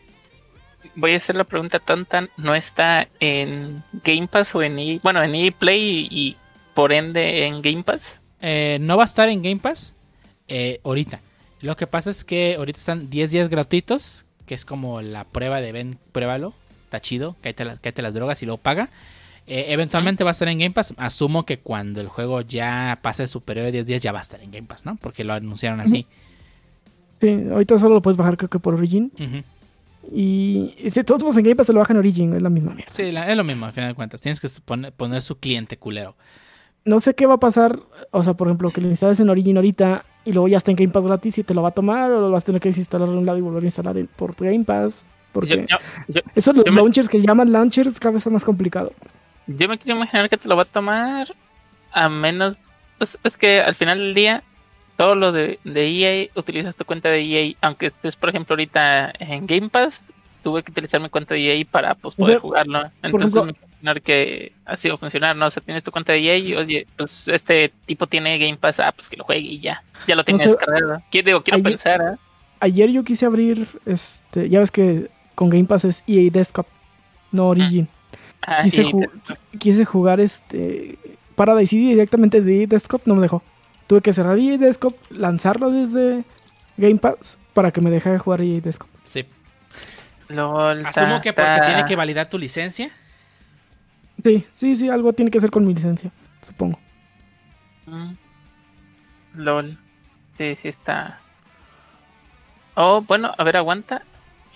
[0.96, 2.28] Voy a hacer la pregunta tonta.
[2.38, 6.38] ¿No está en Game Pass o en E bueno, en EA Play y, y
[6.74, 8.18] por ende en Game Pass?
[8.42, 9.94] Eh, no va a estar en Game Pass
[10.48, 11.20] eh, ahorita.
[11.62, 15.60] Lo que pasa es que ahorita están 10 días gratuitos, que es como la prueba
[15.62, 16.54] de ven, pruébalo,
[16.86, 18.90] está chido, cállate, la- cállate las drogas y luego paga.
[19.48, 20.94] Eh, eventualmente va a estar en Game Pass.
[20.98, 24.22] Asumo que cuando el juego ya pase su periodo de 10 días ya va a
[24.22, 24.98] estar en Game Pass, ¿no?
[24.98, 26.06] Porque lo anunciaron así.
[27.22, 29.12] Sí, ahorita solo lo puedes bajar creo que por Origin.
[30.14, 32.50] Y, y si todos los en Game Pass te lo bajan en Origin, es la
[32.50, 32.94] misma mierda.
[32.94, 34.22] Sí, la- es lo mismo al final de cuentas.
[34.22, 36.16] Tienes que poner, poner su cliente culero.
[36.86, 37.80] No sé qué va a pasar,
[38.12, 40.78] o sea, por ejemplo, que lo instales en Origin ahorita y luego ya está en
[40.78, 42.70] Game Pass gratis y te lo va a tomar o lo vas a tener que
[42.70, 45.06] desinstalar de un lado y volver a instalar por Game Pass.
[45.34, 48.46] Porque Yo, yo- eso los yo me- launchers que llaman launchers cada vez es más
[48.46, 48.94] complicado.
[49.48, 51.34] Yo me quiero imaginar que te lo va a tomar
[51.92, 52.56] a menos...
[52.98, 54.44] pues, es que al final del día,
[54.98, 57.54] todo lo de, de EA, utilizas tu cuenta de EA.
[57.62, 60.02] Aunque estés, por ejemplo, ahorita en Game Pass,
[60.44, 62.90] tuve que utilizar mi cuenta de EA para pues, poder jugarlo.
[63.02, 65.48] Entonces ejemplo- me quiero imaginar que así va a funcionar, ¿no?
[65.48, 68.80] O sea, tienes tu cuenta de EA y, oye, pues este tipo tiene Game Pass,
[68.80, 69.84] ah, pues que lo juegue y ya.
[70.08, 71.02] Ya lo tienes sé, descargado.
[71.12, 72.18] Quiero, digo, quiero ayer- pensar, ¿eh?
[72.60, 76.66] Ayer yo quise abrir, este, ya ves que con Game Pass es EA Desktop,
[77.32, 77.88] no Origin.
[78.64, 79.10] Quise, y- ju-
[79.60, 80.98] quise jugar este
[81.36, 83.44] Paradise City directamente de Desktop, no me dejó.
[83.88, 86.24] Tuve que cerrar EA Desktop, lanzarlo desde
[86.78, 88.88] Game Pass para que me dejara jugar EA Desktop.
[89.04, 89.26] Sí.
[90.30, 92.90] LOL, Asumo ta- que porque tiene que validar tu licencia.
[94.24, 96.12] Sí, sí, sí, algo tiene que hacer con mi licencia,
[96.46, 96.80] supongo.
[97.86, 98.12] Mm.
[99.36, 99.78] LOL.
[100.38, 101.20] Sí, sí está.
[102.76, 104.04] Oh, bueno, a ver, aguanta.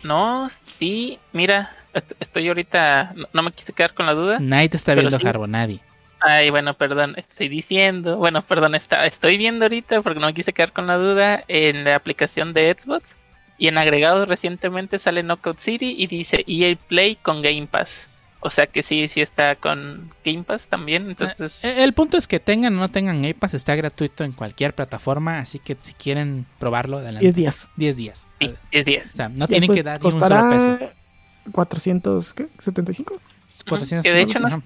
[0.04, 1.72] No, sí, mira,
[2.20, 3.14] estoy ahorita.
[3.16, 4.38] No, no me quise quedar con la duda.
[4.40, 5.26] Nadie te está viendo, sí.
[5.28, 5.80] Harbo, nadie.
[6.20, 8.18] Ay, bueno, perdón, estoy diciendo.
[8.18, 11.84] Bueno, perdón, está, estoy viendo ahorita porque no me quise quedar con la duda en
[11.84, 13.16] la aplicación de Xbox.
[13.58, 18.08] Y en agregados recientemente sale Knockout City y dice EA Play con Game Pass.
[18.40, 21.08] O sea que sí, sí está con Game Pass también.
[21.10, 24.32] Entonces, Eh, El punto es que tengan o no tengan Game Pass, está gratuito en
[24.32, 27.22] cualquier plataforma, así que si quieren probarlo, adelante.
[27.24, 27.70] 10 días.
[27.76, 28.26] 10 días.
[28.40, 29.06] sí, es 10.
[29.06, 30.92] O sea, no tienen que dar ni un solo peso.
[31.44, 32.48] Costará 400, ¿qué?
[32.60, 33.20] ¿75?
[33.68, 34.62] 400 que de hecho no ajá.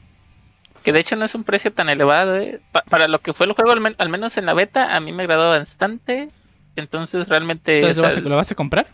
[0.83, 2.37] Que de hecho no es un precio tan elevado.
[2.37, 2.61] ¿eh?
[2.71, 4.99] Pa- para lo que fue el juego, al, men- al menos en la beta, a
[4.99, 6.29] mí me agradó bastante.
[6.75, 7.77] Entonces realmente...
[7.79, 8.87] Entonces, ¿lo, vas a, lo vas a comprar?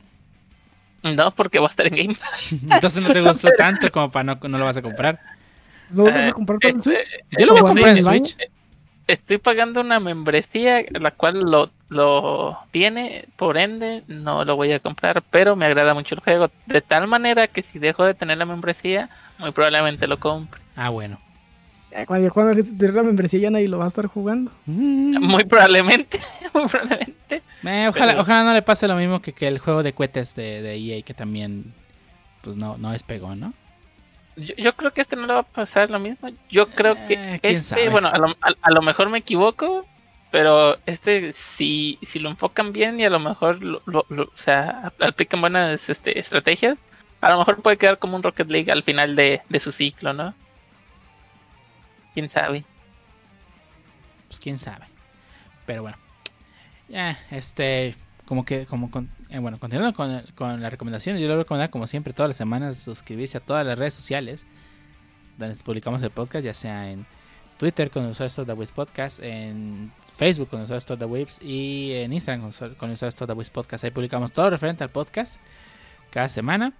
[1.03, 2.51] No, porque va a estar en Game Pass.
[2.51, 5.19] Entonces no te gustó tanto como para no, no lo vas a comprar.
[5.89, 7.09] ¿No lo vas a comprar para el eh, Switch?
[7.37, 8.03] Yo lo voy a ¿O comprar en el?
[8.03, 8.37] Switch.
[9.07, 14.79] Estoy pagando una membresía, la cual lo, lo tiene, por ende no lo voy a
[14.79, 16.49] comprar, pero me agrada mucho el juego.
[16.65, 20.61] De tal manera que si dejo de tener la membresía, muy probablemente lo compre.
[20.75, 21.19] Ah, bueno.
[22.07, 24.49] Cuando, cuando te la membresía ya nadie lo va a estar jugando.
[24.65, 25.17] Mm.
[25.19, 26.21] Muy probablemente,
[26.53, 27.41] muy probablemente.
[27.63, 30.33] Eh, ojalá, Pero- ojalá no le pase lo mismo que, que el juego de cohetes
[30.35, 31.73] de, de EA que también
[32.41, 33.53] pues no, no despegó, ¿no?
[34.41, 36.29] Yo, yo creo que este no le va a pasar lo mismo.
[36.49, 37.89] Yo creo que Eh, este, sabe.
[37.89, 39.85] bueno, a lo, a- a lo mejor me equivoco,
[40.31, 44.37] pero este si, si lo enfocan bien y a lo mejor lo, lo- lo- o
[44.37, 46.77] sea, aplican buenas este, estrategias,
[47.21, 50.13] a lo mejor puede quedar como un Rocket League al final de, de su ciclo,
[50.13, 50.33] ¿no?
[52.13, 52.63] Quién sabe.
[54.27, 54.85] Pues quién sabe.
[55.65, 55.97] Pero bueno.
[56.89, 57.95] Ya, este,
[58.25, 61.43] como que, como con, eh, bueno, continuando con, con las recomendaciones, yo le voy a
[61.43, 64.45] recomendar como siempre todas las semanas suscribirse a todas las redes sociales
[65.37, 67.05] donde publicamos el podcast, ya sea en
[67.57, 71.93] Twitter con el usuario The Waves Podcast, en Facebook con el usuario The Waves y
[71.93, 73.83] en Instagram con el usuario- con el usuario The Waves Podcast.
[73.83, 75.39] Ahí publicamos todo referente al podcast
[76.11, 76.73] cada semana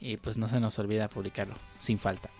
[0.00, 2.30] y pues no se nos olvida publicarlo sin falta.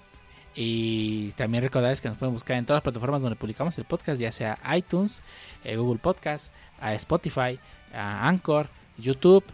[0.54, 4.20] Y también recordarles que nos pueden buscar en todas las plataformas donde publicamos el podcast,
[4.20, 5.22] ya sea iTunes,
[5.64, 7.58] eh, Google Podcast, a Spotify,
[7.94, 8.68] a Anchor,
[9.02, 9.44] YouTube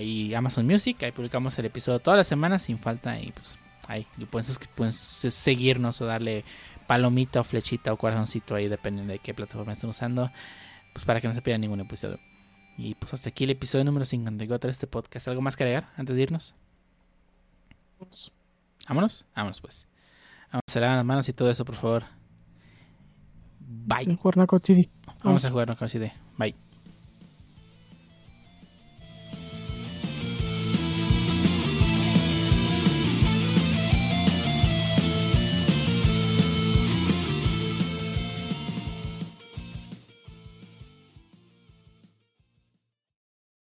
[0.00, 1.02] y Amazon Music.
[1.02, 4.92] Ahí publicamos el episodio todas las semanas sin falta y pues ahí y pueden, pueden
[4.92, 6.44] se- seguirnos o darle
[6.86, 10.30] palomita o flechita o corazoncito ahí dependiendo de qué plataforma estén usando,
[10.92, 12.18] pues para que no se pierdan ningún episodio.
[12.78, 15.28] Y pues hasta aquí el episodio número 54 de este podcast.
[15.28, 16.54] ¿Algo más que agregar antes de irnos?
[18.88, 19.86] Vámonos, vámonos pues.
[20.50, 22.04] Vamos a lavar las manos y todo eso, por favor.
[23.60, 24.04] Bye.
[25.22, 25.76] Vamos a jugar con
[26.38, 26.69] Bye.